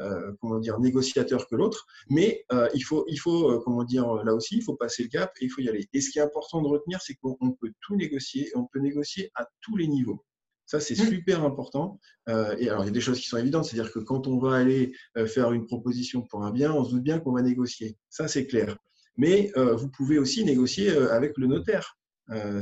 euh, 0.00 0.32
comment 0.40 0.58
dire, 0.58 0.80
négociateur 0.80 1.46
que 1.46 1.54
l'autre, 1.54 1.86
mais 2.08 2.44
euh, 2.52 2.68
il 2.74 2.80
faut, 2.80 3.04
il 3.08 3.18
faut 3.18 3.50
euh, 3.50 3.60
comment 3.62 3.84
dire, 3.84 4.24
là 4.24 4.34
aussi, 4.34 4.56
il 4.56 4.62
faut 4.62 4.74
passer 4.74 5.02
le 5.02 5.10
cap 5.10 5.32
et 5.40 5.44
il 5.44 5.48
faut 5.48 5.60
y 5.60 5.68
aller. 5.68 5.86
Et 5.92 6.00
ce 6.00 6.10
qui 6.10 6.18
est 6.18 6.22
important 6.22 6.62
de 6.62 6.68
retenir, 6.68 7.00
c'est 7.02 7.14
qu'on 7.14 7.52
peut 7.52 7.72
tout 7.80 7.94
négocier 7.94 8.48
et 8.48 8.56
on 8.56 8.66
peut 8.66 8.80
négocier 8.80 9.30
à 9.34 9.46
tous 9.60 9.76
les 9.76 9.86
niveaux. 9.86 10.24
Ça, 10.64 10.80
c'est 10.80 10.94
mmh. 10.94 11.08
super 11.08 11.44
important. 11.44 12.00
et 12.26 12.68
alors, 12.70 12.84
il 12.84 12.86
y 12.86 12.88
a 12.88 12.92
des 12.92 13.00
choses 13.02 13.20
qui 13.20 13.28
sont 13.28 13.36
évidentes, 13.36 13.66
c'est-à-dire 13.66 13.92
que 13.92 13.98
quand 13.98 14.26
on 14.26 14.38
va 14.38 14.56
aller 14.56 14.94
faire 15.26 15.52
une 15.52 15.66
proposition 15.66 16.22
pour 16.22 16.44
un 16.44 16.50
bien, 16.50 16.72
on 16.72 16.84
se 16.84 16.92
doute 16.92 17.02
bien 17.02 17.18
qu'on 17.18 17.32
va 17.32 17.42
négocier. 17.42 17.98
Ça, 18.08 18.26
c'est 18.26 18.46
clair. 18.46 18.78
Mais 19.18 19.52
vous 19.56 19.90
pouvez 19.90 20.18
aussi 20.18 20.44
négocier 20.44 20.88
avec 20.88 21.36
le 21.36 21.48
notaire. 21.48 21.98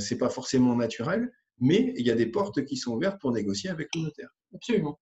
C'est 0.01 0.19
pas 0.19 0.31
forcément 0.31 0.75
naturel, 0.75 1.31
mais 1.61 1.95
il 1.97 2.05
y 2.05 2.11
a 2.11 2.17
des 2.17 2.27
portes 2.27 2.65
qui 2.65 2.77
sont 2.77 2.95
ouvertes 2.97 3.21
pour 3.21 3.31
négocier 3.33 3.71
avec 3.71 3.89
le 3.95 4.01
notaire. 4.01 4.31
Absolument. 4.55 4.99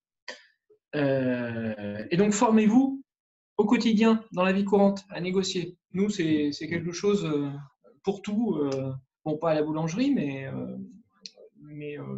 Euh, 0.95 2.05
et 2.11 2.17
donc, 2.17 2.33
formez-vous 2.33 3.03
au 3.57 3.65
quotidien, 3.65 4.25
dans 4.33 4.45
la 4.45 4.53
vie 4.53 4.65
courante, 4.65 5.05
à 5.11 5.21
négocier. 5.21 5.77
Nous, 5.93 6.11
c'est 6.11 6.53
quelque 6.69 6.93
chose 6.93 7.25
euh, 7.25 7.51
pour 8.05 8.23
tout. 8.23 8.57
Euh, 8.57 8.93
bon, 9.25 9.37
pas 9.37 9.51
à 9.51 9.55
la 9.55 9.63
boulangerie, 9.63 10.13
mais, 10.13 10.49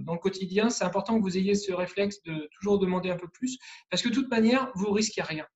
dans 0.03 0.15
le 0.15 0.19
quotidien, 0.19 0.71
c'est 0.71 0.85
important 0.85 1.17
que 1.19 1.23
vous 1.23 1.37
ayez 1.37 1.55
ce 1.55 1.73
réflexe 1.73 2.23
de 2.23 2.49
toujours 2.55 2.79
demander 2.79 3.11
un 3.11 3.17
peu 3.17 3.29
plus, 3.29 3.59
parce 3.91 4.03
que 4.03 4.09
de 4.09 4.15
toute 4.15 4.31
manière, 4.31 4.71
vous 4.75 4.91
risquez 4.91 5.23
rien. 5.23 5.47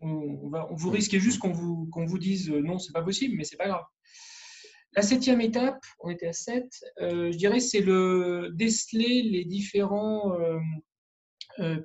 On, 0.00 0.50
vous 0.74 0.90
risquez 0.90 1.18
juste 1.18 1.38
qu'on 1.40 1.52
vous, 1.52 2.18
dise 2.18 2.50
non, 2.50 2.78
c'est 2.78 2.92
pas 2.92 3.02
possible, 3.02 3.34
mais 3.36 3.44
c'est 3.44 3.56
pas 3.56 3.68
grave. 3.68 3.84
La 4.92 5.02
septième 5.02 5.40
étape, 5.40 5.82
on 6.00 6.10
était 6.10 6.28
à 6.28 6.32
7, 6.32 6.64
je 7.00 7.36
dirais, 7.36 7.60
c'est 7.60 7.80
le 7.80 8.50
déceler 8.52 9.22
les 9.22 9.44
différents 9.44 10.36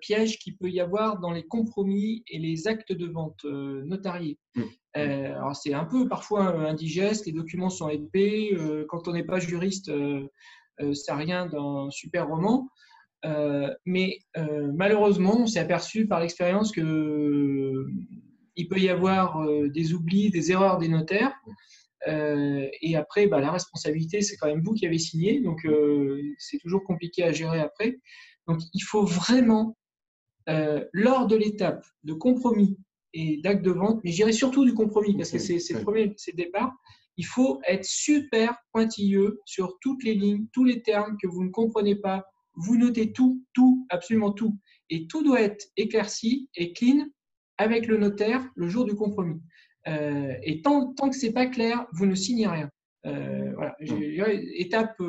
piège 0.02 0.40
qu'il 0.40 0.58
peut 0.58 0.70
y 0.70 0.80
avoir 0.80 1.20
dans 1.20 1.32
les 1.32 1.44
compromis 1.44 2.24
et 2.28 2.40
les 2.40 2.68
actes 2.68 2.92
de 2.92 3.08
vente 3.08 3.46
euh, 3.46 3.84
notariés. 3.86 4.38
Mmh. 4.56 4.64
Euh, 4.98 5.36
alors 5.36 5.56
c'est 5.56 5.74
un 5.74 5.86
peu 5.86 6.08
parfois 6.08 6.68
indigeste, 6.68 7.26
les 7.26 7.32
documents 7.32 7.70
sont 7.70 7.90
épais, 7.90 8.52
quand 8.90 9.08
on 9.08 9.14
n'est 9.14 9.24
pas 9.24 9.40
juriste, 9.40 9.92
c'est 10.94 11.14
rien 11.14 11.46
d'un 11.46 11.90
super 11.92 12.28
roman. 12.28 12.68
mais 13.86 14.18
malheureusement, 14.74 15.42
on 15.42 15.46
s'est 15.46 15.60
aperçu 15.60 16.08
par 16.08 16.20
l'expérience 16.20 16.72
que 16.72 17.86
il 18.56 18.68
peut 18.68 18.80
y 18.80 18.90
avoir 18.90 19.46
des 19.70 19.94
oublis, 19.94 20.32
des 20.32 20.52
erreurs 20.52 20.80
des 20.80 20.88
notaires. 20.88 21.36
et 22.08 22.96
après, 22.96 23.28
bah, 23.28 23.40
la 23.40 23.52
responsabilité, 23.52 24.22
c'est 24.22 24.38
quand 24.38 24.48
même 24.48 24.64
vous 24.64 24.74
qui 24.74 24.88
avez 24.88 24.98
signé, 24.98 25.40
donc 25.40 25.68
c'est 26.40 26.58
toujours 26.58 26.84
compliqué 26.84 27.24
à 27.24 27.32
gérer 27.32 27.60
après. 27.60 28.00
Donc, 28.50 28.62
il 28.74 28.82
faut 28.82 29.06
vraiment, 29.06 29.78
euh, 30.50 30.84
lors 30.92 31.28
de 31.28 31.36
l'étape 31.36 31.86
de 32.04 32.14
compromis 32.14 32.78
et 33.14 33.40
d'acte 33.44 33.64
de 33.64 33.70
vente, 33.70 34.02
mais 34.04 34.12
j'irai 34.12 34.34
surtout 34.34 34.66
du 34.66 34.74
compromis 34.74 35.16
parce 35.16 35.30
que 35.30 35.38
c'est 35.38 35.60
le 35.72 35.84
premier, 35.84 36.14
c'est 36.18 36.32
le 36.32 36.44
départ, 36.44 36.74
il 37.16 37.26
faut 37.26 37.60
être 37.68 37.86
super 37.86 38.58
pointilleux 38.74 39.40
sur 39.46 39.78
toutes 39.82 40.04
les 40.04 40.16
lignes, 40.16 40.48
tous 40.52 40.64
les 40.64 40.82
termes 40.82 41.16
que 41.22 41.28
vous 41.28 41.44
ne 41.44 41.52
comprenez 41.52 41.96
pas. 41.96 42.26
Vous 42.56 42.76
notez 42.76 43.12
tout, 43.14 43.46
tout, 43.54 43.86
absolument 43.90 44.32
tout. 44.32 44.58
Et 44.90 45.06
tout 45.06 45.24
doit 45.24 45.42
être 45.42 45.68
éclairci 45.78 46.50
et 46.56 46.74
clean 46.74 47.06
avec 47.58 47.86
le 47.86 47.98
notaire 47.98 48.50
le 48.56 48.68
jour 48.68 48.86
du 48.86 48.96
compromis. 48.96 49.40
Euh, 49.88 50.34
et 50.42 50.62
tant, 50.64 50.94
tant 50.94 51.10
que 51.10 51.16
ce 51.16 51.28
n'est 51.28 51.34
pas 51.34 51.46
clair, 51.46 51.86
vous 51.94 52.08
ne 52.08 52.16
signez 52.16 52.48
rien. 52.48 52.72
Euh, 53.06 53.54
voilà. 53.54 53.76
Étape 54.56 55.00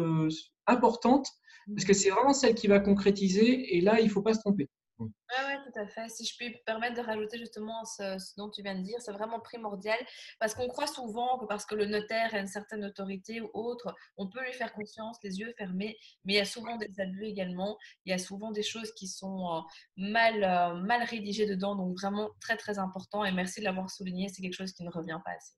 importante, 0.71 1.29
parce 1.75 1.85
que 1.85 1.93
c'est 1.93 2.11
vraiment 2.11 2.33
celle 2.33 2.55
qui 2.55 2.66
va 2.66 2.81
concrétiser 2.81 3.77
et 3.77 3.81
là, 3.81 4.01
il 4.01 4.07
ne 4.07 4.11
faut 4.11 4.23
pas 4.23 4.35
se 4.35 4.41
tromper. 4.41 4.68
Oui, 5.01 5.09
ouais, 5.47 5.57
tout 5.64 5.79
à 5.79 5.87
fait. 5.87 6.09
Si 6.11 6.27
je 6.27 6.37
peux 6.39 6.45
me 6.45 6.64
permettre 6.64 6.97
de 6.97 7.01
rajouter 7.01 7.39
justement 7.39 7.85
ce, 7.87 8.18
dont 8.37 8.51
tu 8.51 8.62
viens 8.62 8.75
de 8.75 8.83
dire, 8.83 9.01
c'est 9.01 9.12
vraiment 9.12 9.41
primordial 9.41 9.99
parce 10.39 10.55
qu'on 10.55 10.68
croit 10.68 10.87
souvent 10.87 11.39
que 11.39 11.47
parce 11.47 11.64
que 11.64 11.75
le 11.75 11.87
notaire 11.87 12.35
a 12.35 12.39
une 12.39 12.47
certaine 12.47 12.85
autorité 12.85 13.41
ou 13.41 13.49
autre, 13.55 13.95
on 14.18 14.29
peut 14.29 14.45
lui 14.45 14.53
faire 14.53 14.75
confiance, 14.75 15.16
les 15.23 15.39
yeux 15.39 15.55
fermés, 15.57 15.97
mais 16.25 16.35
il 16.35 16.37
y 16.37 16.41
a 16.41 16.45
souvent 16.45 16.77
des 16.77 17.01
abus 17.01 17.25
également. 17.25 17.79
Il 18.05 18.11
y 18.11 18.12
a 18.12 18.18
souvent 18.18 18.51
des 18.51 18.62
choses 18.62 18.93
qui 18.93 19.09
sont 19.09 19.47
euh, 19.51 19.61
mal, 19.97 20.45
euh, 20.45 20.75
mal 20.75 21.03
rédigées 21.05 21.47
dedans, 21.47 21.77
donc 21.77 21.99
vraiment 21.99 22.31
très 22.41 22.59
très 22.59 22.79
important. 22.79 23.25
Et 23.25 23.33
merci 23.33 23.61
de 23.61 23.64
l'avoir 23.64 23.91
souligné, 23.91 24.29
c'est 24.29 24.43
quelque 24.43 24.57
chose 24.57 24.73
qui 24.73 24.85
ne 24.85 24.91
revient 24.91 25.21
pas 25.25 25.33
assez. 25.33 25.55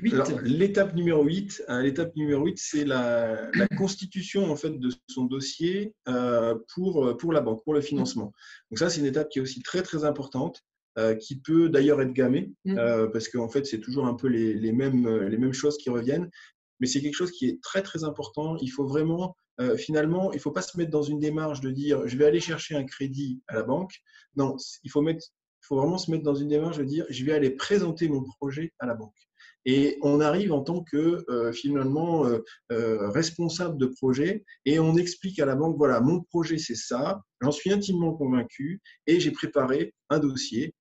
L'étape 0.00 0.94
numéro 0.94 1.22
8, 1.22 1.64
hein, 1.68 1.82
l'étape 1.82 2.16
numéro 2.16 2.44
8, 2.44 2.58
c'est 2.58 2.84
la, 2.84 3.50
constitution 3.78 4.50
en 4.50 4.56
fait 4.56 4.78
de 4.78 4.90
son 5.08 5.24
dossier 5.24 5.94
euh, 6.08 6.56
pour, 6.74 7.16
pour 7.16 7.32
la 7.32 7.40
banque, 7.40 7.62
pour 7.64 7.74
le 7.74 7.80
financement. 7.80 8.32
Donc 8.70 8.78
ça, 8.78 8.90
c'est 8.90 9.00
une 9.00 9.06
étape 9.06 9.28
qui 9.28 9.38
est 9.38 9.42
aussi 9.42 9.62
très 9.62 9.82
très 9.82 10.04
importante, 10.04 10.62
euh, 10.98 11.14
qui 11.14 11.40
peut 11.40 11.68
d'ailleurs 11.68 12.00
être 12.02 12.12
gammée, 12.12 12.52
mm. 12.64 12.78
euh, 12.78 13.06
parce 13.08 13.28
qu'en 13.28 13.48
fait, 13.48 13.66
c'est 13.66 13.80
toujours 13.80 14.06
un 14.06 14.14
peu 14.14 14.26
les, 14.26 14.54
les, 14.54 14.72
mêmes, 14.72 15.08
les 15.26 15.38
mêmes 15.38 15.52
choses 15.52 15.76
qui 15.76 15.90
reviennent, 15.90 16.28
mais 16.80 16.88
c'est 16.88 17.00
quelque 17.00 17.14
chose 17.16 17.30
qui 17.30 17.46
est 17.46 17.62
très 17.62 17.82
très 17.82 18.02
important. 18.02 18.56
Il 18.60 18.68
faut 18.68 18.86
vraiment, 18.86 19.36
finalement, 19.76 20.32
il 20.32 20.36
ne 20.36 20.40
faut 20.40 20.50
pas 20.50 20.62
se 20.62 20.76
mettre 20.76 20.90
dans 20.90 21.02
une 21.02 21.20
démarche 21.20 21.60
de 21.60 21.70
dire 21.70 22.06
je 22.08 22.16
vais 22.16 22.24
aller 22.24 22.40
chercher 22.40 22.74
un 22.74 22.84
crédit 22.84 23.40
à 23.46 23.54
la 23.54 23.62
banque. 23.62 23.92
Non, 24.34 24.56
il 24.82 24.90
faut, 24.90 25.02
mettre, 25.02 25.24
il 25.62 25.66
faut 25.66 25.76
vraiment 25.76 25.98
se 25.98 26.10
mettre 26.10 26.24
dans 26.24 26.34
une 26.34 26.48
démarche 26.48 26.78
de 26.78 26.84
dire 26.84 27.06
je 27.10 27.24
vais 27.24 27.32
aller 27.32 27.50
présenter 27.50 28.08
mon 28.08 28.24
projet 28.24 28.72
à 28.80 28.86
la 28.86 28.94
banque. 28.94 29.14
Et 29.66 29.98
on 30.02 30.20
arrive 30.20 30.52
en 30.52 30.62
tant 30.62 30.82
que 30.82 31.24
euh, 31.28 31.52
finalement 31.52 32.26
euh, 32.26 32.44
euh, 32.72 33.08
responsable 33.10 33.78
de 33.78 33.86
projet 33.86 34.44
et 34.64 34.78
on 34.78 34.96
explique 34.96 35.38
à 35.38 35.46
la 35.46 35.56
banque, 35.56 35.76
voilà, 35.76 36.00
mon 36.00 36.20
projet 36.22 36.58
c'est 36.58 36.74
ça, 36.74 37.22
j'en 37.40 37.50
suis 37.50 37.72
intimement 37.72 38.14
convaincu 38.14 38.80
et 39.06 39.20
j'ai 39.20 39.30
préparé 39.30 39.94
un 40.10 40.18
dossier 40.18 40.74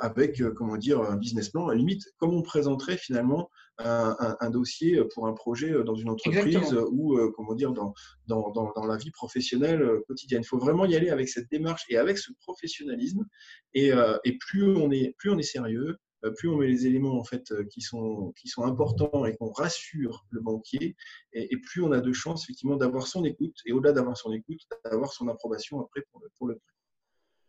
avec, 0.00 0.42
comment 0.54 0.78
dire, 0.78 1.02
un 1.02 1.16
business 1.16 1.50
plan, 1.50 1.68
à 1.68 1.72
la 1.72 1.78
limite, 1.78 2.02
comme 2.16 2.32
on 2.32 2.40
présenterait 2.40 2.96
finalement 2.96 3.50
un, 3.76 4.48
dossier 4.48 4.98
pour 5.12 5.26
un 5.26 5.34
projet 5.34 5.70
dans 5.84 5.94
une 5.94 6.08
entreprise 6.08 6.74
ou, 6.90 7.18
comment 7.36 7.54
dire, 7.54 7.70
dans, 7.72 7.92
dans, 8.26 8.50
dans, 8.52 8.86
la 8.86 8.96
vie 8.96 9.10
professionnelle 9.10 9.86
quotidienne. 10.08 10.40
Il 10.42 10.46
faut 10.46 10.56
vraiment 10.56 10.86
y 10.86 10.96
aller 10.96 11.10
avec 11.10 11.28
cette 11.28 11.50
démarche 11.50 11.84
et 11.90 11.98
avec 11.98 12.16
ce 12.16 12.32
professionnalisme. 12.40 13.26
Et, 13.74 13.90
et 14.24 14.38
plus, 14.38 14.74
on 14.78 14.90
est, 14.90 15.14
plus 15.18 15.28
on 15.28 15.36
est 15.36 15.42
sérieux, 15.42 15.98
euh, 16.13 16.13
plus 16.32 16.48
on 16.48 16.56
met 16.56 16.66
les 16.66 16.86
éléments 16.86 17.18
en 17.18 17.24
fait 17.24 17.50
euh, 17.52 17.64
qui 17.64 17.80
sont, 17.80 18.32
importants 18.58 19.24
et 19.26 19.36
qu'on 19.36 19.50
rassure 19.50 20.24
le 20.30 20.40
banquier, 20.40 20.96
et, 21.32 21.56
plus 21.58 21.82
on 21.82 21.92
a 21.92 22.00
de 22.00 22.12
chances 22.12 22.44
effectivement 22.44 22.76
d'avoir 22.76 23.06
son 23.06 23.24
écoute, 23.24 23.56
et 23.66 23.72
au-delà 23.72 23.92
d'avoir 23.92 24.16
son 24.16 24.32
écoute, 24.32 24.60
d'avoir 24.84 25.12
son 25.12 25.28
approbation 25.28 25.80
après 25.80 26.02
pour 26.10 26.20
le, 26.20 26.30
pour. 26.38 26.50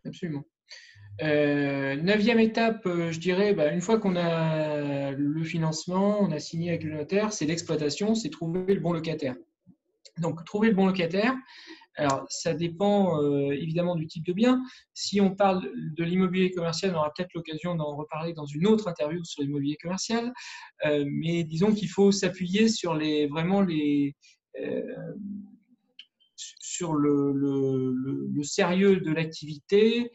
Absolument. 0.06 0.46
Euh, 1.22 1.96
neuvième 1.96 2.40
étape, 2.40 2.84
je 2.86 3.20
dirais, 3.20 3.54
bah, 3.54 3.72
une 3.72 3.82
fois 3.82 4.00
qu'on 4.00 4.16
a 4.16 5.12
le 5.12 5.44
financement, 5.44 6.22
on 6.22 6.32
a 6.32 6.40
signé 6.40 6.70
avec 6.70 6.84
le 6.84 6.94
notaire, 6.94 7.32
c'est 7.32 7.46
l'exploitation, 7.46 8.16
c'est 8.16 8.30
trouver 8.30 8.74
le 8.74 8.82
bon 8.82 8.94
locataire. 8.94 9.36
Donc, 10.18 10.44
trouver 10.46 10.70
le 10.70 10.76
bon 10.76 10.86
locataire, 10.86 11.34
alors, 11.98 12.26
ça 12.30 12.54
dépend 12.54 13.22
euh, 13.22 13.52
évidemment 13.52 13.96
du 13.96 14.06
type 14.08 14.26
de 14.26 14.34
bien. 14.34 14.62
Si 14.94 15.22
on 15.22 15.34
parle 15.34 15.70
de 15.76 16.04
l'immobilier 16.04 16.52
commercial, 16.52 16.94
on 16.94 16.98
aura 17.00 17.14
peut-être 17.16 17.34
l'occasion 17.34 17.76
d'en 17.76 17.96
reparler 17.96 18.34
dans 18.34 18.46
une 18.46 18.68
autre 18.68 18.88
interview 18.90 19.24
sur 19.24 19.44
l'immobilier 19.44 19.78
commercial. 19.82 20.34
Euh, 20.86 21.06
mais 21.08 21.44
disons 21.44 21.74
qu'il 21.74 21.90
faut 21.90 22.12
s'appuyer 22.12 22.68
sur 22.68 22.96
les 22.96 23.28
vraiment 23.28 23.62
les 23.62 24.14
euh, 24.60 24.82
sur 26.38 26.94
le, 26.94 27.32
le, 27.34 28.44
sérieux 28.44 29.00
de 29.00 29.12
l'activité, 29.12 30.12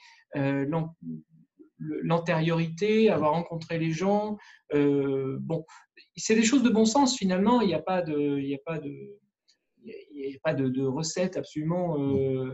l'antériorité, 1.79 3.11
avoir 3.11 3.33
rencontré 3.33 3.79
les 3.79 3.91
gens. 3.91 4.37
bon, 4.73 5.65
c'est 6.17 6.35
des 6.35 6.45
choses 6.45 6.63
de 6.63 6.69
bon 6.69 6.85
sens 6.85 7.17
finalement. 7.17 7.63
Il 7.63 7.69
n'y 7.69 7.75
a 7.75 7.81
pas 7.81 8.03
de, 8.03 8.39
il 8.39 8.47
n'y 8.47 8.55
a 8.55 8.61
pas 8.65 8.79
de 8.79 9.19
n'y 9.85 10.35
a 10.35 10.39
pas 10.43 10.55
de, 10.55 10.83
recette 10.85 11.37
absolument 11.37 11.99
euh, 11.99 12.53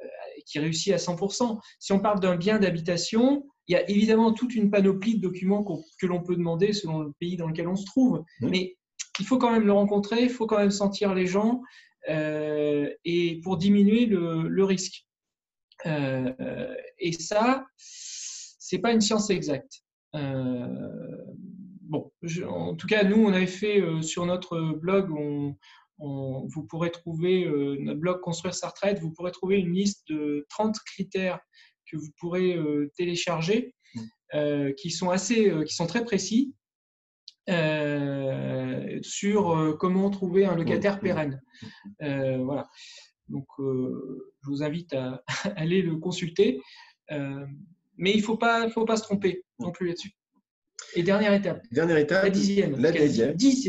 euh, 0.00 0.06
qui 0.46 0.58
réussit 0.58 0.92
à 0.92 0.96
100%. 0.96 1.60
Si 1.78 1.92
on 1.92 2.00
parle 2.00 2.20
d'un 2.20 2.36
bien 2.36 2.58
d'habitation, 2.58 3.46
il 3.66 3.72
y 3.72 3.76
a 3.76 3.88
évidemment 3.90 4.32
toute 4.32 4.54
une 4.54 4.70
panoplie 4.70 5.16
de 5.16 5.20
documents 5.20 5.64
que 6.00 6.06
l'on 6.06 6.22
peut 6.22 6.36
demander 6.36 6.72
selon 6.72 7.00
le 7.00 7.12
pays 7.20 7.36
dans 7.36 7.48
lequel 7.48 7.68
on 7.68 7.76
se 7.76 7.84
trouve. 7.84 8.24
Mais 8.40 8.76
il 9.20 9.26
faut 9.26 9.38
quand 9.38 9.52
même 9.52 9.66
le 9.66 9.72
rencontrer, 9.72 10.22
il 10.22 10.30
faut 10.30 10.46
quand 10.46 10.58
même 10.58 10.70
sentir 10.70 11.14
les 11.14 11.26
gens 11.26 11.60
euh, 12.08 12.88
et 13.04 13.40
pour 13.42 13.58
diminuer 13.58 14.06
le, 14.06 14.64
risque. 14.64 15.04
et 15.84 17.12
ça, 17.12 17.66
c'est 17.76 18.78
pas 18.78 18.92
une 18.92 19.02
science 19.02 19.28
exacte. 19.28 19.82
bon, 20.14 22.10
en 22.48 22.74
tout 22.74 22.86
cas, 22.86 23.04
nous, 23.04 23.22
on 23.22 23.32
avait 23.34 23.46
fait 23.46 23.82
sur 24.00 24.24
notre 24.24 24.58
blog, 24.60 25.10
on, 25.10 25.56
vous 25.98 26.64
pourrez 26.68 26.90
trouver 26.90 27.44
notre 27.80 28.00
blog 28.00 28.20
Construire 28.20 28.54
sa 28.54 28.68
retraite, 28.68 29.00
vous 29.00 29.10
pourrez 29.12 29.32
trouver 29.32 29.58
une 29.58 29.72
liste 29.72 30.06
de 30.08 30.46
30 30.50 30.76
critères 30.86 31.40
que 31.90 31.96
vous 31.96 32.10
pourrez 32.20 32.56
télécharger, 32.96 33.74
mmh. 33.94 34.72
qui 34.76 34.90
sont 34.90 35.10
assez, 35.10 35.52
qui 35.66 35.74
sont 35.74 35.86
très 35.86 36.04
précis 36.04 36.54
euh, 37.48 38.98
sur 39.00 39.56
euh, 39.56 39.72
comment 39.72 40.10
trouver 40.10 40.44
un 40.44 40.54
locataire 40.54 41.00
pérenne. 41.00 41.40
Euh, 42.02 42.38
voilà. 42.38 42.68
Donc, 43.28 43.46
je 43.58 44.48
vous 44.48 44.62
invite 44.62 44.92
à 44.92 45.22
aller 45.56 45.82
le 45.82 45.96
consulter. 45.96 46.60
mais 47.10 48.12
il 48.12 48.18
ne 48.18 48.22
faut 48.22 48.36
pas, 48.36 48.68
faut 48.70 48.84
pas 48.84 48.96
se 48.96 49.02
tromper 49.02 49.44
non 49.58 49.70
plus 49.70 49.88
là-dessus. 49.88 50.12
Et 50.94 51.02
dernière 51.02 51.32
étape. 51.32 51.62
Dernière 51.72 51.98
étape. 51.98 52.24
La 52.24 52.30
dixième. 52.30 52.76
La 52.80 52.92
dixième. 52.92 53.34
Dix 53.34 53.66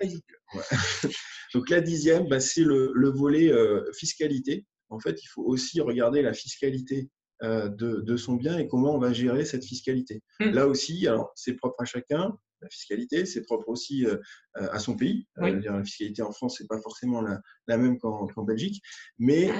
ah, 0.00 0.58
Donc 1.54 1.70
la 1.70 1.80
dixième, 1.80 2.28
bah, 2.28 2.40
c'est 2.40 2.64
le, 2.64 2.92
le, 2.94 3.08
volet 3.10 3.52
fiscalité. 3.94 4.66
En 4.88 5.00
fait, 5.00 5.22
il 5.22 5.26
faut 5.26 5.42
aussi 5.42 5.80
regarder 5.80 6.22
la 6.22 6.32
fiscalité 6.32 7.08
de, 7.42 7.68
de, 8.00 8.16
son 8.16 8.34
bien 8.34 8.58
et 8.58 8.66
comment 8.66 8.94
on 8.94 8.98
va 8.98 9.12
gérer 9.12 9.44
cette 9.44 9.64
fiscalité. 9.64 10.22
Hmm. 10.40 10.50
Là 10.50 10.66
aussi, 10.66 11.06
alors 11.06 11.32
c'est 11.34 11.54
propre 11.54 11.80
à 11.80 11.84
chacun 11.84 12.36
la 12.62 12.68
fiscalité, 12.68 13.26
c'est 13.26 13.42
propre 13.42 13.68
aussi 13.68 14.06
euh, 14.06 14.16
euh, 14.56 14.68
à 14.70 14.78
son 14.78 14.96
pays. 14.96 15.26
Euh, 15.38 15.60
la 15.60 15.84
fiscalité 15.84 16.22
en 16.22 16.32
France, 16.32 16.60
n'est 16.60 16.66
pas 16.66 16.80
forcément 16.80 17.20
la, 17.20 17.78
même 17.78 17.98
qu'en 17.98 18.26
Belgique, 18.44 18.82
mais 19.18 19.50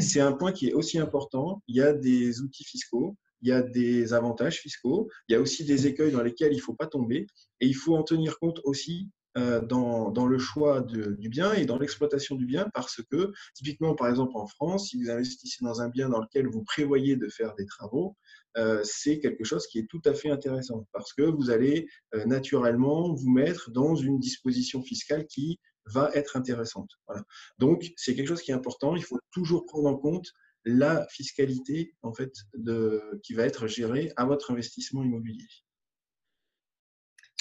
c'est 0.00 0.20
un 0.20 0.32
point 0.32 0.52
qui 0.52 0.68
est 0.68 0.72
aussi 0.72 0.98
important. 0.98 1.62
Il 1.68 1.76
y 1.76 1.82
a 1.82 1.92
des 1.92 2.40
outils 2.40 2.64
fiscaux, 2.64 3.16
il 3.42 3.48
y 3.48 3.52
a 3.52 3.62
des 3.62 4.12
avantages 4.12 4.58
fiscaux, 4.58 5.08
il 5.28 5.32
y 5.32 5.34
a 5.34 5.40
aussi 5.40 5.64
des 5.64 5.86
écueils 5.86 6.12
dans 6.12 6.22
lesquels 6.22 6.52
il 6.52 6.56
ne 6.56 6.62
faut 6.62 6.74
pas 6.74 6.86
tomber, 6.86 7.26
et 7.60 7.66
il 7.66 7.74
faut 7.74 7.96
en 7.96 8.02
tenir 8.02 8.38
compte 8.38 8.60
aussi 8.64 9.08
dans, 9.36 10.10
dans, 10.10 10.26
le 10.26 10.38
choix 10.38 10.80
du 10.80 11.28
bien 11.28 11.52
et 11.52 11.64
dans 11.64 11.78
l'exploitation 11.78 12.34
du 12.34 12.46
bien 12.46 12.68
parce 12.74 13.00
que, 13.10 13.32
typiquement, 13.54 13.94
par 13.94 14.08
exemple, 14.08 14.32
en 14.34 14.46
France, 14.46 14.88
si 14.88 15.02
vous 15.02 15.10
investissez 15.10 15.64
dans 15.64 15.80
un 15.80 15.88
bien 15.88 16.08
dans 16.08 16.20
lequel 16.20 16.48
vous 16.48 16.64
prévoyez 16.64 17.16
de 17.16 17.28
faire 17.28 17.54
des 17.54 17.66
travaux, 17.66 18.16
euh, 18.56 18.80
c'est 18.82 19.20
quelque 19.20 19.44
chose 19.44 19.66
qui 19.66 19.78
est 19.78 19.86
tout 19.88 20.02
à 20.04 20.14
fait 20.14 20.30
intéressant 20.30 20.86
parce 20.92 21.12
que 21.12 21.22
vous 21.22 21.50
allez 21.50 21.86
euh, 22.14 22.24
naturellement 22.24 23.14
vous 23.14 23.30
mettre 23.30 23.70
dans 23.70 23.94
une 23.94 24.18
disposition 24.18 24.82
fiscale 24.82 25.26
qui 25.26 25.60
va 25.86 26.10
être 26.14 26.36
intéressante. 26.36 26.90
Donc, 27.58 27.92
c'est 27.96 28.14
quelque 28.14 28.28
chose 28.28 28.42
qui 28.42 28.50
est 28.50 28.54
important. 28.54 28.96
Il 28.96 29.04
faut 29.04 29.20
toujours 29.30 29.64
prendre 29.66 29.88
en 29.88 29.96
compte 29.96 30.26
la 30.64 31.06
fiscalité 31.08 31.94
en 32.02 32.12
fait 32.12 32.32
de, 32.54 33.20
qui 33.22 33.34
va 33.34 33.44
être 33.44 33.66
gérée 33.66 34.12
à 34.16 34.24
votre 34.24 34.50
investissement 34.50 35.02
immobilier. 35.02 35.46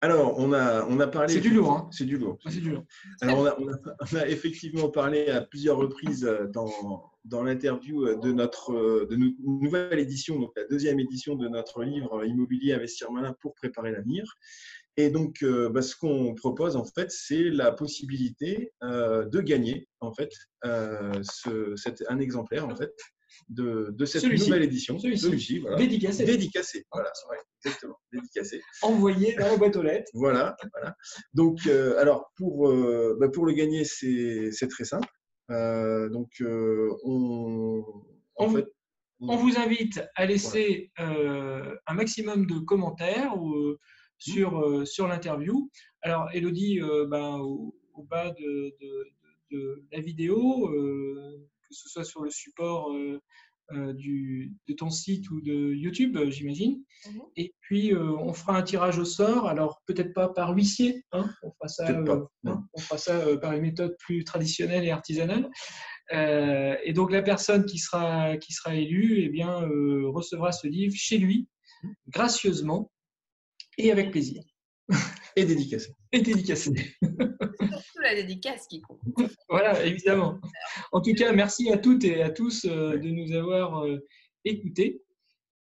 Alors, 0.00 0.38
on 0.38 0.52
a, 0.52 0.84
on 0.86 1.00
a 1.00 1.06
parlé. 1.06 1.32
C'est 1.32 1.40
du 1.40 1.50
lourd. 1.50 1.72
Hein. 1.72 1.88
C'est 1.90 2.04
du 2.04 2.18
lourd. 2.18 2.38
c'est 2.46 2.60
du 2.60 2.70
lourd. 2.70 2.84
Alors, 3.22 3.58
on 3.58 4.16
a, 4.16 4.26
effectivement 4.28 4.90
parlé 4.90 5.28
à 5.28 5.40
plusieurs 5.40 5.78
reprises 5.78 6.26
euh, 6.26 6.46
dans, 6.46 7.10
dans 7.24 7.42
l'interview 7.42 8.06
euh, 8.06 8.16
de 8.16 8.32
notre 8.32 8.72
de 9.06 9.16
nouvelle 9.42 9.98
édition, 9.98 10.38
donc 10.38 10.52
la 10.56 10.66
deuxième 10.66 11.00
édition 11.00 11.36
de 11.36 11.48
notre 11.48 11.82
livre 11.84 12.24
Immobilier 12.24 12.74
Investir 12.74 13.10
Malin 13.12 13.34
pour 13.40 13.54
préparer 13.54 13.92
l'avenir. 13.92 14.36
Et 14.96 15.10
donc, 15.10 15.44
bah, 15.44 15.82
ce 15.82 15.96
qu'on 15.96 16.34
propose, 16.34 16.76
en 16.76 16.84
fait, 16.84 17.10
c'est 17.10 17.50
la 17.50 17.72
possibilité 17.72 18.72
de 18.82 19.40
gagner, 19.40 19.88
en 20.00 20.12
fait, 20.12 20.30
ce, 20.62 21.74
un 22.08 22.18
exemplaire, 22.20 22.66
en 22.68 22.76
fait, 22.76 22.92
de, 23.48 23.88
de 23.90 24.04
cette 24.04 24.24
nouvelle 24.24 24.62
édition. 24.62 24.98
Celui-ci, 24.98 25.58
voilà. 25.58 25.76
dédicacé. 25.76 26.24
Dédicacé, 26.24 26.86
voilà, 26.92 27.10
exactement, 27.64 27.96
dédicacé. 28.12 28.62
Envoyé 28.82 29.34
dans 29.34 29.46
la 29.46 29.56
boîte 29.56 29.76
aux 29.76 29.82
lettres. 29.82 30.10
Voilà, 30.14 30.56
voilà. 30.72 30.94
Donc, 31.32 31.58
euh, 31.66 31.98
alors, 31.98 32.30
pour, 32.36 32.68
euh, 32.68 33.16
bah, 33.18 33.28
pour 33.28 33.46
le 33.46 33.52
gagner, 33.52 33.84
c'est 33.84 34.68
très 34.68 34.84
simple. 34.84 35.08
Euh, 35.50 36.08
donc, 36.08 36.30
on, 36.40 37.84
en 38.36 38.48
fait, 38.50 38.66
on 39.20 39.36
vous 39.36 39.58
invite 39.58 40.02
à 40.14 40.26
laisser 40.26 40.92
un 40.96 41.94
maximum 41.94 42.46
de 42.46 42.58
commentaires 42.60 43.36
ou, 43.36 43.76
sur, 44.18 44.86
sur 44.86 45.08
l'interview. 45.08 45.70
Alors, 46.02 46.28
Elodie, 46.32 46.80
bah, 47.08 47.36
au, 47.38 47.74
bas 48.10 48.30
de, 48.30 48.74
de, 48.80 49.06
de, 49.50 49.84
la 49.92 50.00
vidéo, 50.00 50.70
que 51.74 51.74
ce 51.74 51.88
soit 51.88 52.04
sur 52.04 52.22
le 52.22 52.30
support 52.30 52.92
euh, 52.92 53.20
euh, 53.72 53.92
du, 53.94 54.52
de 54.68 54.74
ton 54.74 54.90
site 54.90 55.30
ou 55.30 55.40
de 55.40 55.72
YouTube, 55.74 56.16
euh, 56.16 56.30
j'imagine. 56.30 56.82
Mhm. 57.06 57.22
Et 57.36 57.54
puis, 57.60 57.94
on 57.96 58.32
fera 58.32 58.56
un 58.56 58.62
tirage 58.62 58.98
au 58.98 59.04
sort. 59.04 59.48
Alors, 59.48 59.82
peut-être 59.86 60.12
pas 60.12 60.28
par 60.28 60.54
huissier, 60.54 61.04
hein, 61.12 61.28
on 61.42 61.50
fera 61.52 61.68
ça, 61.68 61.88
hein, 61.88 62.68
on 62.72 62.80
fera 62.80 62.98
ça 62.98 63.36
par 63.38 63.52
une 63.52 63.62
méthode 63.62 63.96
plus 63.98 64.24
traditionnelle 64.24 64.84
et 64.84 64.90
artisanale. 64.90 65.50
et 66.12 66.92
donc, 66.92 67.10
la 67.10 67.22
personne 67.22 67.64
qui 67.64 67.78
sera, 67.78 68.36
qui 68.36 68.52
sera 68.52 68.74
élue 68.74 69.22
eh 69.22 69.28
bien, 69.28 69.66
recevra 70.06 70.52
ce 70.52 70.66
livre 70.66 70.94
chez 70.94 71.18
lui, 71.18 71.48
gracieusement 72.08 72.90
et 73.78 73.90
avec 73.90 74.10
plaisir. 74.10 74.42
Et 75.36 75.44
dédicacé. 75.44 75.90
Et 76.12 76.20
dédicacé. 76.20 76.70
surtout 77.02 78.00
la 78.02 78.14
dédicace 78.14 78.68
qui 78.68 78.80
compte. 78.80 79.00
voilà, 79.48 79.84
évidemment. 79.84 80.38
En 80.92 81.00
tout 81.00 81.12
cas, 81.14 81.32
merci 81.32 81.72
à 81.72 81.78
toutes 81.78 82.04
et 82.04 82.22
à 82.22 82.30
tous 82.30 82.66
euh, 82.66 82.96
de 82.98 83.08
nous 83.08 83.32
avoir 83.32 83.84
euh, 83.84 83.98
écoutés. 84.44 85.02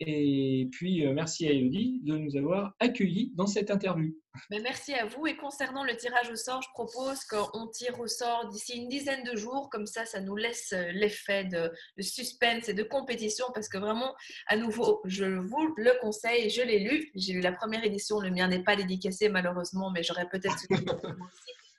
Et 0.00 0.68
puis, 0.72 1.06
euh, 1.06 1.12
merci 1.12 1.46
à 1.46 1.52
Elodie 1.52 2.00
de 2.02 2.16
nous 2.16 2.36
avoir 2.36 2.74
accueillis 2.80 3.32
dans 3.36 3.46
cette 3.46 3.70
interview. 3.70 4.12
Mais 4.50 4.60
merci 4.60 4.94
à 4.94 5.06
vous. 5.06 5.26
Et 5.26 5.36
concernant 5.36 5.84
le 5.84 5.96
tirage 5.96 6.30
au 6.30 6.36
sort, 6.36 6.62
je 6.62 6.68
propose 6.72 7.24
qu'on 7.24 7.66
tire 7.68 7.98
au 8.00 8.06
sort 8.06 8.48
d'ici 8.48 8.76
une 8.76 8.88
dizaine 8.88 9.24
de 9.24 9.36
jours. 9.36 9.68
Comme 9.70 9.86
ça, 9.86 10.06
ça 10.06 10.20
nous 10.20 10.36
laisse 10.36 10.72
l'effet 10.92 11.44
de, 11.44 11.72
suspense 12.00 12.68
et 12.68 12.74
de 12.74 12.82
compétition. 12.82 13.46
Parce 13.54 13.68
que 13.68 13.78
vraiment, 13.78 14.14
à 14.46 14.56
nouveau, 14.56 15.00
je 15.04 15.24
vous 15.24 15.74
le 15.76 15.98
conseille. 16.00 16.50
Je 16.50 16.62
l'ai 16.62 16.78
lu. 16.80 17.10
J'ai 17.14 17.32
lu 17.32 17.40
la 17.40 17.52
première 17.52 17.84
édition. 17.84 18.20
Le 18.20 18.30
mien 18.30 18.48
n'est 18.48 18.62
pas 18.62 18.76
dédicacé, 18.76 19.28
malheureusement, 19.28 19.90
mais 19.90 20.02
j'aurais 20.02 20.28
peut-être 20.28 20.66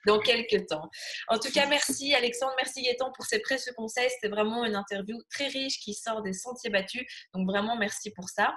dans 0.06 0.18
quelques 0.18 0.66
temps. 0.66 0.90
En 1.28 1.38
tout 1.38 1.50
cas, 1.52 1.66
merci 1.66 2.14
Alexandre, 2.14 2.54
merci 2.56 2.82
Gaëtan 2.82 3.12
pour 3.12 3.24
ces 3.24 3.40
précieux 3.40 3.72
conseils. 3.76 4.10
C'était 4.10 4.28
vraiment 4.28 4.64
une 4.64 4.74
interview 4.74 5.16
très 5.30 5.48
riche 5.48 5.78
qui 5.80 5.94
sort 5.94 6.22
des 6.22 6.32
sentiers 6.32 6.70
battus. 6.70 7.04
Donc 7.34 7.48
vraiment, 7.48 7.76
merci 7.76 8.10
pour 8.10 8.28
ça. 8.28 8.54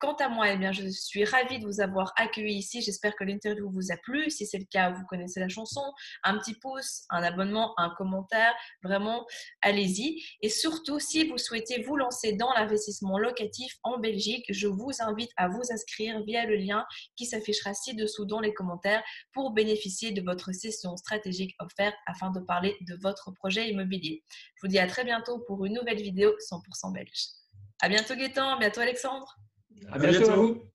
Quant 0.00 0.14
à 0.14 0.30
moi, 0.30 0.50
eh 0.50 0.56
bien, 0.56 0.72
je 0.72 0.88
suis 0.88 1.26
ravie 1.26 1.58
de 1.58 1.66
vous 1.66 1.82
avoir 1.82 2.14
accueilli 2.16 2.56
ici. 2.56 2.80
J'espère 2.80 3.14
que 3.16 3.22
l'interview 3.22 3.70
vous 3.70 3.92
a 3.92 3.98
plu. 3.98 4.30
Si 4.30 4.46
c'est 4.46 4.56
le 4.56 4.64
cas, 4.64 4.88
vous 4.88 5.04
connaissez 5.04 5.40
la 5.40 5.48
chanson. 5.48 5.82
Un 6.24 6.38
petit 6.38 6.54
pouce, 6.54 7.02
un 7.10 7.22
abonnement, 7.22 7.74
un 7.76 7.90
commentaire. 7.90 8.54
Vraiment, 8.82 9.26
allez-y. 9.60 10.22
Et 10.40 10.48
surtout, 10.48 11.00
si 11.00 11.28
vous 11.28 11.36
souhaitez 11.36 11.82
vous 11.82 11.96
lancer 11.96 12.32
dans 12.32 12.50
l'investissement 12.54 13.18
locatif 13.18 13.74
en 13.82 13.98
Belgique, 13.98 14.46
je 14.48 14.68
vous 14.68 14.90
invite 15.00 15.30
à 15.36 15.48
vous 15.48 15.60
inscrire 15.70 16.22
via 16.24 16.46
le 16.46 16.56
lien 16.56 16.86
qui 17.14 17.26
s'affichera 17.26 17.74
ci-dessous 17.74 18.24
dans 18.24 18.40
les 18.40 18.54
commentaires 18.54 19.02
pour 19.34 19.50
bénéficier 19.50 20.12
de 20.12 20.22
votre 20.22 20.50
session 20.52 20.96
stratégique 20.96 21.54
offerte 21.58 21.96
afin 22.06 22.30
de 22.30 22.40
parler 22.40 22.74
de 22.88 22.96
votre 23.02 23.32
projet 23.32 23.68
immobilier. 23.68 24.24
Je 24.30 24.60
vous 24.62 24.68
dis 24.68 24.78
à 24.78 24.86
très 24.86 25.04
bientôt 25.04 25.40
pour 25.46 25.62
une 25.66 25.74
nouvelle 25.74 26.00
vidéo 26.00 26.32
100% 26.50 26.94
belge. 26.94 27.26
À 27.82 27.90
bientôt 27.90 28.14
Gaëtan, 28.14 28.54
à 28.54 28.58
bientôt 28.58 28.80
Alexandre. 28.80 29.36
À 29.92 29.98
bientôt. 29.98 30.69